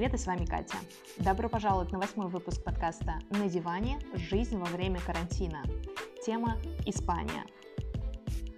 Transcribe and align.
привет, 0.00 0.14
и 0.14 0.16
с 0.16 0.26
вами 0.26 0.46
Катя. 0.46 0.78
Добро 1.18 1.50
пожаловать 1.50 1.92
на 1.92 1.98
восьмой 1.98 2.28
выпуск 2.28 2.64
подкаста 2.64 3.18
«На 3.28 3.50
диване. 3.50 3.98
Жизнь 4.14 4.56
во 4.56 4.64
время 4.64 4.98
карантина». 4.98 5.62
Тема 6.24 6.56
«Испания». 6.86 7.44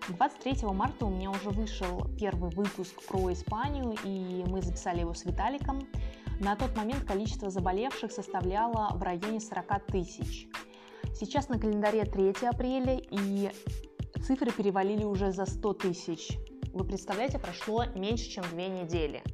23 0.07 0.69
марта 0.69 1.05
у 1.05 1.11
меня 1.11 1.33
уже 1.33 1.51
вышел 1.51 2.07
первый 2.17 2.53
выпуск 2.53 2.95
про 3.09 3.33
Испанию, 3.33 3.97
и 4.05 4.45
мы 4.49 4.63
записали 4.63 5.01
его 5.01 5.15
с 5.15 5.25
Виталиком. 5.25 5.81
На 6.39 6.55
тот 6.55 6.77
момент 6.77 7.03
количество 7.03 7.51
заболевших 7.51 8.13
составляло 8.13 8.91
в 8.95 9.03
районе 9.03 9.41
40 9.41 9.87
тысяч. 9.87 10.47
Сейчас 11.13 11.49
на 11.49 11.59
календаре 11.59 12.05
3 12.05 12.35
апреля, 12.49 13.01
и 13.11 13.51
цифры 14.25 14.53
перевалили 14.53 15.03
уже 15.03 15.33
за 15.33 15.47
100 15.47 15.73
тысяч. 15.73 16.39
Вы 16.73 16.85
представляете, 16.85 17.41
прошло 17.41 17.85
меньше, 17.97 18.31
чем 18.31 18.45
две 18.53 18.69
недели. 18.69 19.25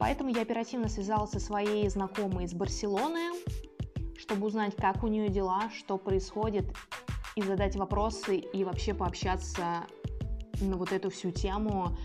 Поэтому 0.00 0.30
я 0.30 0.40
оперативно 0.40 0.88
связалась 0.88 1.30
со 1.30 1.38
своей 1.38 1.86
знакомой 1.90 2.46
из 2.46 2.54
Барселоны, 2.54 3.32
чтобы 4.18 4.46
узнать, 4.46 4.74
как 4.74 5.04
у 5.04 5.08
нее 5.08 5.28
дела, 5.28 5.70
что 5.76 5.98
происходит, 5.98 6.64
и 7.36 7.42
задать 7.42 7.76
вопросы, 7.76 8.38
и 8.38 8.64
вообще 8.64 8.94
пообщаться 8.94 9.84
на 10.62 10.76
вот 10.78 10.92
эту 10.92 11.10
всю 11.10 11.30
тему, 11.30 11.98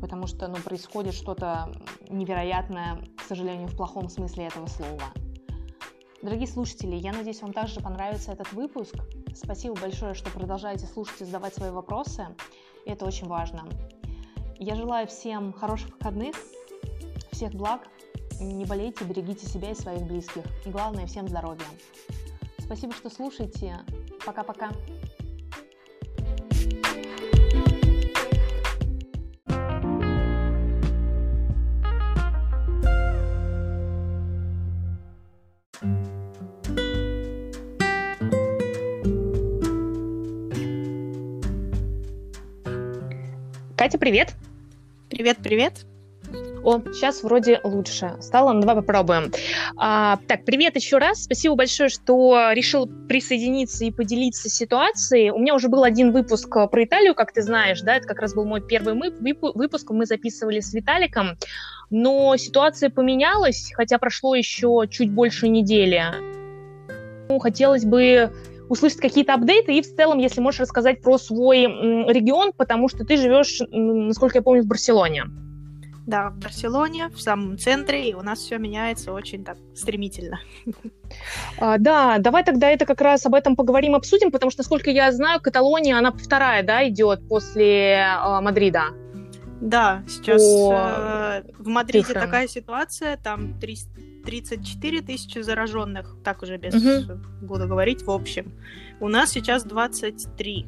потому 0.00 0.26
что 0.26 0.48
ну, 0.48 0.56
происходит 0.56 1.14
что-то 1.14 1.72
невероятное, 2.10 3.00
к 3.16 3.22
сожалению, 3.22 3.68
в 3.68 3.76
плохом 3.76 4.08
смысле 4.08 4.48
этого 4.48 4.66
слова. 4.66 5.12
Дорогие 6.22 6.48
слушатели, 6.48 6.96
я 6.96 7.12
надеюсь, 7.12 7.40
вам 7.40 7.52
также 7.52 7.80
понравится 7.80 8.32
этот 8.32 8.52
выпуск. 8.52 8.96
Спасибо 9.32 9.76
большое, 9.80 10.14
что 10.14 10.28
продолжаете 10.30 10.86
слушать 10.86 11.20
и 11.20 11.24
задавать 11.24 11.54
свои 11.54 11.70
вопросы. 11.70 12.26
Это 12.84 13.04
очень 13.04 13.28
важно. 13.28 13.68
Я 14.58 14.74
желаю 14.74 15.06
всем 15.06 15.52
хороших 15.52 15.92
выходных, 15.92 16.34
всех 17.36 17.52
благ, 17.52 17.82
не 18.40 18.64
болейте, 18.64 19.04
берегите 19.04 19.46
себя 19.46 19.70
и 19.70 19.74
своих 19.74 20.06
близких. 20.06 20.42
И 20.64 20.70
главное, 20.70 21.06
всем 21.06 21.28
здоровья. 21.28 21.66
Спасибо, 22.58 22.94
что 22.94 23.10
слушаете. 23.10 23.76
Пока-пока. 24.24 24.70
Катя, 43.76 43.98
привет! 43.98 44.34
Привет-привет! 45.10 45.95
О, 46.66 46.80
сейчас 46.92 47.22
вроде 47.22 47.60
лучше 47.62 48.16
стало, 48.20 48.52
ну 48.52 48.60
давай 48.60 48.74
попробуем. 48.74 49.30
А, 49.76 50.18
так, 50.26 50.44
привет 50.44 50.74
еще 50.74 50.98
раз. 50.98 51.22
Спасибо 51.22 51.54
большое, 51.54 51.88
что 51.88 52.50
решил 52.50 52.90
присоединиться 53.08 53.84
и 53.84 53.92
поделиться 53.92 54.48
ситуацией. 54.48 55.30
У 55.30 55.38
меня 55.38 55.54
уже 55.54 55.68
был 55.68 55.84
один 55.84 56.10
выпуск 56.10 56.48
про 56.48 56.82
Италию, 56.82 57.14
как 57.14 57.32
ты 57.32 57.42
знаешь, 57.42 57.82
да, 57.82 57.94
это 57.94 58.08
как 58.08 58.18
раз 58.18 58.34
был 58.34 58.46
мой 58.46 58.60
первый 58.60 58.94
выпуск, 59.54 59.92
мы 59.92 60.06
записывали 60.06 60.58
с 60.58 60.74
Виталиком, 60.74 61.38
но 61.90 62.36
ситуация 62.36 62.90
поменялась, 62.90 63.70
хотя 63.72 63.98
прошло 63.98 64.34
еще 64.34 64.86
чуть 64.90 65.12
больше 65.12 65.46
недели. 65.46 66.02
Ну, 67.28 67.38
хотелось 67.38 67.84
бы 67.84 68.32
услышать 68.68 68.98
какие-то 68.98 69.34
апдейты 69.34 69.72
и 69.72 69.82
в 69.82 69.94
целом, 69.94 70.18
если 70.18 70.40
можешь 70.40 70.62
рассказать 70.62 71.00
про 71.00 71.16
свой 71.16 71.62
регион, 71.62 72.50
потому 72.56 72.88
что 72.88 73.04
ты 73.04 73.16
живешь, 73.18 73.60
насколько 73.70 74.38
я 74.38 74.42
помню, 74.42 74.64
в 74.64 74.66
Барселоне. 74.66 75.26
Да, 76.06 76.30
в 76.30 76.38
Барселоне, 76.38 77.08
в 77.08 77.20
самом 77.20 77.58
центре, 77.58 78.10
и 78.10 78.14
у 78.14 78.22
нас 78.22 78.38
все 78.38 78.58
меняется 78.58 79.12
очень 79.12 79.44
так 79.44 79.58
стремительно. 79.74 80.40
А, 81.58 81.78
да, 81.78 82.18
давай 82.18 82.44
тогда 82.44 82.68
это 82.68 82.84
как 82.84 83.00
раз 83.00 83.24
об 83.26 83.34
этом 83.34 83.54
поговорим, 83.54 83.94
обсудим, 83.94 84.32
потому 84.32 84.50
что, 84.50 84.60
насколько 84.60 84.90
я 84.90 85.12
знаю, 85.12 85.40
Каталония, 85.40 85.96
она 85.96 86.10
вторая, 86.12 86.64
да, 86.64 86.88
идет 86.88 87.28
после 87.28 87.98
э, 87.98 88.40
Мадрида. 88.40 88.86
Да, 89.60 90.02
сейчас 90.08 90.42
э, 90.42 91.44
в 91.58 91.68
Мадриде 91.68 92.06
цифрам. 92.06 92.24
такая 92.24 92.48
ситуация, 92.48 93.16
там 93.16 93.58
34 93.60 95.00
тысячи 95.00 95.38
зараженных, 95.38 96.16
так 96.24 96.42
уже 96.42 96.56
без 96.56 96.74
угу. 96.74 97.20
буду 97.40 97.66
говорить 97.66 98.02
в 98.02 98.10
общем. 98.10 98.52
У 99.00 99.08
нас 99.08 99.30
сейчас 99.30 99.64
23 99.64 100.66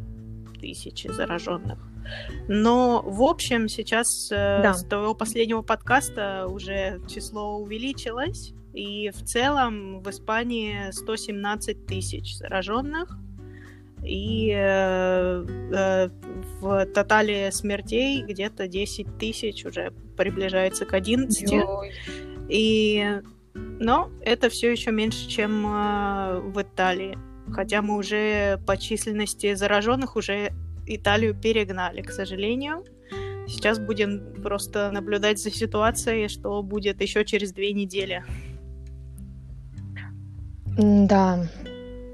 тысячи 0.61 1.09
зараженных. 1.09 1.79
Но, 2.49 3.03
в 3.05 3.23
общем, 3.23 3.69
сейчас 3.69 4.31
э, 4.31 4.63
да. 4.63 4.75
с 4.75 4.85
того 4.85 5.15
последнего 5.15 5.63
подкаста 5.63 6.47
уже 6.49 7.01
число 7.09 7.59
увеличилось, 7.59 8.53
и 8.75 9.11
в 9.11 9.25
целом 9.25 10.01
в 10.01 10.11
Испании 10.11 10.91
117 10.91 11.87
тысяч 11.87 12.37
зараженных, 12.37 13.19
и 14.05 14.53
э, 14.55 15.45
э, 15.73 16.09
в 16.61 16.87
тотале 16.87 17.51
смертей 17.53 18.23
где-то 18.23 18.69
10 18.69 19.19
тысяч 19.19 19.65
уже 19.65 19.93
приближается 20.17 20.85
к 20.85 20.95
11. 20.95 21.53
Ой. 21.53 21.93
И, 22.49 23.21
но 23.55 24.11
это 24.23 24.49
все 24.49 24.71
еще 24.71 24.93
меньше, 24.93 25.29
чем 25.29 25.67
э, 25.67 26.41
в 26.41 26.63
Италии. 26.63 27.19
Хотя 27.53 27.83
мы 27.83 27.97
уже 27.97 28.61
по 28.67 28.77
численности 28.77 29.55
зараженных 29.55 30.17
уже 30.17 30.53
Италию 30.97 31.35
перегнали, 31.35 32.03
к 32.03 32.11
сожалению. 32.11 32.85
Сейчас 33.47 33.79
будем 33.79 34.35
просто 34.43 34.91
наблюдать 34.91 35.39
за 35.39 35.51
ситуацией, 35.51 36.29
что 36.29 36.63
будет 36.63 37.01
еще 37.01 37.25
через 37.25 37.53
две 37.53 37.73
недели. 37.73 38.25
Да. 40.77 41.49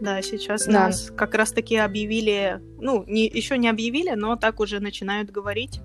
Да, 0.00 0.22
сейчас 0.22 0.66
да. 0.66 0.72
нас 0.72 1.10
как 1.16 1.34
раз-таки 1.34 1.76
объявили, 1.76 2.60
ну, 2.78 3.04
не, 3.06 3.26
еще 3.26 3.58
не 3.58 3.68
объявили, 3.68 4.14
но 4.14 4.36
так 4.36 4.60
уже 4.60 4.80
начинают 4.80 5.30
говорить, 5.30 5.80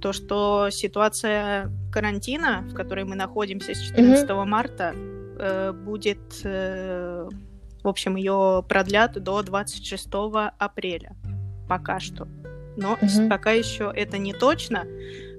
то, 0.00 0.12
что 0.12 0.68
ситуация 0.70 1.70
карантина, 1.92 2.66
в 2.70 2.74
которой 2.74 3.04
мы 3.04 3.14
находимся 3.14 3.74
с 3.74 3.80
14 3.80 4.28
mm-hmm. 4.28 4.44
марта, 4.44 4.92
э, 4.94 5.72
будет, 5.72 6.40
э, 6.44 7.28
в 7.82 7.88
общем, 7.88 8.16
ее 8.16 8.64
продлят 8.68 9.22
до 9.22 9.42
26 9.42 10.08
апреля 10.58 11.16
пока 11.68 12.00
что. 12.00 12.28
Но 12.76 12.94
угу. 12.94 13.28
пока 13.28 13.52
еще 13.52 13.92
это 13.94 14.18
не 14.18 14.32
точно, 14.32 14.86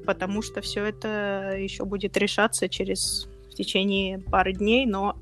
потому 0.06 0.42
что 0.42 0.62
все 0.62 0.86
это 0.86 1.56
еще 1.58 1.86
будет 1.86 2.18
решаться 2.18 2.70
через 2.70 3.28
в 3.50 3.56
течение 3.56 4.20
пары 4.20 4.54
дней, 4.54 4.86
но 4.86 5.18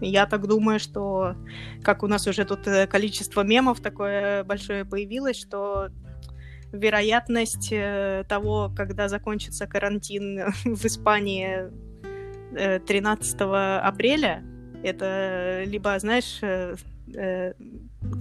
я 0.00 0.26
так 0.26 0.46
думаю, 0.46 0.80
что 0.80 1.34
как 1.82 2.02
у 2.02 2.06
нас 2.06 2.26
уже 2.26 2.44
тут 2.44 2.66
э, 2.66 2.86
количество 2.86 3.42
мемов 3.42 3.80
такое 3.80 4.44
большое 4.44 4.84
появилось, 4.84 5.40
что 5.40 5.88
вероятность 6.72 7.68
э, 7.72 8.24
того, 8.28 8.72
когда 8.76 9.08
закончится 9.08 9.66
карантин 9.66 10.52
в 10.64 10.84
Испании 10.84 11.70
13 12.52 13.40
э, 13.40 13.44
апреля, 13.78 14.44
это 14.82 15.62
либо, 15.66 15.98
знаешь, 15.98 16.40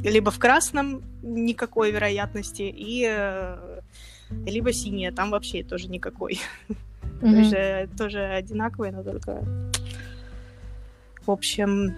либо 0.04 0.32
в 0.32 0.40
красном 0.40 1.02
никакой 1.22 1.92
вероятности, 1.92 2.64
и 2.64 3.06
э, 3.08 3.80
либо 4.46 4.74
синяя, 4.74 5.12
там 5.12 5.32
вообще 5.32 5.64
тоже 5.64 5.88
никакой. 5.88 6.40
Mm-hmm. 7.22 7.44
Тоже, 7.44 7.90
тоже 7.98 8.20
одинаковые, 8.20 8.92
но 8.92 9.02
только... 9.02 9.46
В 11.26 11.32
общем, 11.32 11.96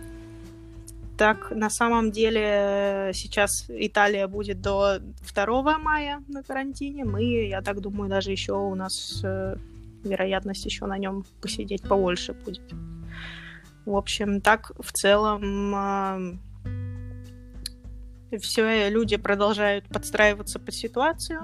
так, 1.17 1.51
на 1.51 1.69
самом 1.69 2.11
деле 2.11 3.11
сейчас 3.13 3.65
Италия 3.69 4.27
будет 4.27 4.61
до 4.61 4.99
2 5.33 5.77
мая 5.79 6.21
на 6.27 6.43
карантине. 6.43 7.05
Мы, 7.05 7.47
я 7.47 7.61
так 7.61 7.81
думаю, 7.81 8.09
даже 8.09 8.31
еще 8.31 8.53
у 8.53 8.75
нас 8.75 9.21
э, 9.23 9.55
вероятность 10.03 10.65
еще 10.65 10.85
на 10.85 10.97
нем 10.97 11.25
посидеть 11.41 11.83
побольше 11.83 12.33
будет. 12.33 12.73
В 13.85 13.95
общем, 13.95 14.41
так 14.41 14.73
в 14.77 14.91
целом 14.91 15.75
э, 15.75 16.37
все 18.41 18.89
люди 18.89 19.17
продолжают 19.17 19.85
подстраиваться 19.87 20.59
под 20.59 20.73
ситуацию, 20.73 21.41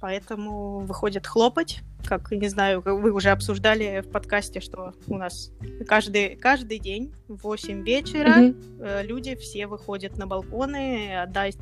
поэтому 0.00 0.80
выходит 0.80 1.26
хлопать. 1.26 1.80
Как, 2.04 2.32
не 2.32 2.48
знаю, 2.48 2.82
вы 2.84 3.12
уже 3.12 3.30
обсуждали 3.30 4.00
в 4.00 4.10
подкасте, 4.10 4.60
что 4.60 4.92
у 5.06 5.16
нас 5.16 5.52
каждый, 5.86 6.34
каждый 6.34 6.80
день 6.80 7.14
в 7.28 7.44
8 7.44 7.84
вечера 7.84 8.38
mm-hmm. 8.38 9.06
люди 9.06 9.36
все 9.36 9.68
выходят 9.68 10.18
на 10.18 10.26
балконы 10.26 11.16
отдать 11.16 11.56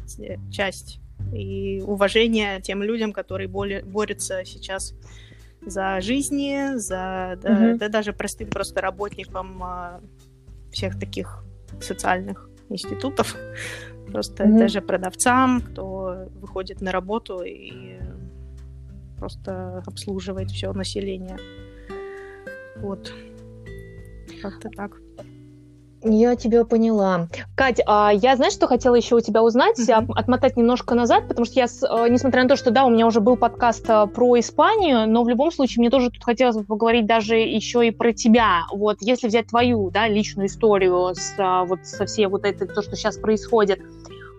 часть 0.51 1.01
и 1.35 1.83
уважение 1.87 2.61
тем 2.63 2.83
людям, 2.83 3.13
которые 3.13 3.49
боли, 3.49 3.83
борются 3.87 4.45
сейчас 4.47 4.95
за 5.61 6.01
жизни, 6.01 6.77
за 6.77 7.39
да, 7.43 7.51
mm-hmm. 7.51 7.77
да 7.77 7.89
даже 7.89 8.13
простым 8.15 8.49
просто 8.49 8.81
работникам 8.81 9.63
а, 9.63 10.01
всех 10.73 10.99
таких 10.99 11.45
социальных 11.81 12.50
институтов, 12.71 13.37
просто 14.11 14.45
mm-hmm. 14.45 14.59
даже 14.59 14.81
продавцам, 14.81 15.61
кто 15.61 16.29
выходит 16.41 16.81
на 16.81 16.93
работу 16.93 17.43
и 17.43 17.99
просто 19.19 19.83
обслуживать 19.87 20.51
все 20.51 20.73
население. 20.73 21.37
Вот. 22.77 23.13
Как-то 24.43 24.71
так. 24.71 24.97
Я 26.03 26.35
тебя 26.35 26.65
поняла. 26.65 27.29
Кать, 27.55 27.81
а 27.87 28.11
я, 28.13 28.37
знаешь, 28.37 28.55
что 28.55 28.67
хотела 28.67 28.95
еще 28.95 29.17
у 29.17 29.21
тебя 29.21 29.43
узнать? 29.43 29.79
Mm-hmm. 29.79 30.13
Отмотать 30.15 30.57
немножко 30.57 30.95
назад, 30.95 31.29
потому 31.29 31.45
что 31.45 31.61
я, 31.61 31.67
э, 31.67 32.09
несмотря 32.09 32.43
на 32.43 32.49
то, 32.49 32.57
что, 32.57 32.71
да, 32.71 32.87
у 32.87 32.91
меня 32.91 33.07
уже 33.07 33.21
был 33.21 33.37
подкаст 33.37 33.85
э, 33.89 34.07
про 34.07 34.39
Испанию, 34.39 35.09
но 35.09 35.23
в 35.25 35.29
любом 35.29 35.51
случае 35.51 35.81
мне 35.81 35.91
тоже 35.91 36.11
тут 36.11 36.25
хотелось 36.25 36.57
бы 36.57 36.65
поговорить 36.65 37.07
даже 37.07 37.37
еще 37.37 37.87
и 37.87 37.91
про 37.91 38.13
тебя. 38.13 38.63
Вот, 38.73 38.99
если 39.01 39.29
взять 39.29 39.49
твою, 39.49 39.91
да, 39.91 40.09
личную 40.09 40.47
историю 40.47 41.15
с, 41.15 41.35
э, 41.37 41.65
вот, 41.67 41.85
со 41.85 42.07
всей 42.07 42.27
вот 42.27 42.45
этой, 42.47 42.67
то, 42.67 42.81
что 42.81 42.97
сейчас 42.97 43.19
происходит, 43.19 43.81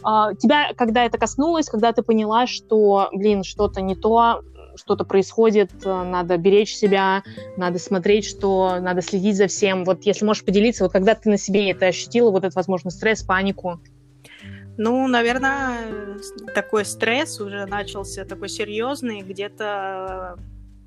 а, 0.04 0.34
тебя, 0.34 0.72
когда 0.76 1.06
это 1.06 1.18
коснулось, 1.18 1.70
когда 1.70 1.92
ты 1.94 2.02
поняла, 2.02 2.48
что, 2.48 3.10
блин, 3.14 3.44
что-то 3.44 3.82
не 3.82 3.96
то, 3.96 4.42
что-то 4.82 5.06
происходит, 5.06 5.72
э, 5.86 6.04
надо 6.04 6.38
беречь 6.38 6.76
себя, 6.76 7.24
надо 7.58 7.80
смотреть, 7.80 8.26
что 8.26 8.80
надо 8.80 9.02
следить 9.02 9.38
за 9.38 9.48
всем. 9.48 9.86
Вот 9.86 10.04
если 10.04 10.26
можешь 10.26 10.44
поделиться, 10.44 10.84
вот 10.84 10.92
когда 10.92 11.16
ты 11.16 11.30
на 11.30 11.38
себе 11.38 11.72
это 11.72 11.86
ощутила, 11.88 12.32
вот 12.32 12.44
этот, 12.44 12.56
возможно, 12.56 12.90
стресс, 12.90 13.24
панику? 13.24 13.80
Ну, 14.78 15.08
наверное, 15.08 16.18
такой 16.56 16.86
стресс 16.86 17.40
уже 17.40 17.66
начался 17.66 18.26
такой 18.26 18.50
серьезный, 18.50 19.22
где-то 19.22 20.38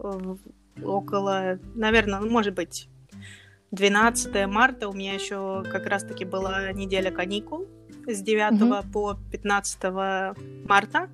э, 0.00 0.36
около, 0.82 1.58
наверное, 1.74 2.20
ну, 2.20 2.30
может 2.30 2.54
быть, 2.54 2.88
12 3.70 4.46
марта 4.46 4.88
у 4.88 4.92
меня 4.92 5.14
еще 5.14 5.62
как 5.70 5.86
раз-таки 5.86 6.24
была 6.24 6.72
неделя 6.72 7.10
каникул 7.10 7.66
с 8.06 8.20
9 8.20 8.60
mm-hmm. 8.60 8.92
по 8.92 9.16
15 9.30 9.82
марта. 10.66 11.08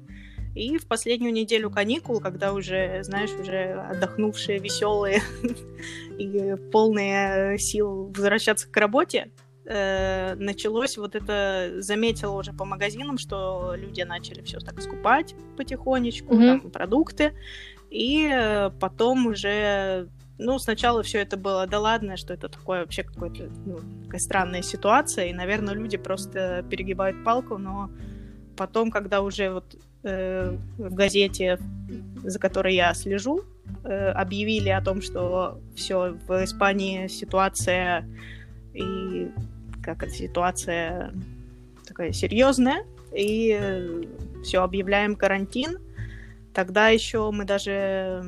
И 0.54 0.78
в 0.78 0.86
последнюю 0.86 1.32
неделю 1.32 1.70
каникул, 1.70 2.20
когда 2.20 2.52
уже, 2.52 3.02
знаешь, 3.04 3.30
уже 3.40 3.74
отдохнувшие, 3.90 4.58
веселые 4.58 5.22
и 6.18 6.56
полные 6.72 7.58
сил 7.58 8.12
возвращаться 8.14 8.68
к 8.68 8.76
работе, 8.76 9.30
э, 9.64 10.34
началось 10.34 10.98
вот 10.98 11.14
это, 11.14 11.74
заметила 11.78 12.36
уже 12.36 12.52
по 12.52 12.64
магазинам, 12.64 13.16
что 13.16 13.74
люди 13.76 14.02
начали 14.02 14.42
все 14.42 14.58
так 14.58 14.80
скупать 14.82 15.34
потихонечку, 15.56 16.34
mm-hmm. 16.34 16.60
там, 16.60 16.70
продукты, 16.70 17.32
и 17.90 18.28
э, 18.32 18.70
потом 18.80 19.26
уже 19.26 20.08
ну, 20.40 20.58
сначала 20.58 21.02
все 21.02 21.18
это 21.18 21.36
было, 21.36 21.66
да 21.66 21.78
ладно, 21.78 22.16
что 22.16 22.32
это 22.32 22.48
такое 22.48 22.80
вообще 22.80 23.02
какое-то, 23.02 23.50
ну, 23.66 23.78
такая 24.04 24.20
странная 24.20 24.62
ситуация, 24.62 25.26
и, 25.26 25.34
наверное, 25.34 25.74
люди 25.74 25.98
просто 25.98 26.64
перегибают 26.68 27.22
палку, 27.24 27.58
но 27.58 27.90
потом, 28.56 28.90
когда 28.90 29.20
уже 29.20 29.50
вот 29.50 29.76
э, 30.02 30.56
в 30.78 30.94
газете, 30.94 31.58
за 32.22 32.38
которой 32.38 32.74
я 32.74 32.94
слежу, 32.94 33.42
э, 33.84 34.10
объявили 34.10 34.68
о 34.68 34.82
том, 34.82 35.02
что 35.02 35.60
все 35.74 36.16
в 36.26 36.44
Испании 36.44 37.06
ситуация 37.08 38.06
и 38.74 39.28
как 39.82 40.02
это 40.02 40.12
ситуация 40.12 41.12
такая 41.86 42.12
серьезная, 42.12 42.84
и 43.14 43.56
э, 43.58 44.02
все 44.44 44.62
объявляем 44.62 45.16
карантин. 45.16 45.78
Тогда 46.52 46.88
еще 46.88 47.30
мы 47.30 47.44
даже 47.44 48.22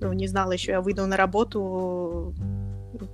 ну, 0.00 0.12
не 0.12 0.26
знала 0.26 0.52
еще, 0.52 0.72
я 0.72 0.80
выйду 0.80 1.06
на 1.06 1.16
работу 1.16 2.34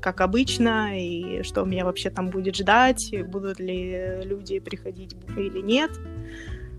как 0.00 0.20
обычно, 0.20 0.98
и 0.98 1.42
что 1.42 1.64
меня 1.64 1.84
вообще 1.84 2.10
там 2.10 2.30
будет 2.30 2.56
ждать, 2.56 3.14
будут 3.28 3.58
ли 3.60 4.20
люди 4.24 4.58
приходить 4.58 5.16
или 5.36 5.60
нет, 5.60 5.90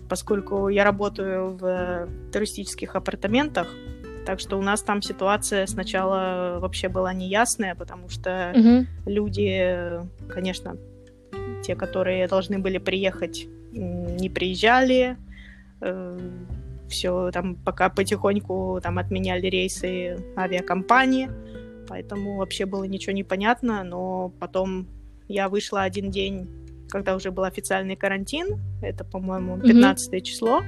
поскольку 0.10 0.70
я 0.70 0.84
работаю 0.84 1.56
в 1.58 2.10
туристических 2.34 2.96
апартаментах, 2.96 3.68
так 4.26 4.40
что 4.40 4.58
у 4.58 4.62
нас 4.62 4.82
там 4.82 5.02
ситуация 5.02 5.66
сначала 5.68 6.60
вообще 6.60 6.90
была 6.90 7.14
неясная, 7.14 7.76
потому 7.76 8.10
что 8.10 8.30
mm 8.30 8.86
люди, 9.06 10.02
конечно, 10.30 10.78
те, 11.64 11.76
которые 11.76 12.28
должны 12.28 12.60
были 12.60 12.78
приехать, 12.78 13.48
не 13.72 14.30
приезжали, 14.30 15.18
э, 15.82 16.20
все 16.90 17.32
там 17.32 17.56
пока 17.56 17.90
потихоньку 17.90 18.80
там 18.84 18.98
отменяли 18.98 19.48
рейсы 19.48 20.18
авиакомпании, 20.38 21.30
поэтому 21.88 22.38
вообще 22.38 22.66
было 22.66 22.84
ничего 22.84 23.14
не 23.14 23.24
понятно, 23.24 23.84
но 23.84 24.32
потом 24.40 24.88
я 25.28 25.50
вышла 25.50 25.84
один 25.84 26.12
день, 26.12 26.48
когда 26.90 27.16
уже 27.16 27.32
был 27.32 27.44
официальный 27.44 27.96
карантин, 27.96 28.60
это, 28.82 29.04
по-моему, 29.04 29.60
15 29.60 30.14
mm-hmm. 30.14 30.22
число, 30.22 30.62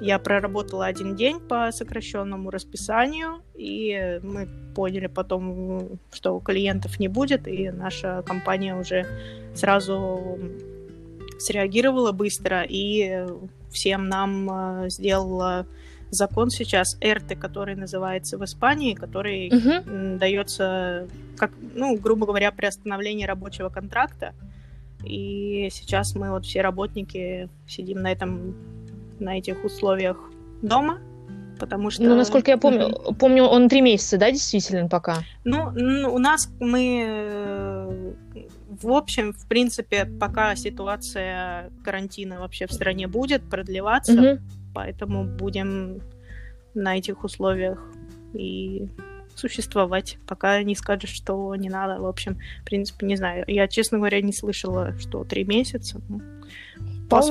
я 0.00 0.18
проработала 0.18 0.86
один 0.86 1.14
день 1.14 1.40
по 1.40 1.70
сокращенному 1.72 2.50
расписанию, 2.50 3.42
и 3.54 4.18
мы 4.22 4.48
поняли 4.74 5.08
потом, 5.08 5.98
что 6.12 6.40
клиентов 6.40 6.98
не 6.98 7.08
будет, 7.08 7.46
и 7.46 7.70
наша 7.70 8.22
компания 8.26 8.74
уже 8.74 9.06
сразу 9.54 10.38
среагировала 11.38 12.12
быстро 12.12 12.64
и 12.66 13.26
всем 13.70 14.08
нам 14.08 14.84
э, 14.84 14.90
сделала 14.90 15.66
закон 16.10 16.50
сейчас 16.50 16.96
РТ, 17.04 17.38
который 17.38 17.76
называется 17.76 18.36
в 18.36 18.44
Испании, 18.44 18.94
который 18.94 19.48
угу. 19.48 20.18
дается, 20.18 21.08
как, 21.36 21.52
ну, 21.74 21.96
грубо 21.96 22.26
говоря, 22.26 22.50
приостановление 22.50 23.26
рабочего 23.26 23.68
контракта. 23.68 24.34
И 25.04 25.68
сейчас 25.72 26.14
мы 26.14 26.30
вот 26.30 26.44
все 26.44 26.60
работники 26.60 27.48
сидим 27.66 28.02
на 28.02 28.12
этом, 28.12 28.54
на 29.18 29.38
этих 29.38 29.64
условиях 29.64 30.16
дома, 30.62 30.98
потому 31.58 31.90
что... 31.90 32.02
Ну, 32.02 32.16
насколько 32.16 32.50
я 32.50 32.58
помню, 32.58 32.88
mm 32.88 33.14
помню, 33.18 33.44
он 33.44 33.68
три 33.68 33.80
месяца, 33.80 34.18
да, 34.18 34.30
действительно, 34.30 34.88
пока? 34.88 35.18
Ну, 35.44 35.72
у 36.12 36.18
нас 36.18 36.50
мы 36.60 38.14
в 38.82 38.92
общем, 38.92 39.32
в 39.32 39.46
принципе, 39.46 40.06
пока 40.06 40.54
ситуация 40.56 41.70
карантина 41.84 42.40
вообще 42.40 42.66
в 42.66 42.72
стране 42.72 43.06
будет 43.08 43.42
продлеваться, 43.42 44.12
угу. 44.12 44.42
поэтому 44.74 45.24
будем 45.24 46.00
на 46.74 46.96
этих 46.96 47.24
условиях 47.24 47.78
и 48.32 48.88
существовать, 49.40 50.18
пока 50.26 50.62
не 50.62 50.76
скажешь, 50.76 51.10
что 51.10 51.54
не 51.56 51.68
надо. 51.68 52.00
В 52.00 52.06
общем, 52.06 52.38
в 52.62 52.64
принципе, 52.64 53.06
не 53.06 53.16
знаю. 53.16 53.44
Я, 53.46 53.66
честно 53.68 53.98
говоря, 53.98 54.20
не 54.20 54.32
слышала, 54.32 54.94
что 54.98 55.24
три 55.24 55.44
месяца. 55.44 56.00
Ну. 56.08 56.20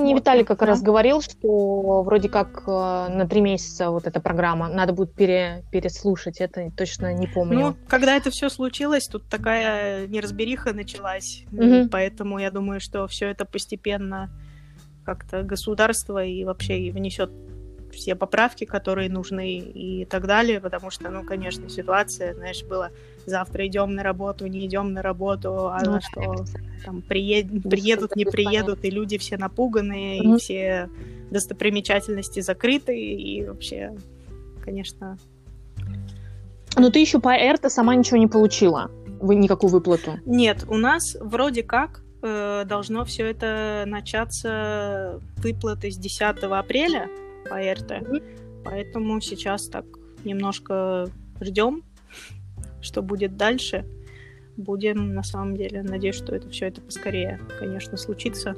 Мне 0.02 0.14
Виталий 0.14 0.44
как 0.44 0.60
да? 0.60 0.66
раз 0.66 0.82
говорил, 0.82 1.22
что 1.22 2.04
вроде 2.04 2.28
как 2.28 2.64
э, 2.68 2.70
на 2.70 3.26
три 3.26 3.40
месяца 3.40 3.92
вот 3.92 4.08
эта 4.08 4.20
программа, 4.20 4.68
надо 4.68 4.92
будет 4.92 5.14
пере, 5.14 5.64
переслушать, 5.72 6.42
это 6.42 6.70
точно 6.76 7.14
не 7.14 7.28
помню. 7.28 7.60
Ну, 7.60 7.76
когда 7.88 8.18
это 8.18 8.30
все 8.30 8.50
случилось, 8.50 9.08
тут 9.08 9.24
такая 9.30 10.06
неразбериха 10.08 10.74
началась, 10.74 11.46
угу. 11.52 11.88
поэтому 11.90 12.40
я 12.40 12.52
думаю, 12.52 12.82
что 12.82 13.08
все 13.08 13.28
это 13.28 13.46
постепенно 13.46 14.30
как-то 15.06 15.44
государство 15.44 16.24
и 16.24 16.44
вообще 16.44 16.92
внесет 16.92 17.32
все 18.00 18.16
поправки, 18.16 18.66
которые 18.66 19.10
нужны 19.10 19.58
и 19.58 20.06
так 20.06 20.26
далее, 20.26 20.60
потому 20.60 20.90
что, 20.90 21.10
ну, 21.10 21.24
конечно, 21.24 21.70
ситуация, 21.70 22.34
знаешь, 22.34 22.64
была 22.64 22.92
завтра 23.26 23.68
идем 23.68 23.94
на 23.94 24.04
работу, 24.04 24.48
не 24.48 24.66
идем 24.66 24.94
на 24.94 25.02
работу, 25.02 25.70
а 25.70 25.80
ну, 25.84 25.92
на 25.92 26.02
что 26.02 26.46
там 26.86 27.02
приед... 27.02 27.48
приедут, 27.70 28.16
не 28.16 28.26
приедут, 28.26 28.84
и 28.86 28.90
люди 28.90 29.18
все 29.18 29.38
напуганные, 29.38 30.22
mm-hmm. 30.22 30.36
и 30.36 30.40
все 30.40 30.90
достопримечательности 31.30 32.40
закрыты, 32.40 32.98
и 33.00 33.46
вообще, 33.46 33.96
конечно... 34.64 35.18
Но 36.78 36.90
ты 36.90 37.00
еще 37.00 37.20
по 37.20 37.36
РТ 37.36 37.72
сама 37.72 37.96
ничего 37.96 38.18
не 38.18 38.28
получила? 38.28 38.90
Никакую 39.22 39.72
выплату? 39.72 40.20
Нет, 40.26 40.64
у 40.68 40.78
нас 40.78 41.18
вроде 41.20 41.64
как 41.64 42.02
э, 42.22 42.64
должно 42.66 43.04
все 43.06 43.26
это 43.26 43.84
начаться 43.86 45.20
выплаты 45.38 45.92
с 45.92 45.98
10 45.98 46.22
апреля, 46.44 47.10
по. 47.50 47.56
Mm-hmm. 47.60 48.62
Поэтому 48.64 49.20
сейчас 49.22 49.68
так 49.68 49.86
немножко 50.24 51.10
ждем, 51.42 51.84
что 52.82 53.02
будет 53.02 53.38
дальше. 53.38 53.86
Будем, 54.58 55.14
на 55.14 55.24
самом 55.24 55.56
деле, 55.56 55.84
надеюсь, 55.84 56.16
что 56.16 56.36
это 56.36 56.50
все 56.50 56.68
это 56.68 56.82
поскорее, 56.82 57.40
конечно, 57.60 57.98
случится. 57.98 58.56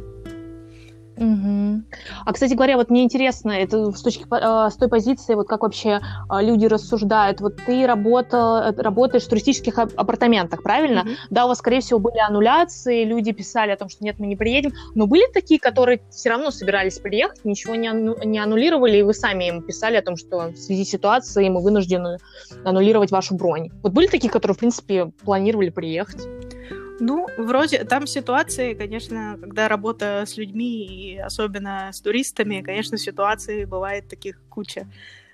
Угу. 1.17 1.83
А, 2.25 2.33
кстати 2.33 2.53
говоря, 2.53 2.77
вот 2.77 2.89
мне 2.89 3.03
интересно, 3.03 3.51
это 3.51 3.91
с, 3.91 4.01
точки, 4.01 4.25
э, 4.31 4.69
с 4.69 4.75
той 4.75 4.87
позиции, 4.87 5.35
вот 5.35 5.47
как 5.47 5.61
вообще 5.63 5.99
э, 6.29 6.41
люди 6.41 6.65
рассуждают. 6.65 7.41
Вот 7.41 7.57
ты 7.65 7.85
работал, 7.85 8.57
э, 8.57 8.71
работаешь 8.81 9.23
в 9.23 9.29
туристических 9.29 9.77
апартаментах, 9.77 10.63
правильно? 10.63 11.01
Угу. 11.01 11.09
Да, 11.29 11.45
у 11.45 11.49
вас, 11.49 11.59
скорее 11.59 11.81
всего, 11.81 11.99
были 11.99 12.17
аннуляции, 12.17 13.03
люди 13.03 13.31
писали 13.33 13.71
о 13.71 13.77
том, 13.77 13.89
что 13.89 14.03
нет, 14.03 14.19
мы 14.19 14.27
не 14.27 14.35
приедем, 14.35 14.73
но 14.95 15.05
были 15.05 15.31
такие, 15.31 15.59
которые 15.59 16.01
все 16.09 16.29
равно 16.29 16.51
собирались 16.51 16.97
приехать, 16.99 17.43
ничего 17.43 17.75
не, 17.75 17.87
анну, 17.87 18.17
не 18.23 18.39
аннулировали, 18.39 18.97
и 18.97 19.03
вы 19.03 19.13
сами 19.13 19.49
им 19.49 19.61
писали 19.61 19.97
о 19.97 20.01
том, 20.01 20.15
что 20.15 20.51
в 20.51 20.57
связи 20.57 20.85
с 20.85 20.89
ситуацией 20.89 21.49
мы 21.49 21.61
вынуждены 21.61 22.17
аннулировать 22.63 23.11
вашу 23.11 23.35
бронь. 23.35 23.69
Вот 23.83 23.91
были 23.91 24.07
такие, 24.07 24.31
которые, 24.31 24.55
в 24.55 24.59
принципе, 24.59 25.11
планировали 25.23 25.69
приехать? 25.69 26.27
Ну, 27.01 27.25
вроде 27.35 27.83
там 27.83 28.05
ситуации, 28.05 28.75
конечно, 28.75 29.35
когда 29.41 29.67
работа 29.67 30.23
с 30.27 30.37
людьми 30.37 30.85
и 30.85 31.17
особенно 31.17 31.89
с 31.91 31.99
туристами, 31.99 32.61
конечно, 32.61 32.95
ситуаций 32.95 33.65
бывает 33.65 34.07
таких 34.07 34.39
куча. 34.49 34.85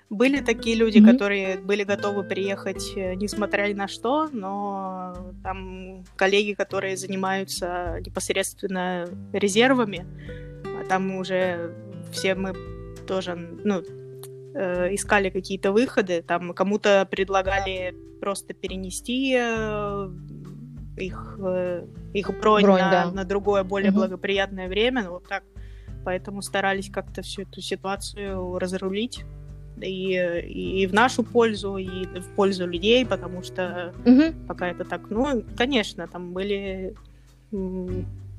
были 0.08 0.40
такие 0.40 0.76
люди, 0.76 0.98
mm-hmm. 0.98 1.12
которые 1.12 1.58
были 1.58 1.84
готовы 1.84 2.24
приехать, 2.24 2.96
э, 2.96 3.14
несмотря 3.16 3.68
ни 3.68 3.74
на 3.74 3.86
что, 3.86 4.30
но 4.32 5.14
там 5.42 6.04
коллеги, 6.16 6.54
которые 6.54 6.96
занимаются 6.96 8.00
непосредственно 8.00 9.06
резервами, 9.34 10.06
а 10.64 10.88
там 10.88 11.16
уже 11.16 11.74
все 12.12 12.34
мы 12.34 12.54
тоже, 13.06 13.36
ну, 13.64 13.82
э, 14.54 14.94
искали 14.94 15.28
какие-то 15.28 15.72
выходы, 15.72 16.22
там 16.22 16.54
кому-то 16.54 17.06
предлагали 17.10 17.94
просто 18.20 18.54
перенести 18.54 19.36
э, 19.38 20.08
их, 20.98 21.38
э, 21.42 21.86
их 22.12 22.28
бронь, 22.40 22.62
бронь 22.62 22.80
на, 22.80 22.90
да. 22.90 23.10
на 23.10 23.24
другое, 23.24 23.64
более 23.64 23.90
угу. 23.90 24.00
благоприятное 24.00 24.68
время, 24.68 25.04
ну, 25.04 25.10
вот 25.12 25.28
так. 25.28 25.42
Поэтому 26.04 26.42
старались 26.42 26.90
как-то 26.90 27.22
всю 27.22 27.42
эту 27.42 27.60
ситуацию 27.60 28.58
разрулить 28.58 29.24
и, 29.80 30.14
и 30.14 30.86
в 30.86 30.92
нашу 30.92 31.22
пользу, 31.22 31.76
и 31.76 32.06
в 32.06 32.34
пользу 32.34 32.66
людей, 32.66 33.04
потому 33.06 33.42
что 33.42 33.92
угу. 34.04 34.34
пока 34.46 34.68
это 34.68 34.84
так, 34.84 35.10
ну, 35.10 35.44
конечно, 35.56 36.06
там 36.06 36.32
были 36.32 36.94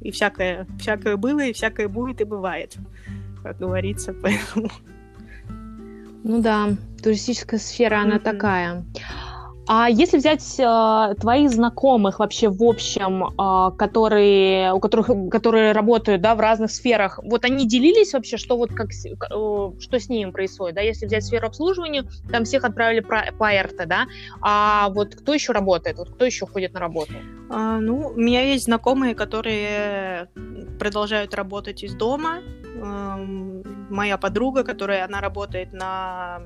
и 0.01 0.11
всякое, 0.11 0.67
всякое 0.79 1.17
было, 1.17 1.41
и 1.41 1.53
всякое 1.53 1.87
будет, 1.87 2.21
и 2.21 2.23
бывает, 2.25 2.77
как 3.43 3.57
говорится, 3.57 4.13
поэтому... 4.21 4.69
Ну 6.23 6.41
да, 6.41 6.69
туристическая 7.01 7.59
сфера, 7.59 8.01
она 8.01 8.17
mm-hmm. 8.17 8.19
такая. 8.19 8.85
А 9.71 9.87
если 9.87 10.17
взять 10.17 10.59
э, 10.59 11.13
твоих 11.21 11.51
знакомых 11.51 12.17
вообще 12.17 12.49
в 12.49 12.63
общем, 12.63 13.25
э, 13.25 13.77
которые, 13.77 14.73
у 14.73 14.79
которых, 14.79 15.11
которые 15.29 15.73
работают 15.73 16.23
да, 16.23 16.33
в 16.33 16.39
разных 16.39 16.71
сферах, 16.71 17.19
вот 17.21 17.45
они 17.45 17.67
делились 17.67 18.13
вообще, 18.13 18.37
что 18.37 18.57
вот 18.57 18.73
как, 18.73 18.89
э, 18.89 19.71
что 19.79 19.99
с 19.99 20.09
ними 20.09 20.31
происходит, 20.31 20.73
да? 20.73 20.81
Если 20.81 21.05
взять 21.05 21.23
сферу 21.23 21.45
обслуживания, 21.45 22.05
там 22.31 22.45
всех 22.45 22.63
отправили 22.63 23.01
по, 23.01 23.23
по 23.37 23.51
РТ, 23.51 23.87
да? 23.87 24.07
А 24.41 24.89
вот 24.89 25.13
кто 25.13 25.35
еще 25.35 25.53
работает, 25.53 25.99
вот 25.99 26.09
кто 26.09 26.25
еще 26.25 26.47
ходит 26.47 26.73
на 26.73 26.79
работу? 26.79 27.13
А, 27.51 27.79
ну, 27.79 28.07
у 28.07 28.19
меня 28.19 28.41
есть 28.41 28.63
знакомые, 28.63 29.13
которые 29.13 30.29
продолжают 30.79 31.35
работать 31.35 31.83
из 31.83 31.93
дома. 31.93 32.39
Эм, 32.75 33.61
моя 33.91 34.17
подруга, 34.17 34.63
которая 34.63 35.05
она 35.05 35.21
работает 35.21 35.73
на 35.73 36.39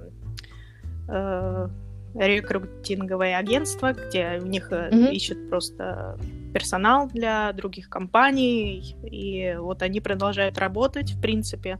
э, 1.08 1.70
рекрутинговое 2.16 3.38
агентство, 3.38 3.94
где 3.94 4.40
у 4.42 4.46
них 4.46 4.72
mm-hmm. 4.72 5.12
ищут 5.12 5.50
просто 5.50 6.18
персонал 6.54 7.08
для 7.08 7.52
других 7.54 7.90
компаний, 7.90 8.96
и 9.04 9.56
вот 9.60 9.82
они 9.82 10.02
продолжают 10.02 10.58
работать, 10.58 11.12
в 11.14 11.22
принципе, 11.22 11.80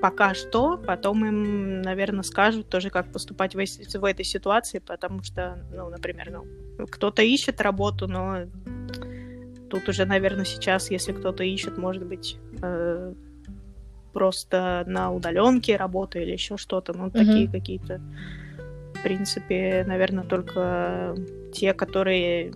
пока 0.00 0.34
что, 0.34 0.78
потом 0.78 1.24
им, 1.26 1.82
наверное, 1.82 2.22
скажут 2.22 2.68
тоже, 2.68 2.90
как 2.90 3.12
поступать 3.12 3.54
в, 3.54 3.58
в 3.58 4.04
этой 4.04 4.24
ситуации, 4.24 4.78
потому 4.78 5.22
что, 5.22 5.58
ну, 5.72 5.90
например, 5.90 6.30
ну, 6.30 6.86
кто-то 6.86 7.22
ищет 7.22 7.60
работу, 7.60 8.08
но 8.08 8.46
тут 9.68 9.88
уже, 9.88 10.04
наверное, 10.06 10.44
сейчас, 10.44 10.90
если 10.90 11.12
кто-то 11.12 11.44
ищет, 11.44 11.76
может 11.76 12.06
быть, 12.06 12.38
э, 12.62 13.12
просто 14.12 14.84
на 14.86 15.12
удаленке 15.12 15.76
работа 15.76 16.18
или 16.18 16.32
еще 16.32 16.56
что-то, 16.56 16.96
ну, 16.96 17.06
mm-hmm. 17.06 17.12
такие 17.12 17.50
какие-то 17.50 18.00
в 18.98 19.02
принципе, 19.02 19.84
наверное, 19.86 20.24
только 20.24 21.14
те, 21.52 21.72
которые 21.74 22.52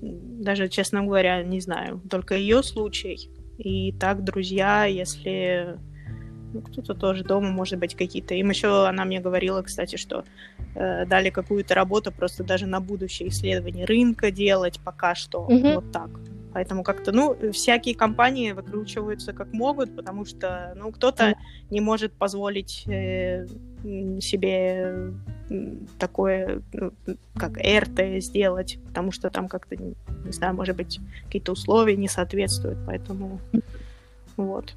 даже, 0.00 0.68
честно 0.68 1.02
говоря, 1.02 1.42
не 1.42 1.60
знаю, 1.60 2.00
только 2.08 2.36
ее 2.36 2.62
случай. 2.62 3.30
И 3.58 3.92
так, 3.92 4.22
друзья, 4.22 4.84
если 4.84 5.78
ну, 6.52 6.62
кто-то 6.62 6.94
тоже 6.94 7.24
дома, 7.24 7.50
может 7.50 7.78
быть, 7.78 7.94
какие-то. 7.94 8.34
Им 8.34 8.50
еще 8.50 8.86
она 8.86 9.04
мне 9.04 9.20
говорила, 9.20 9.62
кстати, 9.62 9.96
что 9.96 10.24
э, 10.74 11.04
дали 11.06 11.30
какую-то 11.30 11.74
работу 11.74 12.12
просто 12.12 12.44
даже 12.44 12.66
на 12.66 12.80
будущее 12.80 13.28
исследование 13.28 13.84
рынка 13.84 14.30
делать 14.30 14.80
пока 14.84 15.14
что. 15.14 15.46
Mm-hmm. 15.50 15.74
Вот 15.74 15.92
так. 15.92 16.10
Поэтому 16.52 16.82
как-то, 16.82 17.12
ну, 17.12 17.36
всякие 17.52 17.94
компании 17.94 18.52
выкручиваются 18.52 19.32
как 19.32 19.52
могут, 19.52 19.94
потому 19.94 20.24
что, 20.24 20.72
ну, 20.76 20.90
кто-то 20.90 21.24
mm. 21.24 21.36
не 21.70 21.80
может 21.80 22.12
позволить 22.12 22.84
э, 22.88 23.46
себе 23.82 25.12
такое, 25.98 26.62
ну, 26.72 26.92
как 27.36 27.56
РТ 27.58 28.22
сделать, 28.22 28.78
потому 28.86 29.12
что 29.12 29.30
там 29.30 29.48
как-то, 29.48 29.76
не 29.76 29.94
знаю, 30.32 30.54
может 30.54 30.76
быть, 30.76 31.00
какие-то 31.24 31.52
условия 31.52 31.96
не 31.96 32.08
соответствуют, 32.08 32.78
поэтому 32.86 33.40
вот. 34.36 34.74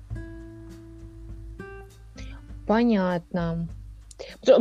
Понятно. 2.68 3.68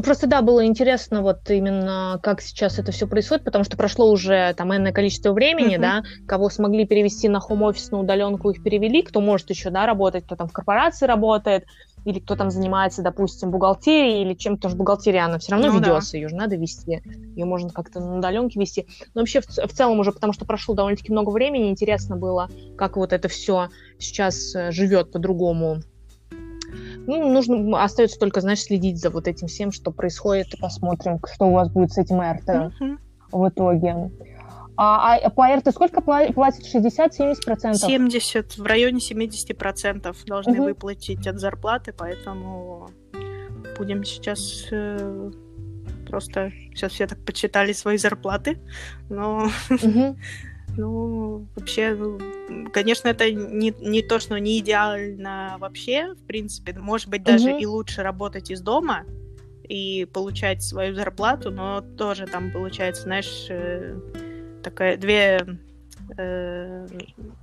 Просто 0.03 0.27
да, 0.27 0.43
было 0.43 0.65
интересно 0.65 1.23
вот 1.23 1.51
именно 1.51 2.19
как 2.23 2.41
сейчас 2.41 2.79
это 2.79 2.93
все 2.93 3.07
происходит, 3.07 3.45
потому 3.45 3.65
что 3.65 3.77
прошло 3.77 4.11
уже 4.11 4.55
там 4.57 4.75
энное 4.75 4.93
количество 4.93 5.33
времени, 5.33 5.77
uh-huh. 5.77 5.81
да, 5.81 6.03
кого 6.27 6.51
смогли 6.51 6.87
перевести 6.87 7.29
на 7.29 7.41
хом-офис, 7.41 7.91
на 7.91 8.01
удаленку 8.01 8.51
их 8.51 8.63
перевели, 8.63 9.03
кто 9.03 9.21
может 9.21 9.51
еще, 9.51 9.71
да, 9.71 9.87
работать, 9.87 10.25
кто 10.25 10.37
там 10.37 10.49
в 10.49 10.53
корпорации 10.53 11.07
работает, 11.07 11.65
или 12.05 12.19
кто 12.19 12.37
там 12.37 12.51
занимается, 12.51 13.03
допустим, 13.03 13.51
бухгалтерией 13.51 14.23
или 14.23 14.35
чем-то, 14.35 14.69
что 14.69 14.79
бухгалтерия, 14.79 15.25
она 15.25 15.39
все 15.39 15.53
равно 15.53 15.69
ну, 15.69 15.79
ведется, 15.79 16.13
да. 16.13 16.19
ее 16.19 16.29
же 16.29 16.37
надо 16.37 16.57
вести, 16.57 17.03
ее 17.35 17.45
можно 17.45 17.71
как-то 17.71 18.01
на 18.01 18.19
удаленке 18.19 18.59
вести. 18.59 18.87
Но 19.15 19.21
вообще 19.21 19.41
в, 19.41 19.47
в 19.47 19.73
целом 19.73 19.99
уже, 20.01 20.13
потому 20.13 20.33
что 20.33 20.45
прошло 20.45 20.75
довольно-таки 20.75 21.13
много 21.13 21.31
времени, 21.31 21.71
интересно 21.71 22.17
было, 22.17 22.49
как 22.77 22.97
вот 22.97 23.13
это 23.13 23.29
все 23.29 23.69
сейчас 23.99 24.55
э, 24.55 24.71
живет 24.71 25.13
по-другому 25.13 25.83
ну, 27.07 27.29
нужно, 27.29 27.83
остается 27.83 28.19
только, 28.19 28.41
знаешь, 28.41 28.63
следить 28.63 29.01
за 29.01 29.11
вот 29.11 29.27
этим 29.27 29.49
всем, 29.49 29.73
что 29.73 29.91
происходит, 29.91 30.55
и 30.55 30.61
посмотрим, 30.61 31.19
что 31.33 31.47
у 31.47 31.53
вас 31.53 31.71
будет 31.71 31.93
с 31.93 31.99
этим 31.99 32.21
РТ 32.21 32.49
uh-huh. 32.49 32.99
в 33.33 33.49
итоге. 33.49 34.11
А, 34.83 35.15
а 35.15 35.29
по 35.29 35.47
РТ 35.55 35.75
сколько 35.75 36.01
платят? 36.01 36.35
60-70%? 36.35 37.75
70, 37.75 38.57
в 38.57 38.63
районе 38.65 38.99
70% 38.99 40.17
должны 40.25 40.53
uh-huh. 40.53 40.65
выплатить 40.65 41.27
от 41.27 41.39
зарплаты, 41.39 41.93
поэтому 41.93 42.89
будем 43.77 44.05
сейчас 44.05 44.69
э, 44.71 45.33
просто... 46.09 46.51
Сейчас 46.75 46.93
все 46.93 47.07
так 47.07 47.23
подсчитали 47.27 47.75
свои 47.75 47.99
зарплаты, 47.99 48.59
но... 49.11 49.51
Uh-huh. 49.69 50.17
Ну, 50.77 51.49
вообще, 51.57 51.97
ну, 51.97 52.71
конечно, 52.73 53.09
это 53.09 53.29
не, 53.33 53.75
не 53.81 54.03
то, 54.03 54.21
что 54.21 54.39
не 54.39 54.61
идеально 54.61 55.57
вообще, 55.59 56.15
в 56.15 56.25
принципе. 56.25 56.73
Может 56.79 57.09
быть, 57.09 57.25
даже 57.25 57.51
mm-hmm. 57.51 57.61
и 57.61 57.67
лучше 57.67 58.05
работать 58.05 58.53
из 58.53 58.61
дома 58.61 59.05
и 59.65 60.07
получать 60.13 60.63
свою 60.63 60.95
зарплату, 60.95 61.51
но 61.51 61.81
тоже 61.81 62.27
там 62.27 62.53
получается, 62.53 63.03
знаешь, 63.03 63.47
э, 63.51 63.99
такая 64.63 64.97
две 64.97 65.41
э, 66.17 66.87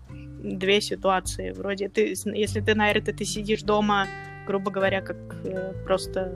две 0.09 0.81
ситуации. 0.81 1.51
Вроде 1.51 1.89
ты, 1.89 2.15
если 2.33 2.61
ты 2.61 2.75
на 2.75 2.91
РТ, 2.93 3.15
ты 3.15 3.25
сидишь 3.25 3.63
дома, 3.63 4.07
грубо 4.45 4.71
говоря, 4.71 5.01
как 5.01 5.17
э, 5.43 5.73
просто 5.85 6.33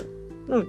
ну, 0.48 0.66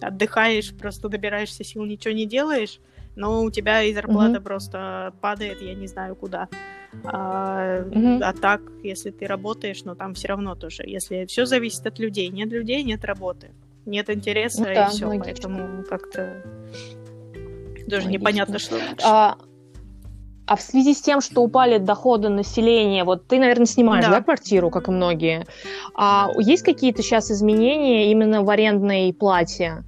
отдыхаешь, 0.00 0.74
просто 0.74 1.08
добираешься 1.08 1.64
сил, 1.64 1.84
ничего 1.84 2.14
не 2.14 2.26
делаешь, 2.26 2.80
но 3.16 3.42
у 3.42 3.50
тебя 3.50 3.82
и 3.82 3.92
зарплата 3.92 4.38
mm-hmm. 4.38 4.42
просто 4.42 5.12
падает, 5.20 5.60
я 5.60 5.74
не 5.74 5.86
знаю 5.86 6.14
куда. 6.14 6.48
А, 7.04 7.82
mm-hmm. 7.82 8.20
а 8.22 8.32
так, 8.32 8.62
если 8.82 9.10
ты 9.10 9.26
работаешь, 9.26 9.84
ну 9.84 9.94
там 9.94 10.14
все 10.14 10.28
равно 10.28 10.54
тоже. 10.54 10.84
Если 10.86 11.26
все 11.26 11.44
зависит 11.44 11.86
от 11.86 11.98
людей, 11.98 12.28
нет 12.28 12.48
людей, 12.50 12.82
нет 12.82 13.04
работы, 13.04 13.50
нет 13.84 14.08
интереса 14.08 14.62
ну, 14.62 14.70
и 14.70 14.74
да, 14.74 14.88
все, 14.88 15.08
поэтому 15.18 15.84
как-то 15.84 16.42
даже 17.86 18.06
логично. 18.06 18.08
непонятно, 18.08 18.58
что. 18.58 18.78
А... 19.02 19.36
А 20.48 20.56
в 20.56 20.62
связи 20.62 20.94
с 20.94 21.02
тем, 21.02 21.20
что 21.20 21.42
упали 21.42 21.76
доходы 21.76 22.30
населения, 22.30 23.04
вот 23.04 23.26
ты, 23.26 23.38
наверное, 23.38 23.66
снимаешь, 23.66 24.06
да, 24.06 24.12
да 24.12 24.22
квартиру, 24.22 24.70
как 24.70 24.88
и 24.88 24.90
многие. 24.90 25.46
А 25.94 26.30
есть 26.38 26.62
какие-то 26.62 27.02
сейчас 27.02 27.30
изменения 27.30 28.10
именно 28.10 28.42
в 28.42 28.48
арендной 28.48 29.12
плате? 29.12 29.84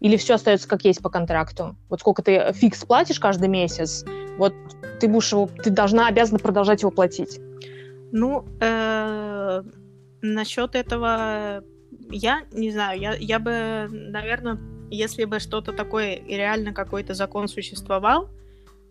Или 0.00 0.16
все 0.16 0.34
остается 0.34 0.66
как 0.68 0.84
есть 0.84 1.00
по 1.00 1.08
контракту? 1.08 1.76
Вот 1.88 2.00
сколько 2.00 2.20
ты 2.20 2.52
фикс 2.52 2.84
платишь 2.84 3.20
каждый 3.20 3.46
месяц, 3.46 4.04
вот 4.38 4.54
ты 4.98 5.06
будешь 5.06 5.30
его, 5.30 5.48
ты 5.62 5.70
должна, 5.70 6.08
обязана 6.08 6.40
продолжать 6.40 6.82
его 6.82 6.90
платить. 6.90 7.38
Ну, 8.10 8.44
э, 8.60 9.62
насчет 10.20 10.74
этого 10.74 11.62
я 12.10 12.42
не 12.50 12.72
знаю, 12.72 12.98
я, 12.98 13.14
я 13.14 13.38
бы, 13.38 13.86
наверное, 13.88 14.58
если 14.90 15.26
бы 15.26 15.38
что-то 15.38 15.72
такое 15.72 16.20
реально 16.26 16.72
какой-то 16.72 17.14
закон 17.14 17.46
существовал, 17.46 18.28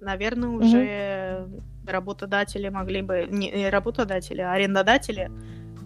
наверное, 0.02 0.50
уже 0.50 0.78
mm-hmm. 0.78 1.62
работодатели 1.88 2.70
могли 2.70 3.02
бы, 3.02 3.28
не 3.30 3.70
работодатели, 3.70 4.42
а 4.42 4.54
арендодатели 4.54 5.32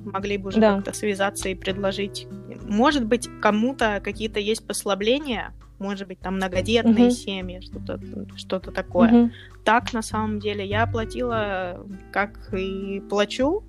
могли 0.05 0.38
бы 0.38 0.50
уже 0.50 0.60
да. 0.60 0.75
как-то 0.75 0.93
связаться 0.93 1.50
и 1.50 1.55
предложить. 1.55 2.27
Может 2.67 3.05
быть, 3.05 3.29
кому-то 3.41 4.01
какие-то 4.03 4.39
есть 4.39 4.65
послабления, 4.65 5.53
может 5.79 6.08
быть, 6.08 6.20
там 6.20 6.36
многодетные 6.36 7.08
угу. 7.08 7.12
семьи, 7.12 7.60
что-то 7.62 8.00
что 8.38 8.60
такое. 8.60 9.12
Угу. 9.12 9.32
Так, 9.63 9.93
на 9.93 10.01
самом 10.01 10.39
деле, 10.39 10.65
я 10.65 10.88
платила, 10.88 11.86
как 12.12 12.53
и 12.53 13.01
плачу. 13.10 13.63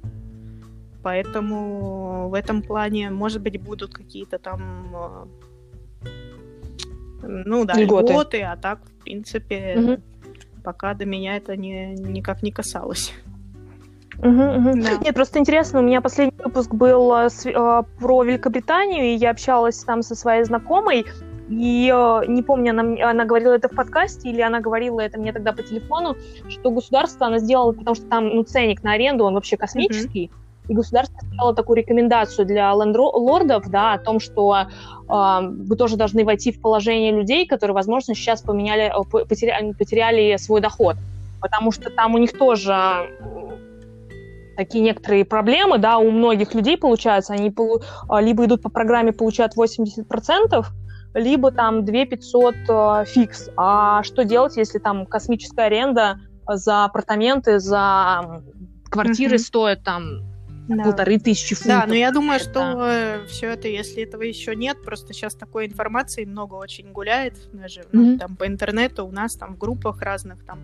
Поэтому 1.03 2.31
в 2.31 2.35
этом 2.35 2.63
плане, 2.63 3.11
может 3.11 3.43
быть, 3.43 3.61
будут 3.61 3.93
какие-то 3.93 4.39
там 4.39 5.29
ну 7.27 7.65
да, 7.65 7.75
льготы, 7.75 8.13
льготы 8.13 8.43
а 8.43 8.57
так, 8.57 8.81
в 8.85 9.03
принципе, 9.03 9.75
угу. 9.77 10.03
Пока 10.65 10.95
до 10.95 11.05
меня 11.05 11.37
это 11.37 11.57
не, 11.57 11.95
никак 11.95 12.43
не 12.43 12.51
касалось. 12.51 13.13
Угу, 14.19 14.29
угу. 14.29 14.83
Да. 14.83 14.97
Нет, 15.03 15.15
просто 15.15 15.39
интересно, 15.39 15.81
у 15.81 15.83
меня 15.83 16.01
последний 16.01 16.43
выпуск 16.43 16.73
был 16.73 17.13
э, 17.15 17.29
э, 17.45 17.83
про 17.99 18.23
Великобританию, 18.23 19.05
и 19.05 19.17
я 19.17 19.31
общалась 19.31 19.79
там 19.85 20.03
со 20.03 20.15
своей 20.15 20.45
знакомой, 20.45 21.05
и 21.49 21.93
э, 21.95 22.27
не 22.27 22.43
помню, 22.43 22.71
она, 22.71 23.11
она 23.11 23.25
говорила 23.25 23.53
это 23.53 23.69
в 23.69 23.75
подкасте, 23.75 24.31
или 24.31 24.41
она 24.41 24.61
говорила 24.61 25.01
это 25.01 25.19
мне 25.19 25.33
тогда 25.33 25.53
по 25.53 25.63
телефону, 25.63 26.17
что 26.49 26.71
государство 26.71 27.27
она 27.27 27.39
сделало, 27.39 27.73
потому 27.73 27.95
что 27.95 28.07
там 28.07 28.29
ну, 28.29 28.43
ценник 28.45 28.83
на 28.83 28.93
аренду, 28.93 29.25
он 29.25 29.35
вообще 29.35 29.57
космический, 29.57 30.31
mm 30.33 30.44
и 30.69 30.75
государство 30.75 31.19
сделало 31.27 31.55
такую 31.55 31.77
рекомендацию 31.77 32.47
для 32.47 32.73
лендлордов, 32.73 33.69
да, 33.69 33.95
о 33.95 33.99
том, 33.99 34.19
что 34.21 34.57
э, 34.57 34.67
вы 35.09 35.77
тоже 35.77 35.97
должны 35.97 36.25
войти 36.25 36.53
в 36.53 36.61
положение 36.61 37.13
людей, 37.13 37.47
которые, 37.47 37.75
возможно, 37.75 38.15
сейчас 38.15 38.43
поменяли, 38.43 38.91
э, 38.91 39.25
потеряли, 39.27 39.73
потеряли 39.73 40.37
свой 40.39 40.61
доход, 40.61 40.97
потому 41.41 41.71
что 41.71 41.91
там 41.91 42.15
у 42.15 42.19
них 42.19 42.37
тоже 42.37 43.11
такие 44.57 44.83
некоторые 44.83 45.25
проблемы, 45.25 45.79
да, 45.79 45.99
у 45.99 46.11
многих 46.11 46.55
людей 46.55 46.79
получается, 46.79 47.35
они 47.35 47.51
полу- 47.51 47.83
а, 48.09 48.21
либо 48.23 48.45
идут 48.45 48.63
по 48.63 48.71
программе 48.71 49.13
получают 49.13 49.57
80%, 49.57 50.67
либо 51.15 51.51
там 51.51 51.85
2 51.85 52.07
500 52.07 52.55
э, 52.69 53.05
фикс. 53.07 53.51
А 53.57 54.03
что 54.03 54.25
делать, 54.25 54.57
если 54.57 54.79
там 54.79 55.07
космическая 55.07 55.67
аренда 55.67 56.21
за 56.47 56.85
апартаменты, 56.85 57.59
за 57.59 58.43
квартиры 58.91 59.37
mm-hmm. 59.37 59.39
стоит 59.39 59.85
там 59.85 60.34
да. 60.69 60.85
полторы 60.85 61.19
тысячи 61.19 61.55
фунтов. 61.55 61.81
Да, 61.83 61.87
но 61.87 61.95
я 61.95 62.11
думаю, 62.11 62.41
это... 62.41 62.51
что 62.51 62.87
э, 62.87 63.27
все 63.27 63.51
это, 63.51 63.69
если 63.69 64.03
этого 64.03 64.23
еще 64.23 64.55
нет, 64.55 64.83
просто 64.83 65.13
сейчас 65.13 65.35
такой 65.35 65.67
информации 65.67 66.25
много 66.25 66.55
очень 66.55 66.93
гуляет, 66.93 67.35
даже 67.53 67.81
mm-hmm. 67.81 67.89
ну, 67.93 68.19
там 68.19 68.37
по 68.37 68.47
интернету 68.47 69.07
у 69.07 69.11
нас 69.11 69.35
там 69.37 69.55
в 69.55 69.59
группах 69.59 70.01
разных 70.03 70.45
там 70.45 70.61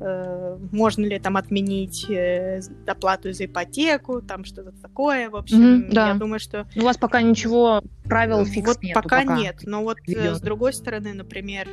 э, 0.00 0.58
можно 0.72 1.04
ли 1.04 1.18
там 1.18 1.36
отменить 1.36 2.08
э, 2.10 2.60
оплату 2.86 3.32
за 3.32 3.46
ипотеку, 3.46 4.20
там 4.20 4.44
что-то 4.44 4.72
такое, 4.82 5.30
в 5.30 5.36
общем, 5.36 5.86
mm-hmm, 5.86 5.92
да. 5.92 6.08
я 6.08 6.14
думаю, 6.14 6.40
что... 6.40 6.66
У 6.76 6.82
вас 6.82 6.96
пока 6.96 7.22
ничего 7.22 7.82
правил 8.04 8.44
фикс 8.44 8.68
вот 8.68 8.82
нету 8.82 9.00
пока, 9.02 9.22
пока 9.22 9.36
нет, 9.36 9.60
но 9.62 9.82
вот 9.82 9.98
э, 10.06 10.34
с 10.34 10.40
другой 10.40 10.72
стороны, 10.72 11.12
например, 11.12 11.68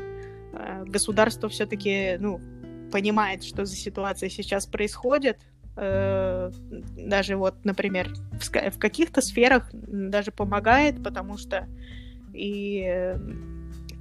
э, 0.54 0.84
государство 0.86 1.50
все-таки, 1.50 2.18
ну, 2.20 2.40
понимает, 2.92 3.44
что 3.44 3.66
за 3.66 3.76
ситуация 3.76 4.30
сейчас 4.30 4.68
происходит, 4.68 5.40
даже 5.76 7.36
вот, 7.36 7.56
например, 7.64 8.14
в, 8.32 8.50
в 8.50 8.80
каких-то 8.80 9.22
сферах 9.22 9.70
даже 9.74 10.32
помогает, 10.32 11.04
потому 11.04 11.38
что 11.38 11.68
и 12.34 13.16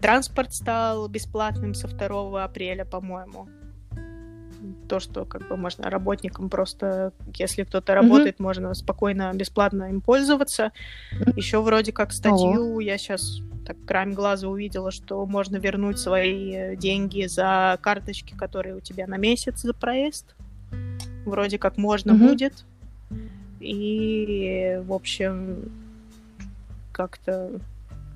транспорт 0.01 0.53
стал 0.53 1.09
бесплатным 1.09 1.75
со 1.75 1.89
2 1.89 2.45
апреля, 2.45 2.85
по-моему. 2.85 3.49
То, 4.89 5.01
что 5.01 5.25
как 5.25 5.49
бы 5.49 5.57
можно 5.57 5.91
работникам 5.91 6.49
просто, 6.49 7.13
если 7.37 7.65
кто-то 7.65 7.95
работает, 7.95 8.37
mm-hmm. 8.37 8.43
можно 8.43 8.75
спокойно, 8.75 9.33
бесплатно 9.35 9.85
им 9.85 10.01
пользоваться. 10.01 10.73
Еще 11.37 11.61
вроде 11.61 11.93
как 11.93 12.13
статью 12.13 12.79
oh. 12.79 12.85
я 12.85 12.99
сейчас 12.99 13.41
так 13.67 13.77
краем 13.87 14.13
глаза 14.13 14.49
увидела, 14.49 14.91
что 14.91 15.25
можно 15.27 15.57
вернуть 15.57 15.99
свои 15.99 16.77
деньги 16.77 17.27
за 17.27 17.79
карточки, 17.81 18.35
которые 18.35 18.77
у 18.77 18.81
тебя 18.81 19.07
на 19.07 19.17
месяц 19.17 19.63
за 19.63 19.73
проезд 19.73 20.35
вроде 21.25 21.59
как 21.59 21.77
можно 21.77 22.15
угу. 22.15 22.29
будет. 22.29 22.65
И, 23.61 24.81
в 24.85 24.93
общем, 24.93 25.71
как-то, 26.93 27.51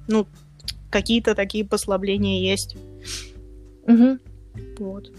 ну, 0.09 0.27
какие-то 0.91 1.35
такие 1.35 1.65
послабления 1.65 2.41
есть. 2.41 2.77
Угу. 3.87 4.19
Вот. 4.79 5.13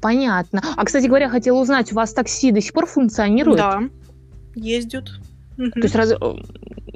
Понятно. 0.00 0.62
А, 0.76 0.84
кстати 0.84 1.06
говоря, 1.06 1.28
хотела 1.28 1.60
узнать, 1.60 1.92
у 1.92 1.94
вас 1.94 2.12
такси 2.12 2.50
до 2.50 2.60
сих 2.60 2.72
пор 2.72 2.86
функционирует? 2.86 3.58
Да, 3.58 3.82
ездят. 4.54 5.10
То 5.56 5.80
есть 5.80 5.94
раз... 5.94 6.12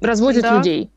развозят 0.00 0.42
да. 0.42 0.56
людей? 0.56 0.90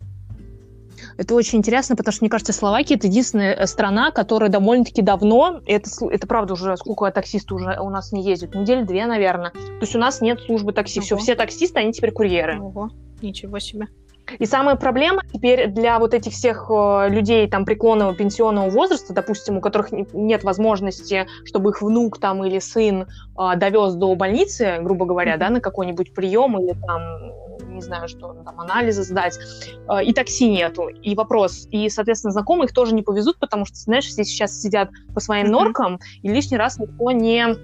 Это 1.18 1.36
очень 1.36 1.60
интересно, 1.60 1.96
потому 1.96 2.14
что, 2.14 2.24
мне 2.24 2.30
кажется, 2.30 2.54
Словакия 2.54 2.96
это 2.96 3.08
единственная 3.08 3.54
э, 3.54 3.68
страна, 3.68 4.12
которая 4.12 4.50
довольно-таки 4.50 5.02
давно, 5.02 5.62
это, 5.66 5.90
это 6.10 6.28
правда 6.28 6.54
уже, 6.54 6.76
сколько 6.78 7.10
таксисты 7.12 7.54
уже 7.54 7.80
у 7.80 7.90
нас 7.90 8.12
не 8.12 8.24
ездят, 8.24 8.56
недели 8.56 8.84
две, 8.84 9.06
наверное. 9.06 9.52
То 9.52 9.82
есть 9.82 9.96
у 9.96 10.00
нас 10.00 10.22
нет 10.22 10.40
службы 10.42 10.74
такси, 10.74 11.00
Ого. 11.00 11.06
все, 11.06 11.18
все 11.18 11.36
таксисты, 11.36 11.80
они 11.80 11.94
теперь 11.94 12.12
курьеры. 12.12 12.60
Ого, 12.60 12.90
ничего 13.22 13.60
себе. 13.60 13.88
И 14.40 14.46
самая 14.46 14.76
проблема 14.76 15.22
теперь 15.32 15.68
для 15.68 16.00
вот 16.00 16.14
этих 16.14 16.34
всех 16.34 16.70
э, 16.70 17.10
людей 17.10 17.48
там 17.50 17.66
преклонного 17.66 18.14
пенсионного 18.16 18.70
возраста, 18.70 19.14
допустим, 19.14 19.58
у 19.58 19.62
которых 19.62 19.92
нет 19.92 20.44
возможности, 20.44 21.28
чтобы 21.46 21.72
их 21.72 21.82
внук 21.82 22.20
там 22.20 22.44
или 22.44 22.60
сын 22.60 23.04
э, 23.04 23.56
довез 23.58 23.94
до 23.96 24.16
больницы, 24.16 24.80
грубо 24.82 25.06
говоря, 25.06 25.38
да, 25.38 25.50
на 25.50 25.62
какой-нибудь 25.62 26.14
прием 26.14 26.60
или 26.60 26.74
там 26.86 27.02
не 27.72 27.82
знаю, 27.82 28.08
что 28.08 28.34
там, 28.46 28.60
анализы 28.60 29.04
сдать, 29.04 29.38
э, 29.90 30.04
и 30.04 30.14
такси 30.14 30.50
нету, 30.50 30.88
и 30.88 31.16
вопрос, 31.16 31.68
и, 31.72 31.90
соответственно, 31.90 32.32
знакомых 32.32 32.74
тоже 32.74 32.94
не 32.94 33.02
повезут, 33.02 33.38
потому 33.40 33.66
что, 33.66 33.78
знаешь, 33.78 34.06
все 34.06 34.24
сейчас 34.24 34.60
сидят 34.60 34.90
по 35.14 35.20
своим 35.20 35.48
норкам, 35.48 36.00
и 36.22 36.30
лишний 36.30 36.58
раз 36.58 36.78
никто 36.78 37.12
не 37.12 37.56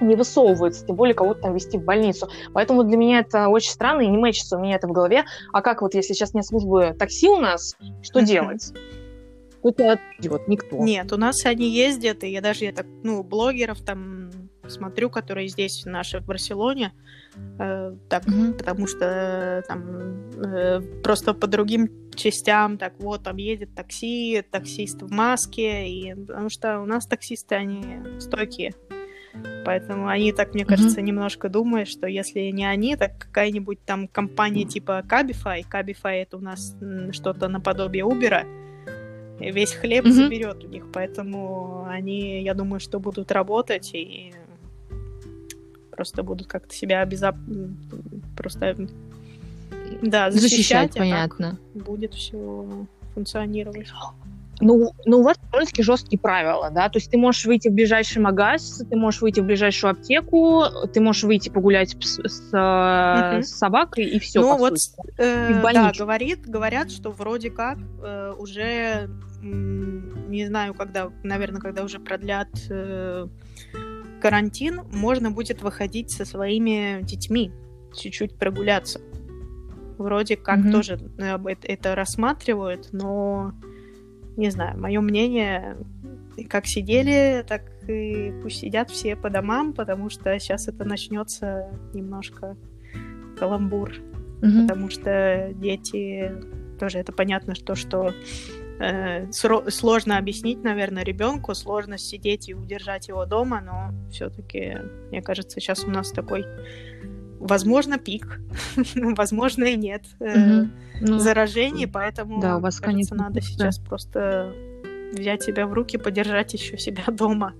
не 0.00 0.16
высовывается, 0.16 0.86
тем 0.86 0.96
более 0.96 1.14
кого-то 1.14 1.42
там 1.42 1.54
вести 1.54 1.78
в 1.78 1.84
больницу. 1.84 2.28
Поэтому 2.52 2.84
для 2.84 2.96
меня 2.96 3.20
это 3.20 3.48
очень 3.48 3.70
странно 3.70 4.02
и 4.02 4.08
не 4.08 4.18
мэчится 4.18 4.56
у 4.56 4.60
меня 4.60 4.76
это 4.76 4.86
в 4.86 4.92
голове. 4.92 5.24
А 5.52 5.62
как 5.62 5.82
вот, 5.82 5.94
если 5.94 6.14
сейчас 6.14 6.34
нет 6.34 6.46
службы 6.46 6.94
такси 6.98 7.28
у 7.28 7.38
нас, 7.38 7.76
что 8.02 8.22
делать? 8.22 8.72
Не 9.64 9.70
идет 10.18 10.46
никто. 10.46 10.76
Нет, 10.76 11.10
у 11.12 11.16
нас 11.16 11.44
они 11.46 11.70
ездят, 11.70 12.22
и 12.22 12.28
я 12.28 12.42
даже 12.42 12.64
я 12.64 12.72
так, 12.72 12.86
ну, 13.02 13.22
блогеров 13.22 13.80
там 13.80 14.30
смотрю, 14.68 15.10
которые 15.10 15.48
здесь 15.48 15.84
наши 15.84 16.20
в 16.20 16.26
Барселоне, 16.26 16.92
э, 17.58 17.96
так, 18.08 18.26
mm-hmm. 18.26 18.52
потому 18.54 18.86
что 18.86 19.04
э, 19.04 19.62
там 19.66 20.30
э, 20.42 20.80
просто 21.02 21.34
по 21.34 21.46
другим 21.46 21.90
частям, 22.14 22.78
так 22.78 22.94
вот, 22.98 23.24
там 23.24 23.36
едет 23.36 23.74
такси, 23.74 24.42
таксист 24.50 25.02
в 25.02 25.10
маске, 25.10 25.88
и 25.88 26.14
потому 26.14 26.48
что 26.48 26.80
у 26.80 26.86
нас 26.86 27.06
таксисты, 27.06 27.54
они 27.54 28.20
стойкие. 28.20 28.74
Поэтому 29.64 30.08
они 30.08 30.32
так, 30.32 30.54
мне 30.54 30.64
кажется, 30.64 31.00
mm-hmm. 31.00 31.04
немножко 31.04 31.48
думают, 31.48 31.88
что 31.88 32.06
если 32.06 32.40
не 32.50 32.66
они, 32.66 32.96
так 32.96 33.18
какая-нибудь 33.18 33.78
там 33.84 34.08
компания 34.08 34.64
типа 34.64 35.02
Cabify. 35.08 35.64
Cabify 35.68 36.22
это 36.22 36.36
у 36.36 36.40
нас 36.40 36.76
что-то 37.12 37.48
наподобие 37.48 38.04
Uber. 38.04 38.46
Весь 39.40 39.72
хлеб 39.72 40.04
mm-hmm. 40.04 40.12
заберет 40.12 40.64
у 40.64 40.68
них, 40.68 40.84
поэтому 40.92 41.86
они, 41.88 42.42
я 42.42 42.54
думаю, 42.54 42.78
что 42.78 43.00
будут 43.00 43.32
работать 43.32 43.90
и 43.94 44.32
просто 45.90 46.22
будут 46.22 46.46
как-то 46.46 46.74
себя 46.74 47.00
обезоп... 47.00 47.36
просто 48.36 48.76
да, 50.02 50.30
защищать, 50.30 50.92
защищать 50.92 50.96
а 50.96 50.98
понятно. 50.98 51.58
будет 51.74 52.14
все 52.14 52.86
функционировать. 53.14 53.88
Ну, 54.60 54.92
ну, 55.04 55.18
у 55.18 55.22
вас 55.22 55.36
довольно-таки 55.50 55.82
жесткие 55.82 56.18
правила, 56.18 56.70
да, 56.70 56.88
то 56.88 56.98
есть 56.98 57.10
ты 57.10 57.18
можешь 57.18 57.44
выйти 57.44 57.68
в 57.68 57.72
ближайший 57.72 58.18
магаз, 58.18 58.82
ты 58.88 58.96
можешь 58.96 59.20
выйти 59.20 59.40
в 59.40 59.44
ближайшую 59.44 59.92
аптеку, 59.92 60.64
ты 60.92 61.00
можешь 61.00 61.24
выйти 61.24 61.48
погулять 61.48 61.96
с, 62.00 62.20
с, 62.20 62.52
uh 62.52 63.42
с 63.42 63.50
собакой, 63.50 64.04
и 64.04 64.18
все, 64.18 64.40
Ну, 64.40 64.56
вот, 64.56 64.74
э, 65.18 65.60
да, 65.72 65.92
говорит, 65.96 66.46
говорят, 66.46 66.90
что 66.90 67.10
вроде 67.10 67.50
как 67.50 67.78
э, 68.02 68.34
уже, 68.38 69.10
не 69.42 70.46
знаю, 70.46 70.74
когда, 70.74 71.10
наверное, 71.22 71.60
когда 71.60 71.82
уже 71.82 71.98
продлят 71.98 72.48
э, 72.70 73.26
карантин, 74.20 74.82
можно 74.92 75.30
будет 75.30 75.62
выходить 75.62 76.10
со 76.10 76.24
своими 76.24 77.02
детьми, 77.02 77.52
чуть-чуть 77.94 78.38
прогуляться. 78.38 79.00
Вроде 79.98 80.36
как 80.36 80.60
mm-hmm. 80.60 80.72
тоже 80.72 80.98
э, 81.18 81.38
это 81.62 81.94
рассматривают, 81.94 82.88
но 82.92 83.52
не 84.36 84.50
знаю, 84.50 84.78
мое 84.78 85.00
мнение, 85.00 85.76
как 86.48 86.66
сидели, 86.66 87.44
так 87.46 87.62
и 87.88 88.32
пусть 88.42 88.60
сидят 88.60 88.90
все 88.90 89.16
по 89.16 89.30
домам, 89.30 89.72
потому 89.72 90.10
что 90.10 90.38
сейчас 90.38 90.68
это 90.68 90.84
начнется 90.84 91.68
немножко 91.92 92.56
каламбур, 93.38 93.92
mm-hmm. 94.40 94.62
потому 94.62 94.90
что 94.90 95.50
дети 95.54 96.32
тоже 96.78 96.98
это 96.98 97.12
понятно, 97.12 97.54
что 97.54 97.74
что 97.74 98.12
э, 98.80 99.30
сложно 99.32 100.18
объяснить, 100.18 100.62
наверное, 100.62 101.04
ребенку, 101.04 101.54
сложно 101.54 101.98
сидеть 101.98 102.48
и 102.48 102.54
удержать 102.54 103.08
его 103.08 103.24
дома, 103.26 103.60
но 103.60 104.10
все-таки, 104.10 104.78
мне 105.10 105.22
кажется, 105.22 105.60
сейчас 105.60 105.84
у 105.84 105.90
нас 105.90 106.10
такой, 106.10 106.44
возможно, 107.44 107.98
пик, 107.98 108.40
возможно 108.94 109.64
и 109.64 109.76
нет 109.76 110.02
э, 110.18 110.64
ну, 111.00 111.18
заражений, 111.18 111.86
поэтому, 111.86 112.40
да, 112.40 112.56
у 112.56 112.60
вас, 112.60 112.80
кажется, 112.80 113.14
надо 113.14 113.40
сейчас 113.40 113.78
просто 113.78 114.52
взять 115.12 115.42
себя 115.42 115.66
в 115.66 115.72
руки, 115.72 115.98
подержать 115.98 116.54
еще 116.54 116.78
себя 116.78 117.04
дома. 117.08 117.54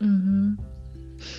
Угу. 0.00 0.62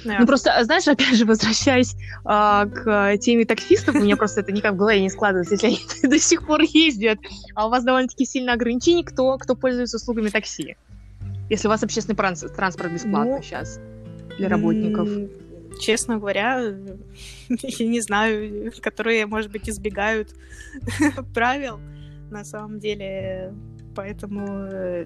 Да. 0.05 0.19
Ну 0.19 0.27
просто, 0.27 0.63
знаешь, 0.63 0.87
опять 0.87 1.15
же, 1.15 1.25
возвращаясь 1.25 1.95
а, 2.23 2.67
к 2.67 3.17
теме 3.17 3.45
таксистов, 3.45 3.95
у 3.95 3.99
меня 3.99 4.15
просто 4.15 4.41
это 4.41 4.51
никак 4.51 4.73
в 4.73 4.77
голове 4.77 5.01
не 5.01 5.09
складывается, 5.09 5.55
если 5.55 5.67
они 5.67 5.79
до 6.03 6.19
сих 6.19 6.45
пор 6.45 6.61
ездят, 6.61 7.17
а 7.55 7.65
у 7.65 7.69
вас 7.71 7.83
довольно-таки 7.83 8.25
сильно 8.25 8.53
ограничение, 8.53 9.03
кто, 9.03 9.37
кто 9.37 9.55
пользуется 9.55 9.97
услугами 9.97 10.29
такси. 10.29 10.75
Если 11.49 11.67
у 11.67 11.71
вас 11.71 11.81
общественный 11.83 12.15
транспорт 12.15 12.93
бесплатный 12.93 13.37
ну, 13.37 13.41
сейчас 13.41 13.79
для 14.37 14.49
работников. 14.49 15.09
Честно 15.81 16.17
говоря, 16.17 16.59
я 17.49 17.87
не 17.87 18.01
знаю, 18.01 18.71
которые, 18.81 19.25
может 19.25 19.51
быть, 19.51 19.67
избегают 19.67 20.29
правил 21.33 21.79
на 22.29 22.45
самом 22.45 22.79
деле, 22.79 23.53
поэтому 23.95 24.67
э, 24.71 25.05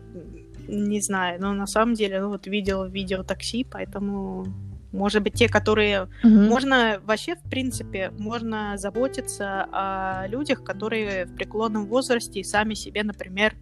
не 0.68 1.00
знаю, 1.00 1.42
но 1.42 1.54
на 1.54 1.66
самом 1.66 1.96
деле, 1.96 2.20
ну 2.20 2.30
вот 2.30 2.46
видел 2.46 2.86
видео 2.86 3.24
такси, 3.24 3.64
поэтому 3.64 4.46
может 4.92 5.24
быть, 5.24 5.34
те, 5.34 5.50
которые... 5.50 6.04
Угу. 6.24 6.30
Можно 6.30 7.02
вообще, 7.06 7.36
в 7.36 7.50
принципе, 7.50 8.12
можно 8.18 8.78
заботиться 8.78 9.68
о 9.72 10.26
людях, 10.28 10.64
которые 10.64 11.26
в 11.26 11.36
преклонном 11.36 11.86
возрасте 11.86 12.40
и 12.40 12.44
сами 12.44 12.76
себе, 12.76 13.04
например, 13.04 13.56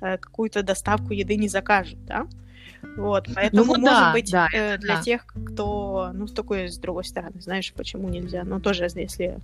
э, 0.00 0.16
какую-то 0.16 0.62
доставку 0.62 1.12
еды 1.12 1.36
не 1.36 1.48
закажут, 1.48 2.04
да? 2.06 2.26
Вот, 2.96 3.28
ну 3.28 3.34
поэтому, 3.34 3.74
ну, 3.74 3.80
может 3.80 3.84
да, 3.84 4.12
быть, 4.12 4.30
да, 4.30 4.48
э, 4.52 4.78
для 4.78 4.96
да. 4.96 5.02
тех, 5.02 5.26
кто, 5.26 6.10
ну, 6.12 6.26
с 6.26 6.32
такой, 6.32 6.68
с 6.68 6.78
другой 6.78 7.04
стороны, 7.04 7.40
знаешь, 7.40 7.72
почему 7.74 8.08
нельзя, 8.08 8.44
но 8.44 8.60
тоже, 8.60 8.84
если... 8.94 9.38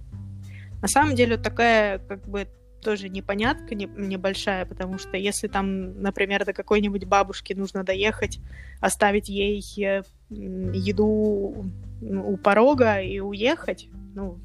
На 0.83 0.88
самом 0.88 1.14
деле, 1.14 1.38
такая, 1.38 1.99
как 1.99 2.27
бы, 2.29 2.47
тоже 2.85 3.09
непонятка 3.09 3.75
не, 3.75 3.87
небольшая, 3.87 4.66
потому 4.66 4.99
что 4.99 5.16
если 5.16 5.49
там, 5.49 6.01
например, 6.01 6.44
до 6.44 6.53
какой-нибудь 6.53 7.07
бабушки 7.07 7.55
нужно 7.55 7.83
доехать, 7.83 8.38
оставить 8.81 9.29
ей 9.29 9.64
э, 9.83 10.03
еду 10.31 11.64
ну, 12.01 12.31
у 12.31 12.37
порога 12.37 13.01
и 13.01 13.18
уехать, 13.18 13.88
ну, 14.14 14.38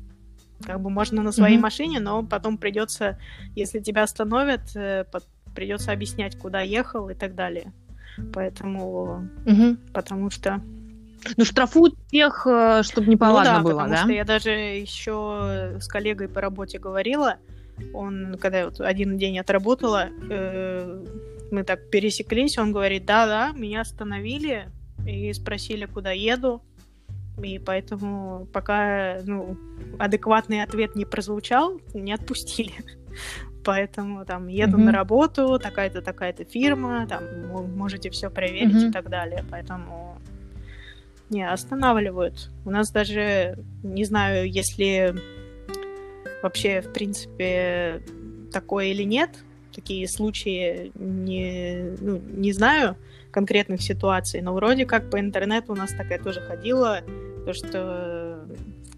как 0.65 0.81
бы 0.81 0.89
можно 0.89 1.21
на 1.21 1.31
своей 1.31 1.57
mm-hmm. 1.57 1.61
машине, 1.61 1.99
но 1.99 2.23
потом 2.23 2.57
придется, 2.57 3.19
если 3.55 3.79
тебя 3.79 4.03
остановят, 4.03 4.75
э, 4.75 5.05
придется 5.53 5.91
объяснять, 5.91 6.37
куда 6.37 6.61
ехал 6.61 7.09
и 7.09 7.13
так 7.13 7.35
далее. 7.35 7.71
Поэтому, 8.33 9.29
mm-hmm. 9.45 9.77
потому 9.93 10.29
что 10.29 10.61
ну, 11.37 11.45
штрафуют 11.45 11.95
тех, 12.07 12.45
э, 12.47 12.81
чтобы 12.83 13.07
не 13.07 13.17
повадно 13.17 13.51
ну, 13.51 13.57
да, 13.57 13.63
было, 13.63 13.79
потому 13.79 13.89
да? 13.89 14.01
что 14.03 14.11
я 14.11 14.23
даже 14.23 14.49
еще 14.51 15.77
с 15.79 15.87
коллегой 15.87 16.29
по 16.29 16.41
работе 16.41 16.79
говорила, 16.79 17.37
он, 17.93 18.37
когда 18.39 18.59
я 18.59 18.65
вот 18.65 18.79
один 18.81 19.17
день 19.17 19.39
отработала, 19.39 20.09
э, 20.29 21.05
мы 21.51 21.63
так 21.63 21.89
пересеклись, 21.89 22.57
он 22.57 22.71
говорит, 22.71 23.05
да-да, 23.05 23.51
меня 23.57 23.81
остановили 23.81 24.69
и 25.05 25.33
спросили, 25.33 25.85
куда 25.85 26.11
еду, 26.11 26.61
и 27.41 27.59
поэтому 27.59 28.47
пока 28.51 29.19
ну, 29.25 29.57
адекватный 29.97 30.63
ответ 30.63 30.95
не 30.95 31.05
прозвучал, 31.05 31.79
не 31.93 32.13
отпустили. 32.13 32.73
Поэтому 33.69 34.25
там 34.25 34.47
еду 34.47 34.79
mm-hmm. 34.79 34.83
на 34.85 34.91
работу, 34.91 35.59
такая-то 35.59 36.01
такая-то 36.01 36.43
фирма, 36.43 37.05
там 37.07 37.23
можете 37.77 38.09
все 38.09 38.31
проверить 38.31 38.73
mm-hmm. 38.73 38.89
и 38.89 38.91
так 38.91 39.09
далее. 39.09 39.45
Поэтому 39.51 40.17
не 41.29 41.47
останавливают. 41.47 42.49
У 42.65 42.71
нас 42.71 42.89
даже 42.89 43.59
не 43.83 44.05
знаю, 44.05 44.51
если 44.51 45.13
вообще, 46.41 46.81
в 46.81 46.91
принципе, 46.93 48.01
такое 48.51 48.85
или 48.85 49.03
нет. 49.03 49.29
Такие 49.71 50.07
случаи 50.07 50.91
не, 50.95 51.95
ну, 52.01 52.19
не 52.27 52.51
знаю 52.53 52.95
конкретных 53.29 53.83
ситуаций, 53.83 54.41
но 54.41 54.55
вроде 54.55 54.87
как 54.87 55.11
по 55.11 55.19
интернету 55.19 55.73
у 55.73 55.75
нас 55.75 55.91
такая 55.91 56.17
тоже 56.17 56.41
ходила, 56.41 57.01
то 57.45 57.53
что 57.53 58.47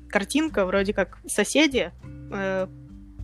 картинка 0.07 0.65
вроде 0.65 0.93
как 0.93 1.17
соседи 1.27 1.91
э, 2.31 2.67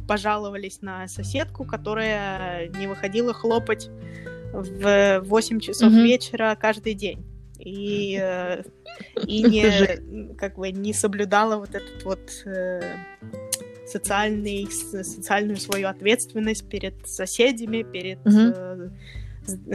пожаловались 0.08 0.82
на 0.82 1.08
соседку, 1.08 1.66
которая 1.66 2.70
не 2.70 2.88
выходила 2.88 3.34
хлопать 3.34 3.90
в 4.54 5.22
8 5.22 5.60
часов 5.60 5.92
mm-hmm. 5.92 6.04
вечера 6.04 6.58
каждый 6.60 6.94
день. 6.94 7.26
И, 7.60 8.18
э, 8.22 8.64
и 9.26 9.44
не, 9.44 10.34
как 10.36 10.58
бы, 10.58 10.72
не 10.72 10.94
соблюдала 10.94 11.58
вот 11.58 11.76
этот 11.76 12.04
вот 12.04 12.44
э, 12.46 12.82
социальный, 13.86 14.68
социальную 14.72 15.58
свою 15.58 15.88
ответственность 15.88 16.68
перед 16.68 17.08
соседями, 17.08 17.84
перед 17.84 18.20
mm-hmm. 18.20 18.92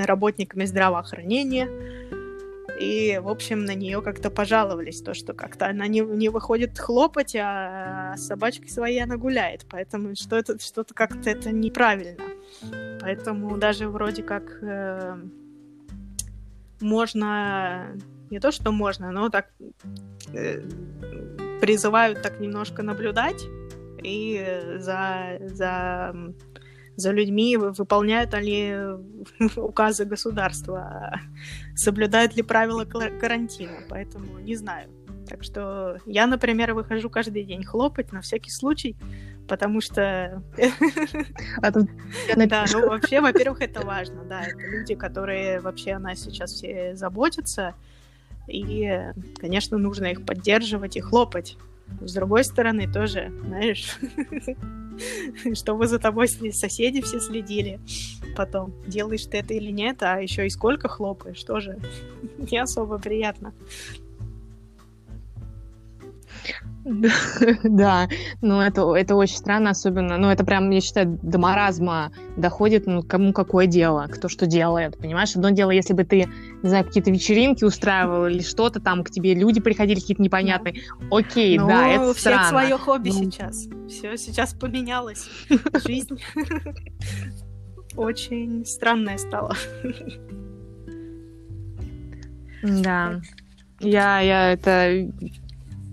работниками 0.04 0.64
здравоохранения. 0.64 1.68
И, 2.82 3.16
в 3.18 3.28
общем, 3.28 3.64
на 3.64 3.74
нее 3.74 4.02
как-то 4.02 4.28
пожаловались, 4.28 5.02
то, 5.02 5.14
что 5.14 5.34
как-то 5.34 5.68
она 5.68 5.86
не, 5.86 6.00
не 6.00 6.30
выходит 6.30 6.76
хлопать, 6.76 7.36
а 7.36 8.16
собачкой 8.16 8.70
своей 8.70 9.00
она 9.00 9.16
гуляет. 9.16 9.66
Поэтому 9.70 10.16
что 10.16 10.36
это, 10.36 10.58
что-то 10.58 10.92
как-то 10.92 11.30
это 11.30 11.52
неправильно. 11.52 12.24
Поэтому 13.00 13.56
даже 13.56 13.88
вроде 13.88 14.24
как 14.24 14.58
э, 14.62 15.16
можно, 16.80 17.86
не 18.30 18.40
то 18.40 18.50
что 18.50 18.72
можно, 18.72 19.12
но 19.12 19.28
так 19.28 19.52
э, 20.32 20.60
призывают 21.60 22.20
так 22.20 22.40
немножко 22.40 22.82
наблюдать 22.82 23.44
и 24.02 24.44
за, 24.78 25.38
за, 25.40 26.16
за 26.96 27.12
людьми, 27.12 27.57
выполняют 27.57 28.35
ли 28.35 28.76
указы 29.57 30.05
государства, 30.05 31.20
соблюдают 31.74 32.37
ли 32.37 32.42
правила 32.42 32.85
карантина. 32.85 33.78
Поэтому 33.88 34.38
не 34.38 34.57
знаю. 34.57 34.88
Так 35.28 35.44
что 35.44 35.98
я, 36.05 36.26
например, 36.26 36.74
выхожу 36.74 37.09
каждый 37.09 37.44
день 37.44 37.64
хлопать 37.64 38.12
на 38.12 38.20
всякий 38.20 38.50
случай, 38.50 38.96
потому 39.48 39.81
что... 39.81 40.42
А 41.62 41.70
да, 41.70 42.64
ну 42.72 42.88
вообще, 42.88 43.20
во-первых, 43.20 43.61
это 43.62 43.87
важно, 43.87 44.24
да, 44.24 44.42
это 44.42 44.59
люди, 44.59 44.94
которые 44.94 45.61
вообще 45.61 45.92
о 45.92 45.98
нас 45.98 46.20
сейчас 46.20 46.52
все 46.52 46.94
заботятся, 46.96 47.74
и, 48.48 49.12
конечно, 49.40 49.78
нужно 49.78 50.07
их 50.07 50.26
поддерживать 50.26 50.96
и 50.96 51.00
хлопать. 51.00 51.57
С 52.00 52.14
другой 52.14 52.44
стороны, 52.44 52.90
тоже, 52.90 53.32
знаешь, 53.46 53.98
чтобы 55.54 55.86
за 55.86 55.98
тобой 55.98 56.28
соседи 56.28 57.00
все 57.00 57.20
следили 57.20 57.80
потом, 58.34 58.72
делаешь 58.86 59.26
ты 59.26 59.38
это 59.38 59.54
или 59.54 59.70
нет, 59.70 60.02
а 60.02 60.20
еще 60.20 60.46
и 60.46 60.50
сколько 60.50 60.88
хлопаешь, 60.88 61.42
тоже 61.44 61.78
не 62.38 62.58
особо 62.58 62.98
приятно. 62.98 63.52
Да, 67.64 68.09
ну 68.40 68.61
это, 68.61 68.94
это 68.94 69.14
очень 69.14 69.37
странно, 69.37 69.70
особенно, 69.70 70.18
ну 70.18 70.28
это 70.28 70.44
прям, 70.44 70.70
я 70.70 70.81
считаю, 70.81 71.18
до 71.22 71.38
маразма 71.38 72.11
доходит, 72.37 72.87
ну 72.87 73.02
кому 73.02 73.33
какое 73.33 73.66
дело, 73.66 74.09
кто 74.11 74.28
что 74.28 74.46
делает, 74.46 74.98
понимаешь? 74.98 75.35
Одно 75.37 75.50
дело, 75.50 75.70
если 75.70 75.92
бы 75.92 76.05
ты, 76.05 76.28
не 76.62 76.68
знаю, 76.68 76.85
какие-то 76.85 77.11
вечеринки 77.11 77.64
устраивал 77.64 78.26
или 78.26 78.40
что-то 78.40 78.81
там, 78.81 79.05
к 79.05 79.11
тебе 79.11 79.35
люди 79.35 79.61
приходили 79.61 80.00
какие-то 80.00 80.22
непонятные, 80.22 80.83
окей, 81.11 81.59
ну, 81.59 81.68
да, 81.68 81.88
это 81.88 82.11
у 82.11 82.14
всех 82.14 82.46
свое 82.46 82.76
хобби 82.76 83.11
ну... 83.11 83.14
сейчас, 83.14 83.68
все 83.88 84.16
сейчас 84.16 84.52
поменялось, 84.55 85.28
жизнь. 85.87 86.20
Очень 87.94 88.64
странная 88.64 89.18
стала. 89.18 89.55
Да, 92.62 93.20
я, 93.81 94.20
я 94.20 94.52
это 94.52 95.11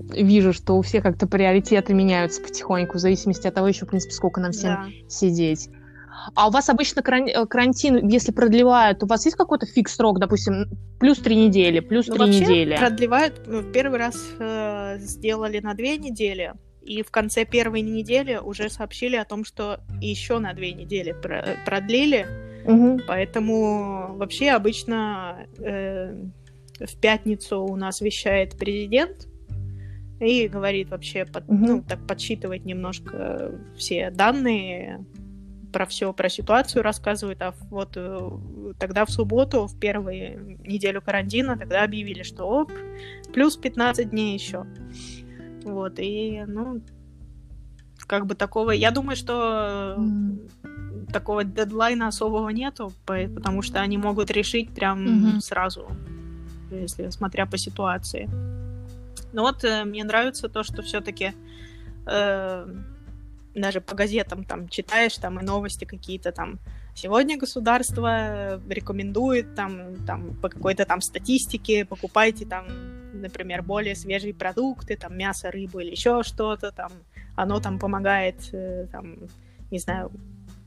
вижу, 0.10 0.54
что 0.54 0.78
у 0.78 0.82
всех 0.82 1.04
как-то 1.04 1.28
приоритеты 1.28 1.94
меняются 1.94 2.42
потихоньку, 2.42 2.98
в 2.98 3.02
зависимости 3.02 3.48
от 3.48 3.54
того, 3.54 3.68
еще, 3.68 3.86
в 3.86 3.90
принципе, 3.90 4.14
сколько 4.14 4.42
нам 4.42 4.52
всем 4.52 4.74
да. 4.74 4.88
сидеть. 5.08 5.70
А 6.36 6.48
у 6.48 6.52
вас 6.52 6.70
обычно 6.70 7.00
э, 7.00 7.46
карантин, 7.46 8.08
если 8.08 8.32
продлевают, 8.32 9.04
у 9.04 9.08
вас 9.08 9.26
есть 9.26 9.38
какой-то 9.38 9.66
фикс 9.66 9.96
срок, 9.96 10.20
допустим, 10.20 10.66
плюс 11.00 11.20
три 11.20 11.36
недели, 11.36 11.80
плюс 11.80 12.08
ну, 12.08 12.16
три 12.16 12.42
недели? 12.42 12.76
продлевают, 12.76 13.42
ну, 13.48 13.64
первый 13.64 14.00
раз 14.00 14.16
э, 14.38 14.98
сделали 15.00 15.60
на 15.60 15.74
две 15.74 15.98
недели, 15.98 16.54
и 16.82 17.04
в 17.04 17.12
конце 17.12 17.46
первой 17.46 17.82
недели 17.82 18.38
уже 18.38 18.70
сообщили 18.70 19.16
о 19.16 19.26
том, 19.26 19.46
что 19.46 19.80
еще 20.02 20.40
на 20.40 20.54
две 20.54 20.74
недели 20.74 21.16
продлили, 21.66 22.28
угу. 22.66 23.00
поэтому 23.08 24.16
вообще 24.18 24.52
обычно 24.52 25.48
э, 25.60 26.16
в 26.80 26.98
пятницу 27.00 27.64
у 27.64 27.76
нас 27.76 28.02
вещает 28.02 28.58
президент, 28.58 29.29
и 30.20 30.48
говорит 30.48 30.90
вообще, 30.90 31.26
под, 31.26 31.46
угу. 31.48 31.56
ну, 31.56 31.82
так 31.82 32.06
подсчитывает 32.06 32.66
немножко 32.66 33.52
все 33.78 34.12
данные 34.12 35.06
про 35.72 35.86
все, 35.86 36.12
про 36.14 36.30
ситуацию 36.30 36.84
рассказывает, 36.84 37.42
а 37.42 37.54
вот 37.70 37.94
э, 37.96 38.32
тогда 38.80 39.06
в 39.06 39.12
субботу, 39.12 39.68
в 39.68 39.80
первую 39.80 40.58
неделю 40.66 41.02
карантина, 41.02 41.58
тогда 41.58 41.84
объявили, 41.84 42.24
что 42.24 42.46
оп, 42.46 42.72
плюс 43.34 43.56
15 43.56 44.10
дней 44.10 44.34
еще. 44.34 44.66
Вот, 45.64 46.00
и, 46.00 46.44
ну, 46.48 46.82
как 48.08 48.26
бы 48.26 48.36
такого, 48.36 48.72
я 48.72 48.92
думаю, 48.92 49.16
что 49.16 49.96
mm. 49.98 51.12
такого 51.12 51.44
дедлайна 51.44 52.08
особого 52.08 52.50
нету, 52.50 52.92
потому 53.06 53.62
что 53.62 53.80
они 53.82 53.98
могут 53.98 54.32
решить 54.32 54.74
прям 54.74 55.06
mm-hmm. 55.06 55.40
сразу, 55.42 55.88
если 56.72 57.10
смотря 57.10 57.46
по 57.46 57.58
ситуации. 57.58 58.28
Но 59.34 59.44
вот 59.44 59.64
э, 59.64 59.84
мне 59.86 60.04
нравится 60.04 60.50
то, 60.50 60.64
что 60.64 60.82
все-таки 60.82 61.34
э, 62.06 62.76
даже 63.56 63.82
по 63.82 63.96
газетам 63.96 64.44
там 64.44 64.68
читаешь 64.70 65.16
там 65.16 65.40
и 65.40 65.44
новости 65.44 65.86
какие-то 65.86 66.32
там. 66.32 66.60
Сегодня 66.96 67.38
государство 67.38 68.60
рекомендует 68.70 69.56
там, 69.56 70.06
там 70.06 70.36
по 70.42 70.50
какой-то 70.50 70.86
там 70.86 71.02
статистике 71.02 71.86
покупайте 71.86 72.46
там, 72.46 72.66
например, 73.14 73.62
более 73.62 73.96
свежие 73.96 74.34
продукты, 74.34 74.98
там 74.98 75.18
мясо, 75.18 75.52
рыбу 75.52 75.80
или 75.80 75.92
еще 75.92 76.24
что-то 76.24 76.72
там. 76.72 76.92
Оно 77.36 77.60
там 77.60 77.80
помогает, 77.80 78.50
э, 78.52 78.88
там, 78.92 79.18
не 79.72 79.80
знаю, 79.80 80.12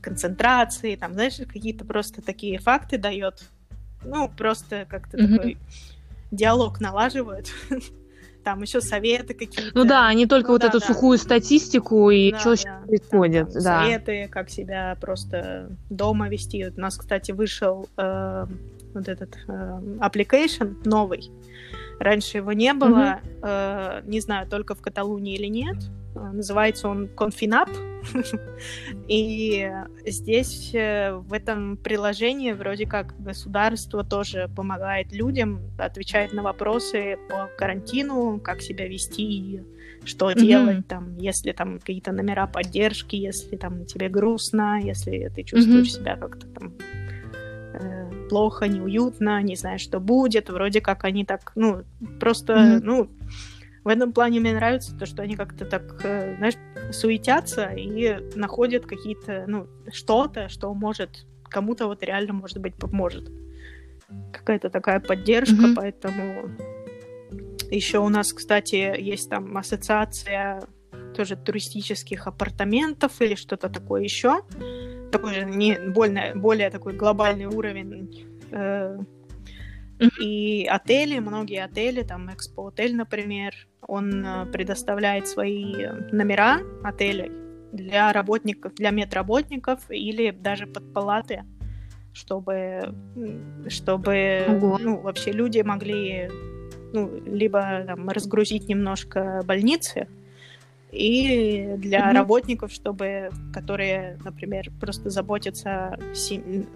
концентрации, 0.01 0.95
там, 0.95 1.13
знаешь, 1.13 1.37
какие-то 1.37 1.85
просто 1.85 2.21
такие 2.21 2.57
факты 2.59 2.97
дает. 2.97 3.49
Ну, 4.03 4.27
просто 4.27 4.85
как-то 4.89 5.17
mm-hmm. 5.17 5.35
такой 5.35 5.57
диалог 6.31 6.81
налаживают. 6.81 7.51
там 8.43 8.61
еще 8.61 8.81
советы 8.81 9.33
какие-то. 9.33 9.71
Ну 9.73 9.85
да, 9.85 10.13
не 10.13 10.25
только 10.25 10.47
ну, 10.47 10.53
вот 10.53 10.61
да, 10.61 10.67
эту 10.67 10.79
да. 10.79 10.85
сухую 10.85 11.17
статистику 11.17 12.09
и 12.09 12.31
да, 12.31 12.39
что 12.39 12.63
да. 12.63 12.81
происходит. 12.85 13.53
Там, 13.53 13.63
да. 13.63 13.83
Советы, 13.83 14.27
как 14.31 14.49
себя 14.49 14.97
просто 14.99 15.69
дома 15.89 16.29
вести. 16.29 16.65
У 16.65 16.79
нас, 16.79 16.97
кстати, 16.97 17.31
вышел 17.31 17.87
э, 17.97 18.45
вот 18.93 19.07
этот 19.07 19.37
э, 19.47 19.51
application 19.99 20.75
новый. 20.85 21.31
Раньше 21.99 22.37
его 22.37 22.53
не 22.53 22.73
было, 22.73 23.21
mm-hmm. 23.41 24.01
э, 24.01 24.01
не 24.05 24.19
знаю, 24.19 24.47
только 24.47 24.75
в 24.75 24.81
Каталунии 24.81 25.35
или 25.35 25.47
нет. 25.47 25.77
Э, 26.15 26.31
называется 26.31 26.87
он 26.87 27.09
Confinap. 27.15 27.69
И 29.07 29.71
здесь 30.05 30.71
э, 30.73 31.13
в 31.13 31.31
этом 31.33 31.77
приложении 31.77 32.51
вроде 32.51 32.85
как 32.85 33.15
государство 33.21 34.03
тоже 34.03 34.49
помогает 34.55 35.13
людям, 35.13 35.61
отвечает 35.77 36.33
на 36.33 36.43
вопросы 36.43 37.17
по 37.29 37.49
карантину, 37.57 38.39
как 38.39 38.61
себя 38.61 38.87
вести, 38.87 39.61
что 40.03 40.31
mm-hmm. 40.31 40.41
делать 40.41 40.87
там, 40.87 41.17
если 41.17 41.51
там 41.53 41.79
какие-то 41.79 42.11
номера 42.11 42.47
поддержки, 42.47 43.15
если 43.15 43.55
там 43.55 43.85
тебе 43.85 44.09
грустно, 44.09 44.81
если 44.81 45.31
ты 45.33 45.43
чувствуешь 45.43 45.87
mm-hmm. 45.87 46.01
себя 46.01 46.15
как-то 46.17 46.47
там 46.47 46.73
э, 47.73 48.27
плохо, 48.29 48.67
неуютно, 48.67 49.41
не 49.41 49.55
знаешь, 49.55 49.81
что 49.81 49.99
будет. 49.99 50.49
Вроде 50.49 50.81
как 50.81 51.05
они 51.05 51.23
так, 51.23 51.53
ну, 51.55 51.83
просто, 52.19 52.53
mm-hmm. 52.53 52.79
ну, 52.83 53.09
в 53.83 53.87
этом 53.87 54.13
плане 54.13 54.39
мне 54.39 54.53
нравится 54.53 54.97
то, 54.97 55.05
что 55.05 55.23
они 55.23 55.35
как-то 55.35 55.65
так, 55.65 55.83
э, 56.03 56.35
знаешь, 56.37 56.55
суетятся 56.91 57.65
и 57.73 58.17
находят 58.35 58.85
какие-то, 58.85 59.45
ну, 59.47 59.67
что-то, 59.91 60.49
что 60.49 60.73
может 60.73 61.25
кому-то 61.43 61.87
вот 61.87 62.03
реально, 62.03 62.33
может 62.33 62.57
быть, 62.57 62.75
поможет. 62.75 63.29
Какая-то 64.31 64.69
такая 64.69 64.99
поддержка, 64.99 65.55
mm-hmm. 65.55 65.75
поэтому 65.75 66.49
еще 67.71 67.99
у 67.99 68.09
нас, 68.09 68.33
кстати, 68.33 68.75
есть 68.99 69.29
там 69.29 69.57
ассоциация 69.57 70.61
тоже 71.15 71.35
туристических 71.35 72.27
апартаментов 72.27 73.21
или 73.21 73.35
что-то 73.35 73.69
такое 73.69 74.03
еще. 74.03 74.41
Такой 75.11 75.33
же 75.33 75.45
не 75.45 75.77
более, 75.89 76.35
более 76.35 76.69
такой 76.69 76.93
глобальный 76.93 77.45
уровень 77.45 78.27
э, 78.51 78.99
и 80.19 80.67
отели, 80.69 81.19
многие 81.19 81.63
отели, 81.63 82.03
там 82.03 82.33
Экспо 82.33 82.67
Отель, 82.67 82.95
например, 82.95 83.53
он 83.81 84.25
э, 84.25 84.45
предоставляет 84.47 85.27
свои 85.27 85.87
номера 86.11 86.59
отелей 86.83 87.31
для 87.71 88.11
работников, 88.13 88.75
для 88.75 88.91
медработников 88.91 89.79
или 89.89 90.31
даже 90.31 90.67
под 90.67 90.93
палаты, 90.93 91.43
чтобы, 92.13 92.93
чтобы 93.67 94.45
ну, 94.47 94.99
вообще 94.99 95.31
люди 95.31 95.61
могли 95.61 96.29
ну, 96.93 97.11
либо 97.25 97.83
там, 97.87 98.07
разгрузить 98.09 98.69
немножко 98.69 99.41
больницы, 99.45 100.07
и 100.93 101.73
для 101.77 101.99
mm-hmm. 101.99 102.13
работников, 102.13 102.71
чтобы, 102.71 103.31
которые, 103.51 104.19
например, 104.23 104.69
просто 104.79 105.09
заботятся 105.09 105.97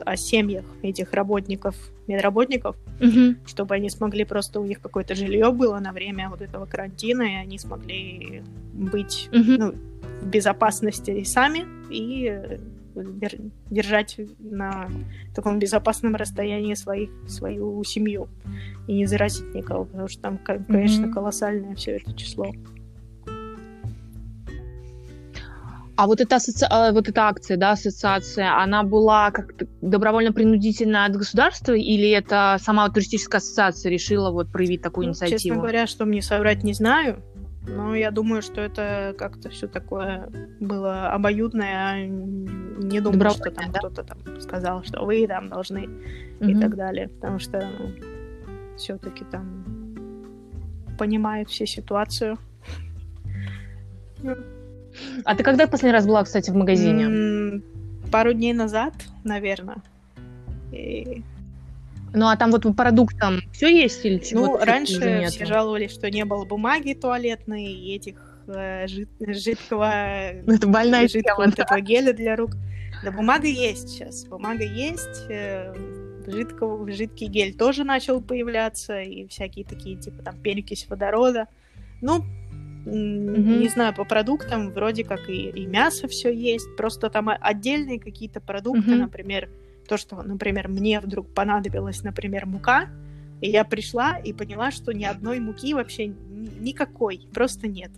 о 0.05 0.17
семьях 0.17 0.65
этих 0.81 1.13
работников, 1.13 1.75
медработников, 2.07 2.75
mm-hmm. 2.99 3.37
чтобы 3.45 3.75
они 3.75 3.89
смогли 3.89 4.25
просто 4.25 4.59
у 4.59 4.65
них 4.65 4.81
какое-то 4.81 5.13
жилье 5.13 5.51
было 5.51 5.77
на 5.79 5.91
время 5.91 6.29
вот 6.29 6.41
этого 6.41 6.65
карантина, 6.65 7.21
и 7.21 7.35
они 7.35 7.59
смогли 7.59 8.41
быть 8.73 9.29
mm-hmm. 9.31 9.57
ну, 9.57 9.71
в 10.21 10.27
безопасности 10.27 11.11
и 11.11 11.23
сами 11.23 11.65
и 11.91 12.59
держать 13.69 14.19
на 14.39 14.89
таком 15.35 15.59
безопасном 15.59 16.15
расстоянии 16.15 16.73
своих, 16.73 17.11
свою 17.27 17.83
семью 17.83 18.27
и 18.87 18.93
не 18.93 19.05
заразить 19.05 19.53
никого, 19.53 19.85
потому 19.85 20.07
что 20.07 20.21
там, 20.23 20.39
конечно, 20.39 21.05
mm-hmm. 21.05 21.13
колоссальное 21.13 21.75
все 21.75 21.97
это 21.97 22.13
число. 22.13 22.51
А 25.97 26.05
вот 26.05 26.21
эта, 26.21 26.35
асоци... 26.35 26.65
А, 26.69 26.91
вот 26.91 27.09
эта 27.09 27.23
акция, 27.23 27.57
да, 27.57 27.71
ассоциация, 27.71 28.55
она 28.55 28.83
была 28.83 29.31
как-то 29.31 29.65
добровольно-принудительно 29.81 31.05
от 31.05 31.13
государства 31.15 31.73
или 31.73 32.11
это 32.11 32.57
сама 32.61 32.87
туристическая 32.89 33.39
ассоциация 33.39 33.91
решила 33.91 34.29
вот 34.29 34.51
проявить 34.51 34.83
такую 34.83 35.07
ну, 35.07 35.11
инициативу? 35.11 35.39
Честно 35.39 35.55
говоря, 35.55 35.87
что 35.87 36.05
мне 36.05 36.21
соврать 36.21 36.63
не 36.63 36.73
знаю, 36.73 37.23
но 37.67 37.95
я 37.95 38.11
думаю, 38.11 38.43
что 38.43 38.61
это 38.61 39.15
как-то 39.17 39.49
все 39.49 39.67
такое 39.67 40.29
было 40.59 41.09
обоюдное, 41.09 41.75
а 41.75 42.05
не 42.05 43.01
думаю, 43.01 43.31
что 43.31 43.49
там 43.49 43.71
да? 43.71 43.79
кто-то 43.79 44.03
там 44.03 44.39
сказал, 44.39 44.83
что 44.83 45.03
вы 45.03 45.25
там 45.27 45.49
должны 45.49 45.87
угу. 46.39 46.49
и 46.49 46.55
так 46.59 46.75
далее, 46.75 47.09
потому 47.09 47.39
что 47.39 47.67
все-таки 48.77 49.25
там 49.25 49.65
понимают 50.99 51.49
все 51.49 51.65
ситуацию. 51.65 52.37
А 55.23 55.35
ты 55.35 55.43
когда 55.43 55.67
последний 55.67 55.93
раз 55.93 56.05
была, 56.05 56.23
кстати, 56.23 56.49
в 56.49 56.55
магазине? 56.55 57.61
пару 58.07 58.33
дней 58.33 58.53
назад, 58.53 58.93
наверное. 59.23 59.77
И... 60.71 61.23
Ну, 62.13 62.27
а 62.27 62.37
там 62.37 62.51
вот 62.51 62.63
по 62.63 62.73
продуктам 62.73 63.41
все 63.51 63.67
есть 63.67 64.03
или 64.05 64.19
чего? 64.19 64.45
Ну, 64.45 64.57
раньше 64.57 65.25
все 65.27 65.45
жаловались, 65.45 65.91
что 65.91 66.09
не 66.09 66.25
было 66.25 66.45
бумаги 66.45 66.93
туалетной 66.93 67.65
и 67.65 67.95
этих 67.95 68.15
э, 68.47 68.87
жид... 68.87 69.09
жидкого... 69.19 69.91
Ну, 70.45 70.53
это 70.55 70.67
больная 70.67 71.07
жидкого 71.07 71.43
тема, 71.43 71.45
вот 71.45 71.59
этого 71.59 71.81
геля 71.81 72.13
для 72.13 72.35
рук. 72.35 72.51
Да, 73.03 73.11
бумага 73.11 73.47
есть 73.47 73.89
сейчас. 73.89 74.25
Бумага 74.25 74.63
есть. 74.63 75.25
Э, 75.29 75.73
жидкого, 76.25 76.89
жидкий 76.91 77.27
гель 77.27 77.55
тоже 77.55 77.83
начал 77.83 78.21
появляться. 78.21 79.01
И 79.01 79.27
всякие 79.27 79.65
такие, 79.65 79.97
типа, 79.97 80.23
там, 80.23 80.37
перекись 80.37 80.87
водорода. 80.89 81.47
Ну, 82.01 82.23
Mm-hmm. 82.87 83.59
Не 83.59 83.69
знаю, 83.69 83.93
по 83.93 84.05
продуктам 84.05 84.71
вроде 84.71 85.03
как 85.03 85.29
и, 85.29 85.49
и 85.49 85.65
мясо 85.65 86.07
все 86.07 86.33
есть, 86.33 86.75
просто 86.77 87.09
там 87.09 87.29
отдельные 87.29 87.99
какие-то 87.99 88.39
продукты, 88.39 88.91
mm-hmm. 88.91 88.97
например, 88.97 89.49
то, 89.87 89.97
что, 89.97 90.21
например, 90.21 90.67
мне 90.67 90.99
вдруг 90.99 91.33
понадобилась, 91.33 92.03
например, 92.03 92.45
мука, 92.45 92.89
и 93.41 93.49
я 93.49 93.63
пришла 93.63 94.17
и 94.17 94.33
поняла, 94.33 94.71
что 94.71 94.93
ни 94.93 95.03
одной 95.03 95.39
муки 95.39 95.73
вообще 95.73 96.07
никакой, 96.07 97.27
просто 97.33 97.67
нет. 97.67 97.91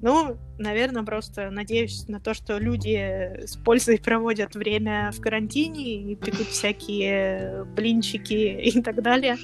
Ну, 0.00 0.36
наверное, 0.58 1.02
просто 1.02 1.50
надеюсь 1.50 2.08
на 2.08 2.18
то, 2.18 2.34
что 2.34 2.58
люди 2.58 3.44
с 3.46 3.56
пользой 3.56 3.98
проводят 3.98 4.54
время 4.54 5.10
в 5.12 5.20
карантине 5.20 6.12
и 6.12 6.16
пекут 6.16 6.46
всякие 6.50 7.64
блинчики 7.76 8.60
и 8.60 8.80
так 8.80 9.02
далее. 9.02 9.36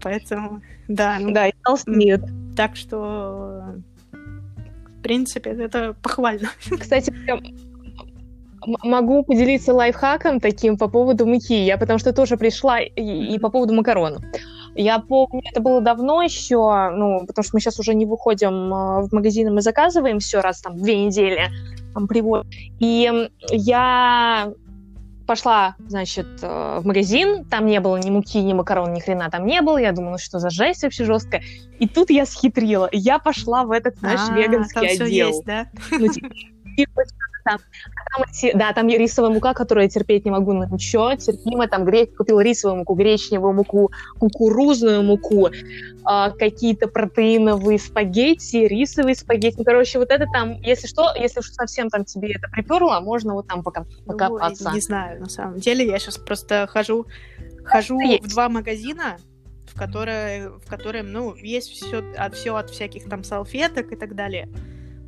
Поэтому, 0.00 0.62
да. 0.86 1.18
Да, 1.20 1.48
и 1.48 1.52
толстеют. 1.64 2.22
Так 2.56 2.76
что 2.76 3.76
принципе, 5.08 5.50
это 5.50 5.94
похвально. 6.02 6.50
Кстати, 6.78 7.12
могу 8.84 9.24
поделиться 9.24 9.72
лайфхаком 9.72 10.40
таким 10.40 10.76
по 10.76 10.88
поводу 10.88 11.26
муки. 11.26 11.64
Я 11.64 11.78
потому 11.78 11.98
что 11.98 12.12
тоже 12.12 12.36
пришла 12.36 12.80
и, 12.80 13.34
и 13.34 13.38
по 13.38 13.48
поводу 13.48 13.74
макарон. 13.74 14.18
Я 14.74 14.98
помню, 14.98 15.42
это 15.50 15.60
было 15.60 15.80
давно 15.80 16.22
еще, 16.22 16.90
ну, 16.94 17.24
потому 17.26 17.42
что 17.42 17.56
мы 17.56 17.60
сейчас 17.60 17.80
уже 17.80 17.94
не 17.94 18.06
выходим 18.06 18.72
а, 18.72 19.00
в 19.00 19.12
магазины, 19.12 19.50
мы 19.50 19.60
заказываем 19.60 20.18
все 20.18 20.40
раз 20.40 20.60
там 20.60 20.76
две 20.76 21.04
недели, 21.04 21.48
там 21.94 22.06
привод. 22.06 22.46
И 22.78 23.10
я 23.50 24.52
пошла, 25.28 25.76
значит, 25.78 26.26
э, 26.40 26.78
в 26.80 26.86
магазин, 26.86 27.44
там 27.44 27.66
не 27.66 27.80
было 27.80 27.98
ни 27.98 28.08
муки, 28.08 28.38
ни 28.38 28.54
макарон, 28.54 28.94
ни 28.94 29.00
хрена 29.00 29.28
там 29.30 29.44
не 29.44 29.60
было. 29.60 29.76
Я 29.76 29.92
думала, 29.92 30.12
ну 30.12 30.18
что 30.18 30.38
за 30.38 30.48
жесть 30.48 30.82
вообще 30.82 31.04
жесткая. 31.04 31.42
И 31.78 31.86
тут 31.86 32.08
я 32.08 32.24
схитрила. 32.24 32.88
Я 32.92 33.18
пошла 33.18 33.64
в 33.64 33.70
этот, 33.70 33.98
знаешь, 33.98 34.20
а, 34.26 34.32
веганский 34.32 34.88
отдел. 34.88 35.28
Есть, 35.28 35.44
да? 35.44 35.66
Ну, 35.90 36.08
типа, 36.08 36.30
там, 37.44 37.58
там 38.12 38.24
да, 38.54 38.72
там 38.72 38.88
рисовая 38.88 39.32
мука, 39.32 39.54
которую 39.54 39.84
я 39.84 39.90
терпеть 39.90 40.24
не 40.24 40.30
могу, 40.30 40.52
но 40.52 40.66
ничего, 40.66 41.14
терпимо, 41.14 41.66
там 41.68 41.84
греч, 41.84 42.10
купила 42.16 42.40
рисовую 42.40 42.78
муку, 42.78 42.94
гречневую 42.94 43.54
муку, 43.54 43.90
кукурузную 44.18 45.02
муку, 45.02 45.48
э, 45.48 46.30
какие-то 46.38 46.88
протеиновые 46.88 47.78
спагетти, 47.78 48.66
рисовые 48.66 49.14
спагетти, 49.14 49.56
ну, 49.58 49.64
короче, 49.64 49.98
вот 49.98 50.10
это 50.10 50.26
там, 50.32 50.60
если 50.60 50.86
что, 50.86 51.14
если 51.16 51.40
уж 51.40 51.50
совсем 51.50 51.88
там 51.88 52.04
тебе 52.04 52.32
это 52.32 52.48
приперло, 52.48 53.00
можно 53.00 53.34
вот 53.34 53.46
там 53.48 53.62
пока, 53.62 53.84
покопаться. 54.06 54.64
Ну, 54.68 54.74
не 54.74 54.80
знаю, 54.80 55.20
на 55.20 55.28
самом 55.28 55.58
деле, 55.58 55.86
я 55.86 55.98
сейчас 55.98 56.18
просто 56.18 56.66
хожу, 56.68 57.06
хожу 57.64 57.98
в 57.98 58.28
два 58.28 58.48
магазина, 58.48 59.16
которой, 59.78 60.48
в 60.48 60.68
котором, 60.68 61.12
ну, 61.12 61.34
есть 61.36 61.70
все 61.70 62.02
от, 62.18 62.34
все 62.34 62.54
от 62.56 62.68
всяких 62.68 63.08
там 63.08 63.24
салфеток 63.24 63.92
и 63.92 63.96
так 63.96 64.14
далее. 64.14 64.48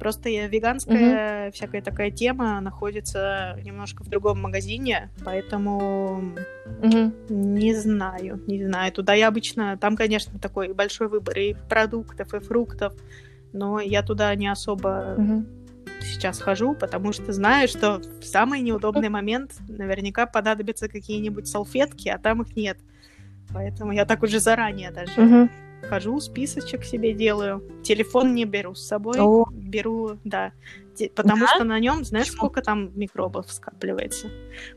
Просто 0.01 0.31
веганская 0.31 1.49
mm-hmm. 1.49 1.53
всякая 1.53 1.83
такая 1.83 2.11
тема 2.11 2.59
находится 2.63 3.59
немножко 3.63 4.03
в 4.03 4.09
другом 4.09 4.41
магазине, 4.41 5.11
поэтому 5.27 6.35
mm-hmm. 6.81 7.13
не 7.29 7.75
знаю, 7.75 8.43
не 8.47 8.65
знаю. 8.65 8.93
Туда 8.93 9.13
я 9.13 9.29
обычно, 9.29 9.77
там, 9.77 9.97
конечно, 9.97 10.39
такой 10.39 10.73
большой 10.73 11.09
выбор 11.09 11.39
и 11.39 11.55
продуктов, 11.69 12.33
и 12.33 12.39
фруктов, 12.39 12.95
но 13.53 13.79
я 13.79 14.03
туда 14.03 14.35
не 14.35 14.49
особо 14.49 15.17
mm-hmm. 15.19 15.45
сейчас 16.01 16.41
хожу, 16.41 16.75
потому 16.75 17.13
что 17.13 17.35
знаю, 17.35 17.69
что 17.69 18.01
в 18.21 18.25
самый 18.25 18.63
неудобный 18.63 19.11
момент 19.11 19.53
наверняка 19.69 20.25
понадобятся 20.25 20.89
какие-нибудь 20.89 21.47
салфетки, 21.47 22.09
а 22.09 22.17
там 22.17 22.41
их 22.41 22.57
нет. 22.57 22.79
Поэтому 23.53 23.93
я 23.93 24.07
так 24.07 24.23
уже 24.23 24.41
заранее 24.41 24.93
даже 24.93 25.13
mm-hmm 25.13 25.51
хожу, 25.89 26.21
списочек 26.21 26.85
себе 26.85 27.13
делаю. 27.13 27.63
Телефон 27.83 28.35
не 28.35 28.45
беру 28.45 28.75
с 28.75 28.87
собой, 28.87 29.19
О. 29.19 29.47
беру, 29.53 30.19
да. 30.25 30.53
Потому 31.15 31.47
да? 31.47 31.55
что 31.55 31.65
на 31.65 31.79
нем, 31.79 32.05
знаешь, 32.05 32.27
Почему? 32.27 32.39
сколько 32.39 32.63
там 32.63 32.91
микробов 32.95 33.51
скапливается. 33.51 34.29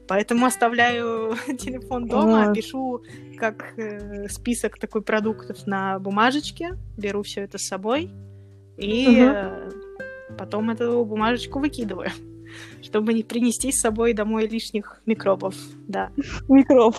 Поэтому 0.08 0.46
оставляю 0.46 1.36
телефон 1.60 2.08
дома, 2.08 2.48
вот. 2.48 2.56
пишу 2.56 3.04
как 3.38 3.78
э, 3.78 4.30
список 4.30 4.80
такой 4.80 5.02
продуктов 5.02 5.68
на 5.68 6.00
бумажечке, 6.00 6.78
беру 6.98 7.24
все 7.24 7.42
это 7.42 7.58
с 7.58 7.68
собой 7.68 8.10
и 8.78 9.22
угу. 9.22 9.32
э, 9.34 9.70
потом 10.38 10.70
эту 10.70 11.04
бумажечку 11.04 11.60
выкидываю 11.60 12.10
чтобы 12.82 13.13
не 13.13 13.24
принести 13.24 13.72
с 13.72 13.80
собой 13.80 14.13
домой 14.13 14.48
лишних 14.48 15.02
микробов, 15.06 15.56
да. 15.88 16.12
Микроб. 16.48 16.96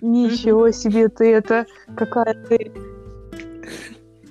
Ничего 0.00 0.70
себе 0.70 1.08
ты 1.08 1.32
это, 1.32 1.66
какая 1.96 2.34
ты 2.34 2.72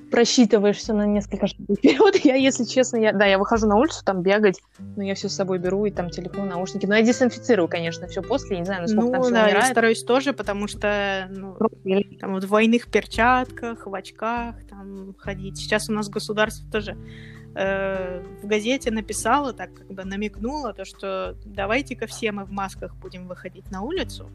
просчитываешь 0.09 0.77
все 0.77 0.93
на 0.93 1.05
несколько 1.05 1.47
шагов 1.47 1.77
вперед. 1.77 2.15
Я, 2.23 2.35
если 2.35 2.63
честно, 2.63 2.97
я, 2.97 3.13
да, 3.13 3.25
я 3.25 3.37
выхожу 3.37 3.67
на 3.67 3.75
улицу 3.75 4.03
там 4.03 4.21
бегать, 4.21 4.61
но 4.95 5.03
я 5.03 5.15
все 5.15 5.29
с 5.29 5.35
собой 5.35 5.59
беру, 5.59 5.85
и 5.85 5.91
там 5.91 6.09
телефон, 6.09 6.47
наушники. 6.47 6.85
Но 6.85 6.95
я 6.95 7.01
дезинфицирую, 7.01 7.67
конечно, 7.67 8.07
все 8.07 8.21
после, 8.21 8.55
я 8.55 8.59
не 8.59 8.65
знаю, 8.65 8.81
насколько 8.83 9.05
ну, 9.05 9.11
там 9.11 9.21
все 9.23 9.31
да, 9.31 9.43
умирает. 9.43 9.65
я 9.65 9.71
стараюсь 9.71 10.03
тоже, 10.03 10.33
потому 10.33 10.67
что 10.67 11.27
ну, 11.29 11.57
там 12.19 12.33
вот 12.33 12.43
в 12.43 12.47
двойных 12.47 12.87
перчатках, 12.87 13.85
в 13.85 13.93
очках 13.93 14.55
там 14.69 15.13
ходить. 15.17 15.57
Сейчас 15.57 15.89
у 15.89 15.93
нас 15.93 16.09
государство 16.09 16.69
тоже 16.71 16.97
э, 17.55 18.23
в 18.41 18.47
газете 18.47 18.91
написало, 18.91 19.53
так 19.53 19.73
как 19.73 19.87
бы 19.87 20.03
намекнуло, 20.03 20.73
то, 20.73 20.85
что 20.85 21.35
давайте-ка 21.45 22.07
все 22.07 22.31
мы 22.31 22.45
в 22.45 22.51
масках 22.51 22.95
будем 22.95 23.27
выходить 23.27 23.69
на 23.71 23.81
улицу, 23.81 24.29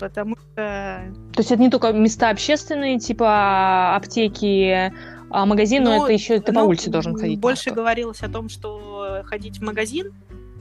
потому 0.00 0.36
что... 0.36 1.02
То 1.32 1.38
есть 1.38 1.52
это 1.52 1.60
не 1.60 1.70
только 1.70 1.92
места 1.92 2.30
общественные, 2.30 2.98
типа 2.98 3.94
аптеки, 3.94 4.92
а 5.30 5.46
магазин, 5.46 5.84
но 5.84 5.98
ну, 5.98 6.04
это 6.04 6.12
еще 6.12 6.40
ты 6.40 6.52
ну, 6.52 6.60
по 6.60 6.64
улице 6.64 6.90
должен 6.90 7.16
ходить. 7.16 7.38
Больше 7.38 7.70
говорилось 7.70 8.22
о 8.22 8.28
том, 8.28 8.48
что 8.48 9.22
ходить 9.26 9.58
в 9.58 9.62
магазин, 9.62 10.12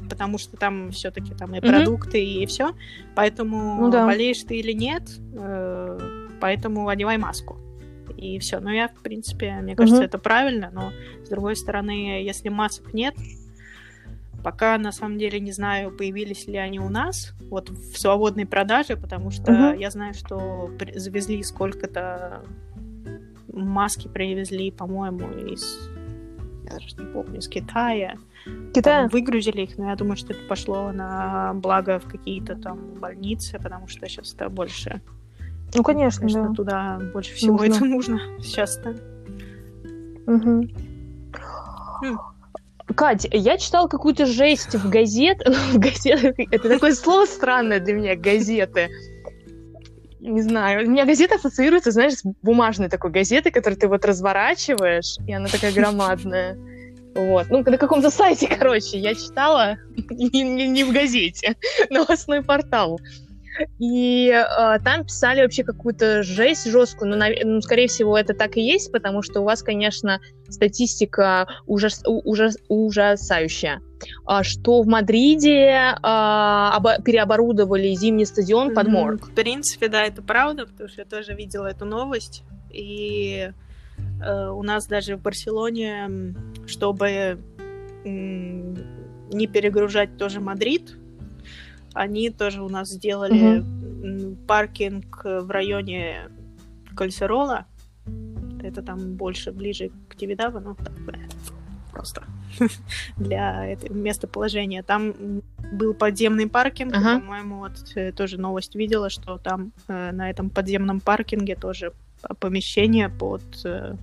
потому 0.09 0.37
что 0.37 0.57
там 0.57 0.91
все-таки 0.91 1.33
там 1.33 1.55
и 1.55 1.59
продукты, 1.59 2.19
mm-hmm. 2.19 2.43
и 2.43 2.45
все. 2.45 2.71
Поэтому 3.15 3.81
ну, 3.81 3.91
да. 3.91 4.05
болеешь 4.05 4.43
ты 4.43 4.57
или 4.57 4.73
нет, 4.73 5.03
э, 5.33 6.27
поэтому 6.39 6.87
одевай 6.87 7.17
маску. 7.17 7.57
И 8.15 8.37
все. 8.39 8.59
Ну, 8.59 8.69
я, 8.69 8.89
в 8.89 9.01
принципе, 9.01 9.53
мне 9.61 9.75
кажется, 9.75 10.01
mm-hmm. 10.01 10.05
это 10.05 10.17
правильно, 10.17 10.69
но 10.73 10.91
с 11.25 11.29
другой 11.29 11.55
стороны, 11.55 12.23
если 12.23 12.49
масок 12.49 12.93
нет, 12.93 13.15
Пока 14.43 14.77
на 14.77 14.91
самом 14.91 15.17
деле 15.17 15.39
не 15.39 15.51
знаю, 15.51 15.91
появились 15.91 16.47
ли 16.47 16.57
они 16.57 16.79
у 16.79 16.89
нас 16.89 17.33
вот 17.49 17.69
в 17.69 17.97
свободной 17.97 18.45
продаже, 18.45 18.95
потому 18.95 19.31
что 19.31 19.51
угу. 19.51 19.79
я 19.79 19.89
знаю, 19.89 20.13
что 20.13 20.71
завезли 20.95 21.43
сколько-то 21.43 22.43
маски 23.51 24.07
привезли, 24.07 24.71
по-моему, 24.71 25.29
из 25.31 25.89
я 26.69 26.73
даже 26.73 26.95
не 26.97 27.05
помню, 27.13 27.39
из 27.39 27.47
Китая. 27.47 28.17
Китая? 28.73 29.01
Там 29.01 29.09
выгрузили 29.09 29.61
их, 29.61 29.77
но 29.77 29.89
я 29.89 29.95
думаю, 29.95 30.17
что 30.17 30.33
это 30.33 30.41
пошло 30.47 30.91
на 30.91 31.53
благо 31.55 31.99
в 31.99 32.05
какие-то 32.05 32.55
там 32.55 32.93
больницы, 32.95 33.59
потому 33.61 33.87
что 33.87 34.07
сейчас 34.07 34.33
это 34.33 34.49
больше. 34.49 35.01
Ну, 35.73 35.83
конечно, 35.83 36.21
конечно 36.21 36.49
да. 36.49 36.53
туда 36.55 36.99
больше 37.13 37.33
всего 37.33 37.57
нужно. 37.57 37.73
это 37.75 37.85
нужно 37.85 38.19
сейчас-то. 38.39 38.95
Угу. 40.27 40.69
Кать, 42.95 43.27
я 43.31 43.57
читал 43.57 43.87
какую-то 43.87 44.25
жесть 44.25 44.73
в 44.75 44.89
газет. 44.89 45.39
в 45.73 45.77
газет 45.77 46.35
это 46.51 46.69
такое 46.69 46.93
слово 46.93 47.25
странное 47.25 47.79
для 47.79 47.93
меня, 47.93 48.15
газеты. 48.15 48.89
Не 50.19 50.41
знаю, 50.41 50.85
у 50.85 50.91
меня 50.91 51.05
газета 51.05 51.35
ассоциируется, 51.35 51.91
знаешь, 51.91 52.15
с 52.15 52.23
бумажной 52.41 52.89
такой 52.89 53.09
газетой, 53.11 53.51
которую 53.51 53.79
ты 53.79 53.87
вот 53.87 54.03
разворачиваешь, 54.03 55.17
и 55.25 55.33
она 55.33 55.47
такая 55.47 55.71
громадная. 55.71 56.57
Вот. 57.15 57.47
Ну, 57.49 57.63
на 57.63 57.77
каком-то 57.77 58.09
сайте, 58.09 58.47
короче, 58.59 58.97
я 58.97 59.15
читала, 59.15 59.77
не, 60.09 60.43
не, 60.43 60.67
не 60.67 60.83
в 60.83 60.91
газете, 60.91 61.55
новостной 61.89 62.43
портал. 62.43 62.99
И 63.79 64.29
э, 64.29 64.79
там 64.83 65.05
писали 65.05 65.41
вообще 65.41 65.63
какую-то 65.63 66.23
жесть 66.23 66.69
жесткую, 66.69 67.11
но, 67.11 67.17
на, 67.17 67.27
ну, 67.43 67.61
скорее 67.61 67.87
всего, 67.87 68.17
это 68.17 68.33
так 68.33 68.57
и 68.57 68.61
есть, 68.61 68.91
потому 68.91 69.21
что 69.21 69.41
у 69.41 69.43
вас, 69.43 69.63
конечно, 69.63 70.19
статистика 70.49 71.47
ужас, 71.65 72.01
ужас, 72.05 72.57
ужасающая. 72.67 73.81
А, 74.25 74.43
что 74.43 74.81
в 74.81 74.87
Мадриде 74.87 75.95
а, 76.01 76.79
обо- 76.79 77.01
переоборудовали 77.03 77.93
зимний 77.93 78.25
стадион 78.25 78.73
под 78.73 78.87
морг. 78.87 79.27
В 79.27 79.33
принципе, 79.33 79.89
да, 79.89 80.05
это 80.05 80.21
правда, 80.21 80.65
потому 80.65 80.89
что 80.89 81.01
я 81.01 81.05
тоже 81.05 81.33
видела 81.33 81.67
эту 81.67 81.85
новость. 81.85 82.43
И 82.71 83.51
э, 84.23 84.49
у 84.49 84.63
нас 84.63 84.87
даже 84.87 85.17
в 85.17 85.21
Барселоне, 85.21 86.35
чтобы 86.67 87.39
не 88.05 89.47
перегружать 89.47 90.17
тоже 90.17 90.39
Мадрид, 90.39 90.95
они 91.99 92.29
тоже 92.29 92.63
у 92.63 92.69
нас 92.69 92.89
сделали 92.89 93.59
угу. 93.59 94.37
паркинг 94.47 95.21
в 95.25 95.51
районе 95.51 96.29
Кольцерола. 96.95 97.65
Это 98.63 98.81
там 98.81 99.15
больше 99.15 99.51
ближе 99.51 99.91
к 100.07 100.15
Тибидаву, 100.15 100.61
ну, 100.61 100.75
так, 100.75 100.93
просто 101.91 102.23
для 103.17 103.65
этого 103.65 103.93
местоположения. 103.93 104.81
Там 104.81 105.13
был 105.73 105.93
подземный 105.93 106.47
паркинг, 106.47 106.93
ага. 106.95 107.19
по-моему, 107.19 107.57
вот 107.59 107.91
э, 107.95 108.13
тоже 108.13 108.39
новость 108.39 108.75
видела, 108.75 109.09
что 109.09 109.37
там 109.37 109.73
э, 109.89 110.11
на 110.11 110.29
этом 110.29 110.49
подземном 110.49 111.01
паркинге 111.01 111.55
тоже 111.55 111.91
помещение 112.39 113.09
под 113.09 113.43
э, 113.65 113.97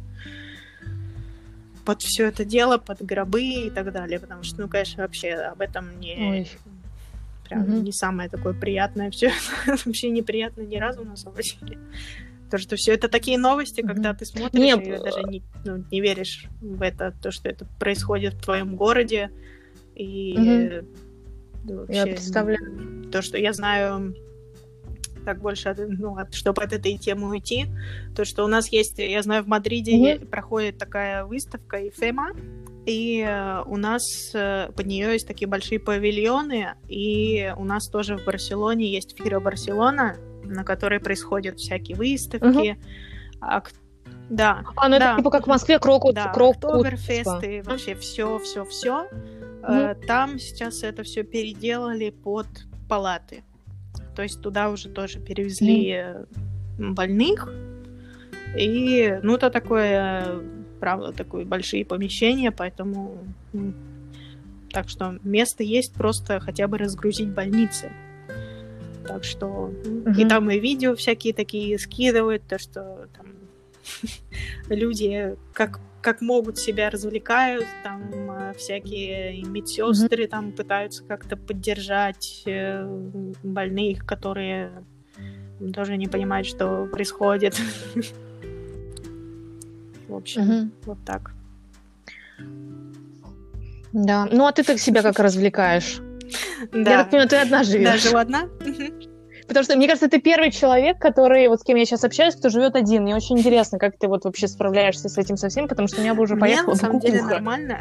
под 1.87 2.03
все 2.03 2.27
это 2.27 2.45
дело, 2.45 2.77
под 2.77 3.01
гробы 3.01 3.43
и 3.43 3.71
так 3.71 3.93
далее, 3.93 4.19
потому 4.19 4.43
что, 4.43 4.61
ну, 4.61 4.69
конечно, 4.69 5.03
вообще 5.03 5.33
об 5.33 5.61
этом 5.61 5.99
не, 6.01 6.17
Ой 6.19 6.49
прям 7.49 7.63
mm-hmm. 7.63 7.81
не 7.81 7.93
самое 7.93 8.29
такое 8.29 8.55
приятное 8.55 9.11
все. 9.11 9.31
Вообще 9.85 10.11
неприятно 10.11 10.63
ни 10.63 10.77
разу 10.77 11.05
на 11.05 11.17
самом 11.17 11.39
деле. 11.63 11.79
То, 12.51 12.59
что 12.59 12.77
все 12.77 12.95
это 12.95 13.09
такие 13.09 13.39
новости, 13.39 13.81
mm-hmm. 13.81 13.87
когда 13.87 14.15
ты 14.15 14.25
смотришь 14.25 14.61
не, 14.61 14.73
и 14.73 15.03
даже 15.03 15.23
не, 15.25 15.43
ну, 15.65 15.85
не 15.91 16.01
веришь 16.01 16.47
в 16.61 16.83
это, 16.83 17.13
то, 17.23 17.31
что 17.31 17.49
это 17.49 17.67
происходит 17.79 18.35
в 18.35 18.43
твоем 18.43 18.77
городе. 18.77 19.31
И 19.95 20.35
mm-hmm. 20.37 21.77
вообще, 21.77 21.97
я 21.97 22.05
представляю. 22.05 23.05
То, 23.11 23.23
что 23.23 23.39
я 23.39 23.53
знаю 23.53 24.15
так 25.25 25.41
больше, 25.41 25.75
ну, 25.77 26.17
чтобы 26.31 26.63
от 26.63 26.73
этой 26.73 26.97
темы 26.97 27.29
уйти, 27.29 27.67
то, 28.15 28.25
что 28.25 28.45
у 28.45 28.47
нас 28.47 28.69
есть, 28.69 28.99
я 28.99 29.23
знаю, 29.23 29.43
в 29.43 29.49
Мадриде 29.49 29.97
mm-hmm. 29.97 30.27
проходит 30.27 30.79
такая 30.79 31.25
выставка 31.25 31.89
Ифема, 31.89 32.31
и 32.87 33.27
э, 33.27 33.63
у 33.67 33.77
нас 33.77 34.31
э, 34.33 34.71
под 34.75 34.87
нее 34.87 35.13
есть 35.13 35.27
такие 35.27 35.49
большие 35.49 35.81
павильоны, 35.81 36.75
и 36.87 37.53
у 37.57 37.65
нас 37.65 37.89
тоже 37.89 38.17
в 38.17 38.25
Барселоне 38.25 38.87
есть 38.87 39.19
Фира 39.19 39.41
Барселона, 39.41 40.17
на 40.45 40.63
которой 40.63 41.01
происходят 41.01 41.59
всякие 41.59 41.97
выставки. 41.97 42.79
Угу. 43.41 43.61
Да. 44.31 44.65
А, 44.77 44.89
ну 44.89 44.99
да. 45.01 45.11
это 45.11 45.17
типа 45.19 45.31
как 45.31 45.45
в 45.45 45.49
Москве 45.49 45.81
Крокут, 45.81 46.15
да, 46.15 46.33
Крокут. 46.33 46.65
Октоберфесты, 46.65 47.63
вообще 47.65 47.97
все, 47.97 48.39
все, 48.39 48.65
все. 48.65 49.09
Угу. 49.63 50.07
Там 50.07 50.39
сейчас 50.39 50.85
это 50.85 51.03
все 51.03 51.25
переделали 51.25 52.11
под 52.11 52.47
палаты. 52.89 53.43
То 54.15 54.23
есть 54.23 54.41
туда 54.41 54.71
уже 54.71 54.91
тоже 54.91 55.19
перевезли 55.19 56.05
угу. 56.79 56.95
больных. 56.95 57.49
И, 58.57 59.19
ну, 59.23 59.35
это 59.35 59.51
такое 59.51 60.41
правда, 60.79 61.13
такое 61.13 61.45
большие 61.45 61.85
помещения, 61.85 62.51
поэтому... 62.51 63.19
Так 64.71 64.89
что 64.89 65.19
место 65.23 65.63
есть, 65.63 65.95
просто 65.95 66.41
хотя 66.41 66.69
бы 66.69 66.77
разгрузить 66.77 67.29
больницы. 67.29 67.93
Так 69.07 69.25
что... 69.25 69.47
Угу. 69.47 70.11
И 70.19 70.25
там 70.27 70.51
и 70.51 70.59
видео 70.59 70.95
всякие 70.95 71.33
такие 71.33 71.79
скидывают, 71.79 72.43
то, 72.47 72.59
что 72.59 73.09
там 73.17 73.27
люди 74.69 75.37
как, 75.53 75.81
как 76.03 76.21
могут 76.21 76.59
себя 76.59 76.91
развлекают, 76.91 77.67
там 77.83 78.31
а, 78.31 78.53
всякие 78.55 79.43
медсестры 79.45 80.25
mm 80.25 80.29
там 80.29 80.53
пытаются 80.53 81.05
как-то 81.05 81.37
поддержать 81.37 82.43
э, 82.47 82.85
больных, 83.43 84.05
которые 84.05 84.73
тоже 85.73 85.97
не 85.97 86.09
понимает, 86.09 86.47
что 86.47 86.87
происходит. 86.87 87.59
В 90.09 90.15
общем, 90.15 90.73
вот 90.85 90.99
так. 91.05 91.33
Да. 93.93 94.29
Ну, 94.31 94.47
а 94.47 94.53
ты 94.53 94.63
так 94.63 94.79
себя 94.79 95.03
как 95.03 95.19
развлекаешь? 95.19 96.01
Да. 96.73 96.91
Я 96.91 96.99
так 96.99 97.11
понимаю, 97.11 97.29
ты 97.29 97.37
одна 97.37 97.63
живешь. 97.63 97.89
Да, 97.89 97.97
живу 97.97 98.17
одна. 98.19 98.49
Потому 99.47 99.65
что, 99.65 99.77
мне 99.77 99.87
кажется, 99.87 100.09
ты 100.09 100.21
первый 100.21 100.51
человек, 100.51 100.99
который, 100.99 101.47
вот 101.49 101.61
с 101.61 101.65
кем 101.65 101.77
я 101.77 101.85
сейчас 101.85 102.05
общаюсь, 102.05 102.35
кто 102.35 102.49
живет 102.49 102.75
один. 102.75 103.05
Мне 103.05 103.15
очень 103.15 103.39
интересно, 103.39 103.79
как 103.79 103.97
ты 103.97 104.09
вот 104.09 104.25
вообще 104.25 104.49
справляешься 104.49 105.09
с 105.09 105.17
этим 105.19 105.37
совсем, 105.37 105.69
потому 105.69 105.89
что 105.89 106.01
у 106.01 106.03
меня 106.03 106.15
бы 106.15 106.23
уже 106.23 106.37
поехала 106.37 106.73
Мне, 106.73 106.75
на 106.75 106.79
самом 106.81 107.01
деле, 107.01 107.23
нормально. 107.23 107.79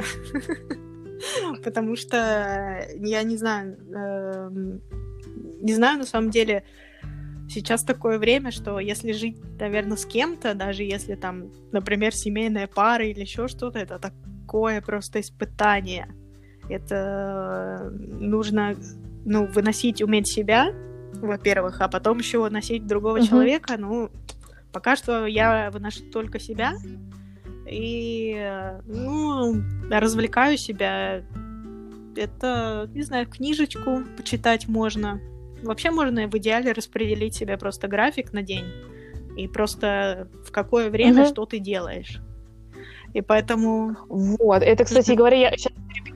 Потому 1.63 1.95
что, 1.95 2.87
я 2.97 3.23
не 3.23 3.37
знаю, 3.37 3.77
эм, 3.93 4.81
не 5.61 5.73
знаю, 5.73 5.97
на 5.97 6.05
самом 6.05 6.29
деле, 6.29 6.63
сейчас 7.49 7.83
такое 7.83 8.17
время, 8.17 8.51
что 8.51 8.79
если 8.79 9.11
жить, 9.11 9.37
наверное, 9.59 9.97
с 9.97 10.05
кем-то, 10.05 10.53
даже 10.53 10.83
если 10.83 11.15
там, 11.15 11.51
например, 11.71 12.13
семейная 12.13 12.67
пара 12.67 13.05
или 13.05 13.21
еще 13.21 13.47
что-то, 13.47 13.79
это 13.79 13.99
такое 13.99 14.81
просто 14.81 15.19
испытание. 15.19 16.07
Это 16.69 17.91
нужно, 17.93 18.75
ну, 19.25 19.45
выносить, 19.45 20.01
уметь 20.01 20.27
себя, 20.27 20.73
во-первых, 21.13 21.81
а 21.81 21.87
потом 21.87 22.19
еще 22.19 22.39
выносить 22.39 22.87
другого 22.87 23.19
uh-huh. 23.19 23.27
человека. 23.27 23.77
Ну, 23.77 24.09
пока 24.71 24.95
что 24.95 25.25
я 25.25 25.69
выношу 25.71 26.03
только 26.11 26.39
себя 26.39 26.73
и, 27.69 28.79
ну, 28.85 29.61
развлекаю 29.89 30.57
себя. 30.57 31.23
Это, 32.15 32.89
не 32.93 33.03
знаю, 33.03 33.27
книжечку 33.27 34.01
почитать 34.17 34.67
можно. 34.67 35.19
Вообще 35.65 35.91
можно 35.91 36.27
в 36.27 36.37
идеале 36.37 36.71
распределить 36.71 37.35
себе 37.35 37.57
просто 37.57 37.87
график 37.87 38.33
на 38.33 38.41
день 38.41 38.65
и 39.35 39.47
просто 39.47 40.27
в 40.45 40.51
какое 40.51 40.89
время 40.89 41.23
uh-huh. 41.23 41.29
что 41.29 41.45
ты 41.45 41.59
делаешь. 41.59 42.21
И 43.13 43.21
поэтому... 43.21 43.95
Вот, 44.09 44.61
это, 44.61 44.83
кстати 44.83 45.11
говоря, 45.11 45.37
я 45.37 45.51
сейчас 45.51 45.73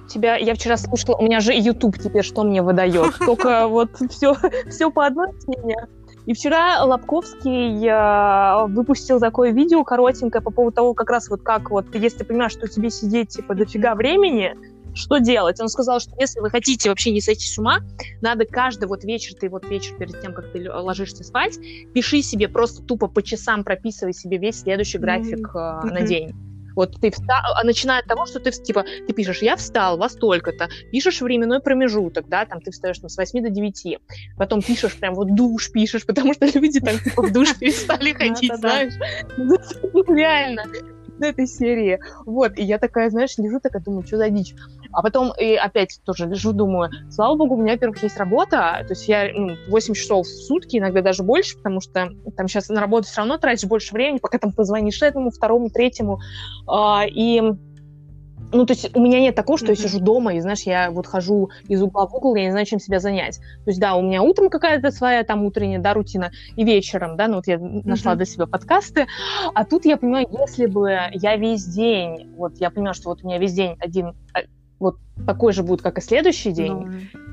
тебя, 0.09 0.35
я 0.35 0.55
вчера 0.55 0.75
слушала, 0.75 1.15
у 1.17 1.23
меня 1.23 1.39
же 1.39 1.53
YouTube 1.53 1.97
теперь 1.97 2.23
что 2.23 2.43
мне 2.43 2.61
выдает, 2.61 3.17
только 3.25 3.67
вот 3.67 3.91
все, 4.09 4.35
все 4.69 4.91
по 4.91 5.05
одной 5.05 5.31
теме. 5.39 5.87
И 6.25 6.33
вчера 6.33 6.83
Лобковский 6.83 7.87
э, 7.87 8.67
выпустил 8.67 9.19
такое 9.19 9.51
видео 9.51 9.83
коротенькое 9.83 10.43
по 10.43 10.51
поводу 10.51 10.75
того, 10.75 10.93
как 10.93 11.09
раз 11.09 11.29
вот 11.29 11.41
как 11.41 11.71
вот, 11.71 11.95
если 11.95 12.19
ты 12.19 12.25
понимаешь, 12.25 12.51
что 12.51 12.67
тебе 12.67 12.89
сидеть 12.89 13.29
типа 13.29 13.55
дофига 13.55 13.95
времени, 13.95 14.55
что 14.99 15.17
делать? 15.17 15.59
Он 15.59 15.69
сказал, 15.69 15.99
что 15.99 16.11
если 16.19 16.39
вы 16.39 16.49
хотите 16.49 16.89
вообще 16.89 17.11
не 17.11 17.21
сойти 17.21 17.47
с 17.47 17.57
ума, 17.57 17.79
надо 18.21 18.45
каждый 18.45 18.87
вот 18.87 19.03
вечер, 19.03 19.33
ты 19.39 19.49
вот 19.49 19.65
вечер 19.65 19.95
перед 19.97 20.21
тем, 20.21 20.33
как 20.33 20.51
ты 20.51 20.71
ложишься 20.71 21.23
спать, 21.23 21.57
пиши 21.93 22.21
себе 22.21 22.47
просто 22.47 22.83
тупо 22.83 23.07
по 23.07 23.23
часам 23.23 23.63
прописывай 23.63 24.13
себе 24.13 24.37
весь 24.37 24.61
следующий 24.61 24.97
график 24.97 25.49
э, 25.55 25.81
на 25.85 26.01
день. 26.01 26.33
Вот 26.75 26.95
ты 27.01 27.11
встал, 27.11 27.55
а 27.55 27.63
начиная 27.63 27.99
от 27.99 28.05
того, 28.05 28.25
что 28.25 28.39
ты, 28.39 28.51
типа, 28.51 28.85
ты 29.07 29.13
пишешь, 29.13 29.41
я 29.41 29.55
встал 29.55 29.97
во 29.97 30.07
столько-то, 30.07 30.69
пишешь 30.91 31.21
временной 31.21 31.59
промежуток, 31.59 32.29
да, 32.29 32.45
там 32.45 32.61
ты 32.61 32.71
встаешь 32.71 32.99
там, 32.99 33.09
с 33.09 33.17
8 33.17 33.43
до 33.43 33.49
9, 33.49 33.97
потом 34.37 34.61
пишешь 34.61 34.95
прям 34.95 35.15
вот 35.15 35.35
душ 35.35 35.71
пишешь, 35.71 36.05
потому 36.07 36.33
что 36.33 36.45
люди 36.45 36.79
там 36.79 36.97
типа, 36.99 37.23
в 37.23 37.33
душ 37.33 37.57
перестали 37.57 38.13
ходить, 38.13 38.55
знаешь. 38.55 38.93
Реально 40.07 40.63
этой 41.21 41.47
серии. 41.47 41.99
Вот, 42.25 42.57
и 42.57 42.63
я 42.63 42.77
такая, 42.77 43.09
знаешь, 43.09 43.37
лежу 43.37 43.59
такая, 43.59 43.81
думаю, 43.81 44.05
что 44.05 44.17
за 44.17 44.29
дичь. 44.29 44.55
А 44.91 45.01
потом 45.01 45.31
и 45.39 45.55
опять 45.55 45.99
тоже 46.03 46.25
лежу, 46.25 46.51
думаю, 46.51 46.89
слава 47.11 47.35
богу, 47.35 47.55
у 47.55 47.61
меня, 47.61 47.73
во-первых, 47.73 48.01
есть 48.01 48.17
работа, 48.17 48.83
то 48.87 48.91
есть 48.91 49.07
я 49.07 49.29
ну, 49.33 49.55
8 49.67 49.93
часов 49.93 50.25
в 50.25 50.29
сутки, 50.29 50.77
иногда 50.77 51.01
даже 51.01 51.23
больше, 51.23 51.57
потому 51.57 51.81
что 51.81 52.09
там 52.35 52.47
сейчас 52.47 52.69
на 52.69 52.81
работу 52.81 53.07
все 53.07 53.17
равно 53.17 53.37
тратишь 53.37 53.67
больше 53.67 53.93
времени, 53.93 54.17
пока 54.17 54.39
там 54.39 54.51
позвонишь 54.51 55.01
этому, 55.01 55.29
второму, 55.29 55.69
третьему. 55.69 56.19
А, 56.67 57.05
и 57.07 57.41
ну, 58.51 58.65
то 58.65 58.73
есть 58.73 58.95
у 58.95 59.01
меня 59.01 59.19
нет 59.19 59.35
такого, 59.35 59.57
что 59.57 59.67
mm-hmm. 59.67 59.81
я 59.81 59.87
сижу 59.87 59.99
дома, 59.99 60.33
и, 60.33 60.39
знаешь, 60.39 60.61
я 60.61 60.91
вот 60.91 61.05
хожу 61.05 61.49
из 61.67 61.81
угла 61.81 62.07
в 62.07 62.15
угол, 62.15 62.35
я 62.35 62.45
не 62.45 62.51
знаю, 62.51 62.65
чем 62.65 62.79
себя 62.79 62.99
занять. 62.99 63.37
То 63.37 63.69
есть, 63.69 63.79
да, 63.79 63.95
у 63.95 64.01
меня 64.01 64.21
утром 64.21 64.49
какая-то 64.49 64.91
своя 64.91 65.23
там 65.23 65.43
утренняя, 65.43 65.79
да, 65.79 65.93
рутина, 65.93 66.31
и 66.55 66.63
вечером, 66.63 67.15
да, 67.15 67.27
ну 67.27 67.35
вот 67.35 67.47
я 67.47 67.55
mm-hmm. 67.55 67.81
нашла 67.85 68.15
для 68.15 68.25
себя 68.25 68.47
подкасты, 68.47 69.07
а 69.53 69.65
тут 69.65 69.85
я 69.85 69.97
понимаю, 69.97 70.27
если 70.31 70.65
бы 70.65 70.97
я 71.13 71.35
весь 71.35 71.65
день, 71.65 72.31
вот 72.35 72.57
я 72.57 72.69
понимаю, 72.71 72.95
что 72.95 73.09
вот 73.09 73.23
у 73.23 73.27
меня 73.27 73.37
весь 73.37 73.53
день 73.53 73.75
один, 73.79 74.13
а, 74.33 74.39
вот 74.79 74.97
такой 75.25 75.53
же 75.53 75.63
будет, 75.63 75.81
как 75.81 75.97
и 75.97 76.01
следующий 76.01 76.51
день, 76.51 76.73
mm-hmm. 76.73 77.25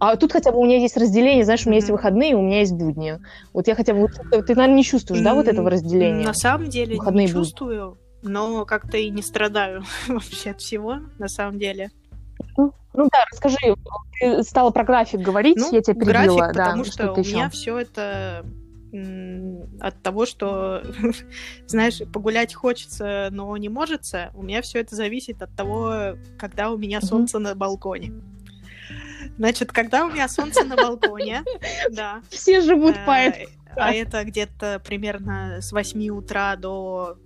А 0.00 0.16
тут 0.16 0.32
хотя 0.32 0.52
бы 0.52 0.58
у 0.58 0.64
меня 0.64 0.78
есть 0.78 0.98
разделение, 0.98 1.44
знаешь, 1.44 1.64
у 1.64 1.70
меня 1.70 1.78
mm-hmm. 1.78 1.82
есть 1.82 1.90
выходные, 1.90 2.36
у 2.36 2.42
меня 2.42 2.58
есть 2.58 2.74
будни. 2.74 3.20
Вот 3.54 3.68
я 3.68 3.74
хотя 3.74 3.94
бы... 3.94 4.08
Ты, 4.08 4.54
наверное, 4.54 4.74
не 4.74 4.84
чувствуешь, 4.84 5.20
mm-hmm. 5.20 5.24
да, 5.24 5.34
вот 5.34 5.48
этого 5.48 5.70
разделения? 5.70 6.26
На 6.26 6.34
самом 6.34 6.68
деле 6.68 6.96
выходные 6.96 7.26
не 7.26 7.32
чувствую. 7.32 7.90
Будни 7.90 8.03
но 8.24 8.64
как-то 8.64 8.96
и 8.96 9.10
не 9.10 9.22
страдаю 9.22 9.84
вообще 10.08 10.50
от 10.50 10.60
всего, 10.60 10.98
на 11.18 11.28
самом 11.28 11.58
деле. 11.58 11.90
Ну, 12.56 12.72
ну 12.92 13.08
да, 13.10 13.24
расскажи, 13.30 13.56
ты 14.18 14.42
стала 14.42 14.70
про 14.70 14.84
график 14.84 15.20
говорить, 15.20 15.56
ну, 15.56 15.72
я 15.72 15.80
тебя 15.80 15.94
перебила. 15.94 16.36
График, 16.36 16.56
да, 16.56 16.64
потому 16.64 16.84
что, 16.84 16.92
что 16.92 17.12
у 17.12 17.18
еще? 17.20 17.34
меня 17.34 17.50
все 17.50 17.78
это 17.78 18.44
от 19.80 20.02
того, 20.02 20.24
что, 20.24 20.82
знаешь, 21.66 22.00
погулять 22.12 22.54
хочется, 22.54 23.28
но 23.32 23.56
не 23.56 23.68
может, 23.68 24.02
у 24.34 24.42
меня 24.42 24.62
все 24.62 24.80
это 24.80 24.94
зависит 24.94 25.42
от 25.42 25.54
того, 25.56 26.16
когда 26.38 26.70
у 26.70 26.78
меня 26.78 27.00
солнце 27.00 27.38
mm-hmm. 27.38 27.40
на 27.40 27.54
балконе. 27.56 28.12
Значит, 29.36 29.72
когда 29.72 30.06
у 30.06 30.10
меня 30.10 30.28
солнце 30.28 30.64
на 30.64 30.76
балконе, 30.76 31.42
да. 31.90 32.22
Все 32.30 32.60
живут 32.60 32.94
по 33.04 33.12
э, 33.12 33.28
этому. 33.28 33.48
А 33.76 33.92
это 33.92 34.22
где-то 34.22 34.80
примерно 34.84 35.60
с 35.60 35.72
8 35.72 36.08
утра 36.10 36.54
до 36.54 37.18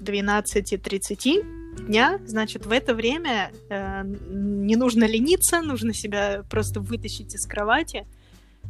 12.30 0.00 1.86
дня, 1.86 2.20
значит, 2.24 2.66
в 2.66 2.72
это 2.72 2.94
время 2.94 3.50
э, 3.68 4.02
не 4.04 4.76
нужно 4.76 5.04
лениться, 5.04 5.60
нужно 5.60 5.92
себя 5.92 6.44
просто 6.48 6.80
вытащить 6.80 7.34
из 7.34 7.46
кровати, 7.46 8.06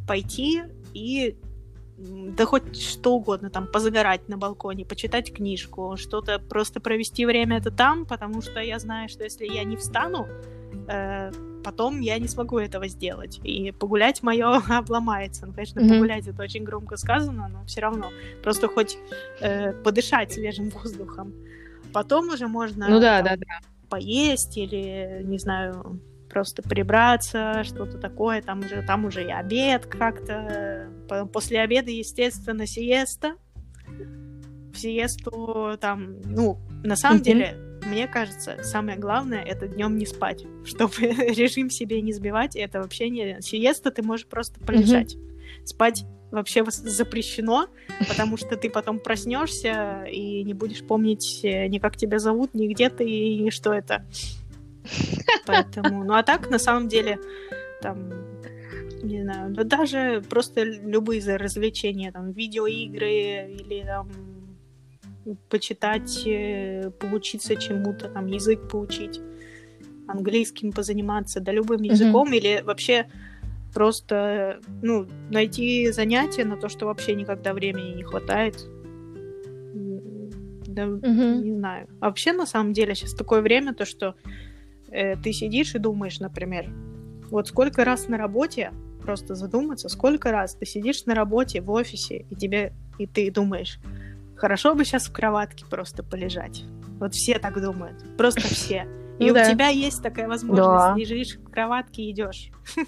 пойти 0.07 0.63
и 0.93 1.35
да 1.97 2.45
хоть 2.45 2.81
что 2.81 3.13
угодно, 3.13 3.49
там, 3.49 3.67
позагорать 3.67 4.27
на 4.27 4.37
балконе, 4.37 4.85
почитать 4.85 5.33
книжку, 5.33 5.95
что-то, 5.97 6.39
просто 6.39 6.79
провести 6.81 7.25
время 7.25 7.57
это 7.57 7.71
там, 7.71 8.05
потому 8.05 8.41
что 8.41 8.59
я 8.59 8.79
знаю, 8.79 9.07
что 9.07 9.23
если 9.23 9.45
я 9.45 9.63
не 9.63 9.77
встану, 9.77 10.27
э, 10.87 11.31
потом 11.65 11.99
я 11.99 12.19
не 12.19 12.27
смогу 12.27 12.59
этого 12.59 12.87
сделать. 12.87 13.39
И 13.43 13.71
погулять 13.71 14.21
мое 14.21 14.61
обломается. 14.69 15.47
Ну, 15.47 15.53
конечно, 15.53 15.79
mm-hmm. 15.79 15.89
погулять 15.89 16.27
это 16.27 16.43
очень 16.43 16.63
громко 16.63 16.95
сказано, 16.95 17.47
но 17.47 17.65
все 17.65 17.81
равно. 17.81 18.11
Просто 18.43 18.67
хоть 18.67 18.97
э, 19.41 19.73
подышать 19.73 20.31
свежим 20.31 20.69
воздухом. 20.69 21.33
Потом 21.91 22.29
уже 22.29 22.47
можно 22.47 22.87
ну, 22.87 22.99
да, 22.99 23.23
там, 23.23 23.39
да, 23.39 23.45
да. 23.47 23.67
поесть 23.89 24.57
или, 24.57 25.21
не 25.23 25.39
знаю, 25.39 25.99
просто 26.29 26.61
прибраться, 26.61 27.63
что-то 27.63 27.97
такое. 27.97 28.43
Там 28.43 28.59
уже, 28.59 28.83
там 28.83 29.05
уже 29.05 29.23
и 29.23 29.31
обед 29.31 29.87
как-то. 29.87 30.87
После 31.33 31.61
обеда, 31.61 31.89
естественно, 31.89 32.67
сиеста. 32.67 33.37
В 33.87 34.77
сиесту 34.77 35.77
там, 35.79 36.21
ну, 36.25 36.59
на 36.83 36.95
самом 36.95 37.21
mm-hmm. 37.21 37.23
деле, 37.23 37.74
мне 37.85 38.07
кажется, 38.07 38.63
самое 38.63 38.97
главное 38.97 39.41
это 39.41 39.67
днем 39.67 39.97
не 39.97 40.05
спать, 40.05 40.45
чтобы 40.65 40.95
режим 40.99 41.69
себе 41.69 42.01
не 42.01 42.13
сбивать. 42.13 42.55
Это 42.55 42.81
вообще 42.81 43.09
не 43.09 43.41
сиеста, 43.41 43.91
ты 43.91 44.03
можешь 44.03 44.27
просто 44.27 44.59
полежать. 44.59 45.15
Mm-hmm. 45.15 45.65
Спать 45.65 46.05
вообще 46.31 46.65
запрещено, 46.69 47.67
потому 48.07 48.37
что 48.37 48.57
ты 48.57 48.69
потом 48.69 48.99
проснешься 48.99 50.05
и 50.05 50.43
не 50.43 50.53
будешь 50.53 50.83
помнить 50.83 51.39
э, 51.43 51.67
ни 51.67 51.79
как 51.79 51.95
тебя 51.95 52.19
зовут, 52.19 52.53
ни 52.53 52.67
где 52.67 52.89
ты 52.89 53.05
и 53.09 53.39
ни 53.39 53.49
что 53.49 53.73
это. 53.73 54.05
Поэтому, 55.45 56.03
ну 56.03 56.13
а 56.13 56.23
так 56.23 56.49
на 56.49 56.59
самом 56.59 56.87
деле 56.87 57.19
там 57.81 58.09
не 59.01 59.21
знаю, 59.21 59.53
да 59.53 59.63
даже 59.63 60.23
просто 60.29 60.63
любые 60.63 61.21
развлечения, 61.37 62.11
там 62.11 62.31
видеоигры 62.31 63.55
или 63.59 63.83
там 63.83 64.09
почитать, 65.49 66.23
э, 66.25 66.91
поучиться 66.99 67.55
чему-то, 67.55 68.09
там, 68.09 68.27
язык 68.27 68.67
поучить, 68.69 69.21
английским 70.07 70.71
позаниматься, 70.71 71.39
да 71.39 71.51
любым 71.51 71.81
языком, 71.81 72.31
mm-hmm. 72.31 72.37
или 72.37 72.61
вообще 72.63 73.07
просто, 73.73 74.59
ну, 74.81 75.07
найти 75.29 75.91
занятие 75.91 76.45
на 76.45 76.57
то, 76.57 76.69
что 76.69 76.85
вообще 76.85 77.15
никогда 77.15 77.53
времени 77.53 77.95
не 77.95 78.03
хватает. 78.03 78.55
Да, 80.67 80.83
mm-hmm. 80.83 81.41
не 81.41 81.53
знаю. 81.53 81.87
А 81.99 82.05
вообще, 82.05 82.33
на 82.33 82.45
самом 82.45 82.73
деле, 82.73 82.95
сейчас 82.95 83.13
такое 83.13 83.41
время, 83.41 83.73
то, 83.73 83.85
что 83.85 84.15
э, 84.91 85.15
ты 85.15 85.33
сидишь 85.33 85.75
и 85.75 85.79
думаешь, 85.79 86.19
например, 86.19 86.69
вот 87.29 87.47
сколько 87.47 87.83
раз 87.83 88.07
на 88.07 88.17
работе, 88.17 88.71
просто 89.01 89.35
задуматься, 89.35 89.89
сколько 89.89 90.31
раз 90.31 90.55
ты 90.55 90.65
сидишь 90.65 91.05
на 91.05 91.15
работе 91.15 91.61
в 91.61 91.71
офисе, 91.71 92.25
и 92.29 92.35
тебе, 92.35 92.73
и 92.97 93.07
ты 93.07 93.31
думаешь, 93.31 93.79
Хорошо 94.35 94.75
бы 94.75 94.85
сейчас 94.85 95.07
в 95.07 95.13
кроватке 95.13 95.65
просто 95.65 96.03
полежать. 96.03 96.63
Вот 96.99 97.13
все 97.13 97.39
так 97.39 97.61
думают. 97.61 98.03
Просто 98.17 98.41
все. 98.41 98.87
И 99.19 99.25
ну, 99.25 99.31
у 99.31 99.33
да. 99.33 99.51
тебя 99.51 99.69
есть 99.69 100.03
такая 100.03 100.27
возможность. 100.27 100.67
Да. 100.67 100.95
Лежишь 100.97 101.37
в 101.37 101.49
кроватке 101.49 102.09
идешь. 102.09 102.49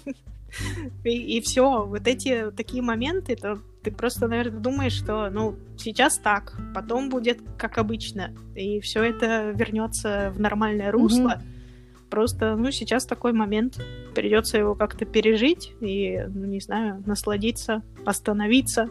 И, 1.04 1.36
и 1.36 1.40
все, 1.42 1.84
вот 1.84 2.06
эти 2.06 2.50
такие 2.52 2.82
моменты, 2.82 3.36
то 3.36 3.58
ты 3.82 3.90
просто, 3.90 4.28
наверное, 4.28 4.60
думаешь, 4.60 4.92
что, 4.92 5.28
ну, 5.30 5.56
сейчас 5.76 6.18
так, 6.18 6.56
потом 6.74 7.10
будет 7.10 7.38
как 7.58 7.76
обычно, 7.78 8.34
и 8.54 8.80
все 8.80 9.02
это 9.02 9.50
вернется 9.50 10.32
в 10.34 10.40
нормальное 10.40 10.90
русло. 10.90 11.38
Mm-hmm. 11.38 12.08
Просто, 12.10 12.56
ну, 12.56 12.70
сейчас 12.70 13.04
такой 13.04 13.32
момент, 13.32 13.78
придется 14.14 14.56
его 14.56 14.74
как-то 14.74 15.04
пережить 15.04 15.74
и, 15.80 16.24
ну, 16.26 16.46
не 16.46 16.60
знаю, 16.60 17.02
насладиться, 17.04 17.82
остановиться, 18.06 18.88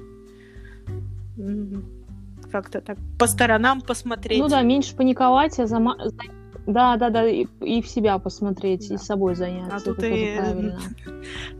как-то 2.51 2.81
так 2.81 2.97
по 3.19 3.27
сторонам 3.27 3.81
посмотреть. 3.81 4.39
Ну 4.39 4.47
да, 4.47 4.61
меньше 4.61 4.95
паниковать, 4.95 5.59
а 5.59 5.67
зама... 5.67 5.97
Да, 6.65 6.97
да, 6.97 7.09
да, 7.09 7.25
и, 7.25 7.45
и 7.61 7.81
в 7.81 7.87
себя 7.87 8.19
посмотреть, 8.19 8.89
да. 8.89 8.95
и 8.95 8.97
собой 8.97 9.35
заняться. 9.35 9.75
А 9.75 9.79
тут 9.79 10.03
и 10.03 10.37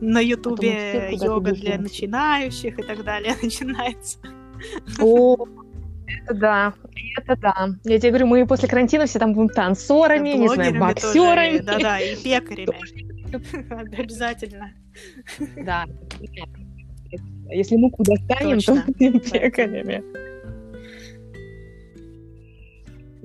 на 0.00 0.20
Ютубе 0.20 1.10
йога 1.12 1.52
для 1.52 1.78
начинающих 1.78 2.78
и 2.78 2.82
так 2.82 3.04
далее 3.04 3.34
начинается. 3.42 4.18
О, 5.00 5.36
это 6.06 6.34
да, 6.34 6.74
это 7.16 7.36
да. 7.40 7.68
Я 7.84 7.98
тебе 7.98 8.10
говорю, 8.10 8.26
мы 8.26 8.46
после 8.46 8.68
карантина 8.68 9.06
все 9.06 9.18
там 9.18 9.32
будем 9.32 9.48
танцорами, 9.48 10.30
не 10.30 10.48
знаю, 10.48 10.78
боксерами. 10.78 11.58
Да-да, 11.58 12.00
и 12.00 12.16
пекарями. 12.16 13.98
Обязательно. 13.98 14.72
Да. 15.64 15.84
Если 17.50 17.76
муку 17.76 18.02
достанем, 18.02 18.60
то 18.60 18.74
будем 18.86 19.20
пекарями. 19.20 20.02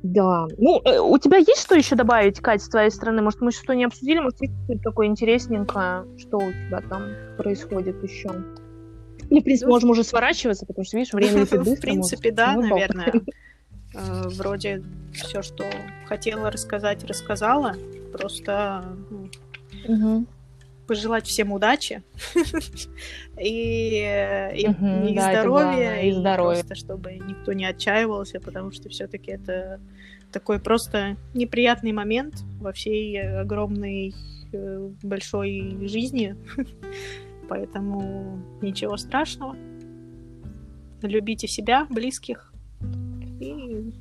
Да. 0.03 0.47
Ну, 0.57 0.81
э, 0.83 0.99
у 0.99 1.17
тебя 1.17 1.37
есть 1.37 1.61
что 1.61 1.75
еще 1.75 1.95
добавить, 1.95 2.41
Кать, 2.41 2.61
с 2.61 2.67
твоей 2.67 2.91
стороны? 2.91 3.21
Может, 3.21 3.39
мы 3.39 3.51
что-то 3.51 3.73
не 3.73 3.85
обсудили? 3.85 4.19
Может, 4.19 4.41
есть 4.41 4.53
что-то 4.65 4.79
такое 4.83 5.07
интересненькое, 5.07 6.05
что 6.17 6.37
у 6.37 6.51
тебя 6.51 6.81
там 6.81 7.03
происходит 7.37 8.03
еще? 8.03 8.29
Или, 9.29 9.39
в 9.39 9.43
принципе, 9.43 9.65
ну, 9.65 9.71
можем 9.71 9.89
уже 9.91 10.03
сворачиваться, 10.03 10.65
потому 10.65 10.83
что, 10.83 10.97
видишь, 10.97 11.13
время 11.13 11.39
летит 11.41 11.57
быстро. 11.59 11.75
В 11.75 11.79
принципе, 11.79 12.31
да, 12.31 12.53
наверное. 12.53 13.13
Э, 13.95 14.27
вроде 14.27 14.83
все, 15.13 15.41
что 15.41 15.63
хотела 16.05 16.51
рассказать, 16.51 17.03
рассказала. 17.05 17.75
Просто 18.11 18.83
ну, 19.87 20.25
пожелать 20.87 21.27
всем 21.27 21.51
удачи 21.51 22.03
и, 23.39 24.51
и, 24.55 24.65
и 24.65 25.19
здоровья, 25.19 26.01
и, 26.01 26.11
здоровья. 26.11 26.63
Просто 26.63 26.75
чтобы 26.75 27.13
никто 27.13 27.53
не 27.53 27.65
отчаивался, 27.65 28.39
потому 28.39 28.71
что 28.71 28.89
все-таки 28.89 29.31
это 29.31 29.79
такой 30.31 30.59
просто 30.59 31.15
неприятный 31.33 31.91
момент 31.91 32.43
во 32.59 32.73
всей 32.73 33.21
огромной 33.21 34.13
э, 34.51 34.89
большой 35.03 35.87
жизни, 35.87 36.35
поэтому 37.49 38.39
ничего 38.61 38.97
страшного. 38.97 39.55
Любите 41.01 41.47
себя, 41.47 41.85
близких 41.89 42.53
и, 43.39 43.91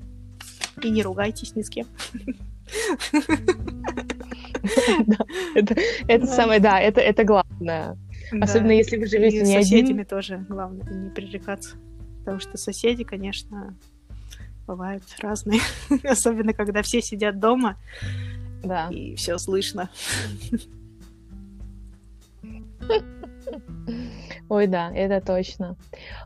и 0.83 0.91
не 0.91 1.03
ругайтесь 1.03 1.55
ни 1.55 1.63
с 1.63 1.71
кем. 1.71 1.87
Это 6.09 6.27
самое, 6.27 6.61
да, 6.61 6.81
это 6.81 7.25
главное. 7.25 7.97
Особенно 8.41 8.73
если 8.73 8.97
вы 8.97 9.07
живете 9.07 9.43
не 9.43 9.57
один. 9.57 9.63
с 9.63 9.69
соседями 9.69 10.05
тоже 10.05 10.45
главное 10.49 10.87
не 10.93 11.11
пререкаться. 11.11 11.77
Потому 12.21 12.41
что 12.41 12.57
соседи, 12.57 13.05
конечно, 13.05 13.75
бывают 14.67 15.03
разные. 15.21 15.61
Особенно, 16.05 16.53
когда 16.55 16.83
все 16.83 17.03
сидят 17.03 17.39
дома. 17.41 17.77
Да. 18.63 18.89
И 18.91 19.17
все 19.17 19.39
слышно. 19.39 19.91
Ой, 24.49 24.67
да, 24.67 24.93
это 24.95 25.25
точно. 25.25 25.77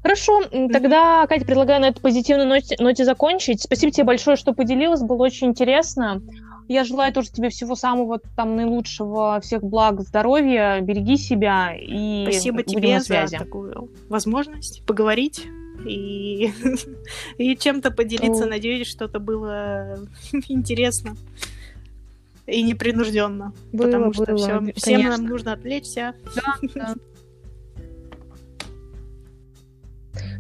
Хорошо, 0.02 0.42
тогда, 0.72 1.26
Катя, 1.28 1.44
предлагаю 1.44 1.80
на 1.80 1.86
этой 1.86 2.00
позитивной 2.00 2.44
ноте, 2.44 2.76
ноте 2.78 3.04
закончить. 3.04 3.62
Спасибо 3.62 3.92
тебе 3.92 4.04
большое, 4.04 4.36
что 4.36 4.52
поделилась, 4.52 5.00
было 5.00 5.22
очень 5.24 5.48
интересно. 5.48 6.20
Я 6.68 6.84
желаю 6.84 7.12
тоже 7.12 7.30
тебе 7.30 7.48
всего 7.48 7.76
самого 7.76 8.20
там 8.36 8.56
наилучшего, 8.56 9.40
всех 9.40 9.62
благ, 9.62 10.00
здоровья, 10.00 10.80
береги 10.80 11.16
себя 11.16 11.74
и 11.76 12.24
Спасибо 12.24 12.62
тебе 12.62 13.00
за 13.00 13.26
такую 13.28 13.90
возможность 14.08 14.84
поговорить 14.84 15.46
и, 15.84 16.52
и 17.38 17.56
чем-то 17.56 17.90
поделиться. 17.90 18.44
О. 18.44 18.48
Надеюсь, 18.48 18.88
что-то 18.88 19.20
было 19.20 19.98
интересно 20.48 21.16
и 22.46 22.62
непринужденно. 22.62 23.52
Было, 23.72 23.86
потому 23.86 24.12
что 24.12 24.26
было, 24.26 24.36
все, 24.38 24.72
всем 24.74 25.02
нам 25.02 25.24
нужно 25.24 25.52
отвлечься. 25.52 26.14
Да, 26.34 26.68
да. 26.74 26.94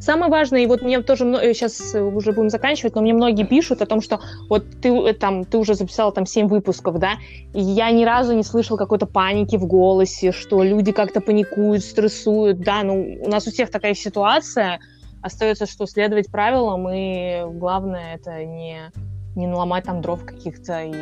Самое 0.00 0.30
важное, 0.30 0.60
и 0.62 0.66
вот 0.66 0.82
мне 0.82 1.00
тоже 1.02 1.24
сейчас 1.54 1.94
э, 1.94 2.00
уже 2.00 2.32
будем 2.32 2.50
заканчивать, 2.50 2.94
но 2.94 3.02
мне 3.02 3.14
многие 3.14 3.44
пишут 3.44 3.82
о 3.82 3.86
том, 3.86 4.00
что 4.00 4.20
вот 4.48 4.64
ты 4.80 4.88
э, 4.88 5.14
там 5.14 5.44
ты 5.44 5.58
уже 5.58 5.74
записала 5.74 6.12
там 6.12 6.26
7 6.26 6.48
выпусков, 6.48 6.98
да, 6.98 7.12
и 7.54 7.60
я 7.60 7.90
ни 7.90 8.04
разу 8.04 8.34
не 8.34 8.42
слышал 8.42 8.76
какой-то 8.76 9.06
паники 9.06 9.56
в 9.56 9.66
голосе, 9.66 10.32
что 10.32 10.62
люди 10.62 10.92
как-то 10.92 11.20
паникуют, 11.20 11.82
стрессуют, 11.82 12.60
да, 12.60 12.82
ну 12.82 13.18
у 13.20 13.28
нас 13.28 13.46
у 13.46 13.50
всех 13.50 13.70
такая 13.70 13.94
ситуация, 13.94 14.80
остается, 15.22 15.66
что 15.66 15.86
следовать 15.86 16.30
правилам, 16.30 16.88
и 16.90 17.44
главное 17.58 18.14
это 18.14 18.44
не, 18.44 18.92
не 19.34 19.46
наломать 19.46 19.84
там 19.84 20.00
дров 20.00 20.24
каких-то 20.24 20.82
и 20.82 20.92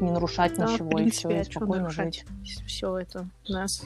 не 0.00 0.10
нарушать 0.10 0.54
да, 0.56 0.64
ничего, 0.64 0.90
принципе, 0.90 1.40
и 1.40 1.42
все, 1.42 1.50
и 1.50 1.52
спокойно 1.52 1.90
жить. 1.90 2.24
Все 2.66 2.96
это 2.98 3.28
у 3.48 3.52
нас. 3.52 3.84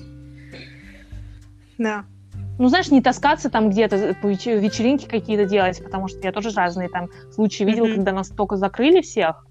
Да, 1.79 2.05
ну, 2.59 2.69
знаешь, 2.69 2.91
не 2.91 3.03
таскаться 3.03 3.51
там 3.51 3.71
где-то, 3.71 3.97
вечеринки 4.23 5.07
какие-то 5.07 5.45
делать, 5.47 5.83
потому 5.83 6.09
что 6.09 6.21
я 6.21 6.33
тоже 6.33 6.51
разные 6.51 6.89
там 6.89 7.09
случаи 7.33 7.65
видела, 7.65 7.87
mm-hmm. 7.87 7.95
когда 7.97 8.13
нас 8.13 8.29
только 8.29 8.57
закрыли 8.57 9.01
всех, 9.01 9.47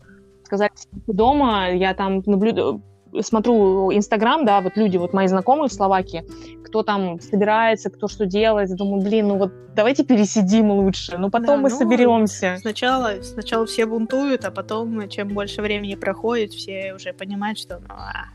сказали, 0.45 0.71
дома, 1.07 1.71
я 1.71 1.93
там 1.93 2.23
наблюдаю, 2.25 2.81
смотрю 3.21 3.91
Инстаграм, 3.91 4.45
да, 4.45 4.61
вот 4.61 4.77
люди, 4.77 4.97
вот 4.97 5.13
мои 5.13 5.27
знакомые 5.27 5.69
в 5.69 5.73
Словакии, 5.73 6.25
кто 6.65 6.83
там 6.83 7.19
собирается, 7.19 7.89
кто 7.89 8.07
что 8.07 8.25
делает, 8.25 8.75
думаю, 8.75 9.03
блин, 9.03 9.27
ну 9.27 9.37
вот 9.37 9.51
давайте 9.75 10.03
пересидим 10.03 10.71
лучше, 10.71 11.17
ну 11.17 11.29
потом 11.29 11.57
да, 11.57 11.61
мы 11.63 11.69
ну, 11.69 11.77
соберемся. 11.77 12.57
Сначала, 12.59 13.21
сначала 13.21 13.65
все 13.65 13.85
бунтуют, 13.85 14.45
а 14.45 14.51
потом, 14.51 15.07
чем 15.09 15.29
больше 15.29 15.61
времени 15.61 15.95
проходит, 15.95 16.53
все 16.53 16.93
уже 16.95 17.13
понимают, 17.13 17.59
что 17.59 17.79
ну, 17.79 17.87
а, 17.89 18.25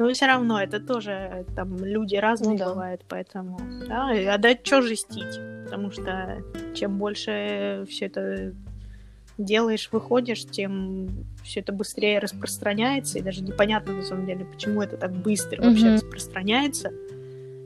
но 0.00 0.10
все 0.14 0.26
равно 0.26 0.58
это 0.58 0.80
тоже 0.80 1.44
там 1.54 1.84
люди 1.84 2.16
разные 2.16 2.52
ну, 2.52 2.58
да. 2.58 2.68
бывают, 2.70 3.02
поэтому 3.06 3.60
да, 3.86 4.08
а 4.32 4.38
да 4.38 4.56
что 4.62 4.80
жестить, 4.80 5.38
потому 5.64 5.90
что 5.90 6.42
чем 6.74 6.96
больше 6.96 7.84
все 7.86 8.06
это 8.06 8.54
делаешь, 9.36 9.90
выходишь, 9.92 10.46
тем 10.46 11.26
все 11.44 11.60
это 11.60 11.74
быстрее 11.74 12.18
распространяется, 12.18 13.18
и 13.18 13.20
даже 13.20 13.42
непонятно 13.42 13.92
на 13.92 14.02
самом 14.02 14.24
деле, 14.24 14.46
почему 14.46 14.80
это 14.80 14.96
так 14.96 15.12
быстро 15.12 15.60
mm-hmm. 15.60 15.68
вообще 15.68 15.92
распространяется. 15.92 16.92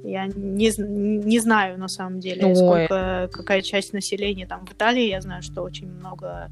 Я 0.02 0.26
не, 0.26 0.72
не 0.76 1.38
знаю 1.38 1.78
на 1.78 1.88
самом 1.88 2.18
деле, 2.18 2.46
Ой. 2.46 2.56
сколько 2.56 3.30
какая 3.32 3.62
часть 3.62 3.92
населения 3.92 4.46
там 4.46 4.66
в 4.66 4.72
Италии. 4.72 5.08
Я 5.08 5.20
знаю, 5.20 5.42
что 5.42 5.62
очень 5.62 5.88
много 5.88 6.50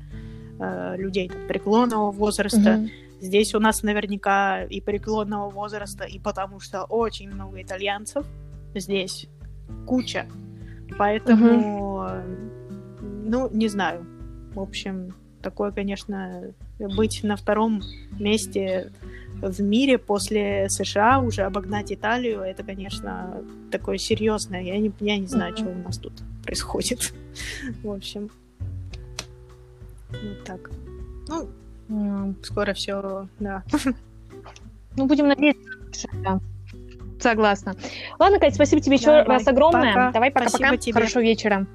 э, 0.61 0.95
людей 0.97 1.29
там, 1.29 1.45
преклонного 1.49 2.13
возраста. 2.13 2.59
Mm-hmm. 2.59 2.91
Здесь 3.23 3.55
у 3.55 3.61
нас 3.61 3.85
наверняка 3.85 4.65
и 4.65 4.81
преклонного 4.81 5.49
возраста, 5.49 6.03
и 6.03 6.19
потому 6.19 6.59
что 6.59 6.83
очень 6.83 7.31
много 7.31 7.63
итальянцев 7.63 8.27
здесь 8.75 9.29
куча. 9.87 10.27
Поэтому, 10.99 12.01
угу. 12.01 12.13
ну, 13.01 13.49
не 13.53 13.69
знаю. 13.69 14.05
В 14.57 14.59
общем, 14.59 15.15
такое, 15.41 15.71
конечно, 15.71 16.53
быть 16.81 17.23
на 17.23 17.37
втором 17.37 17.81
месте 18.19 18.91
в 19.41 19.63
мире 19.63 19.99
после 19.99 20.69
США, 20.69 21.21
уже 21.21 21.43
обогнать 21.43 21.93
Италию, 21.93 22.41
это, 22.41 22.65
конечно, 22.65 23.41
такое 23.71 23.99
серьезное. 23.99 24.63
Я 24.63 24.79
не, 24.79 24.91
я 24.99 25.17
не 25.17 25.29
знаю, 25.29 25.57
что 25.57 25.69
у 25.69 25.75
нас 25.75 25.97
тут 25.97 26.15
происходит. 26.43 27.15
В 27.85 27.91
общем, 27.93 28.31
вот 30.11 30.45
так. 30.45 30.71
Ну, 31.29 31.49
Скоро 32.43 32.75
все, 32.75 33.29
да. 33.39 33.63
Ну, 34.95 35.07
будем 35.07 35.27
надеяться, 35.27 36.09
да. 36.23 36.39
Согласна. 37.19 37.75
Ладно, 38.19 38.39
Кать, 38.39 38.55
спасибо 38.55 38.83
тебе 38.83 38.97
еще 38.97 39.07
Давай, 39.07 39.25
раз 39.25 39.47
огромное. 39.47 39.95
Пока. 39.95 40.13
Давай, 40.13 40.31
пока-пока. 40.31 40.77
Хорошего 40.93 41.23
вечера. 41.23 41.67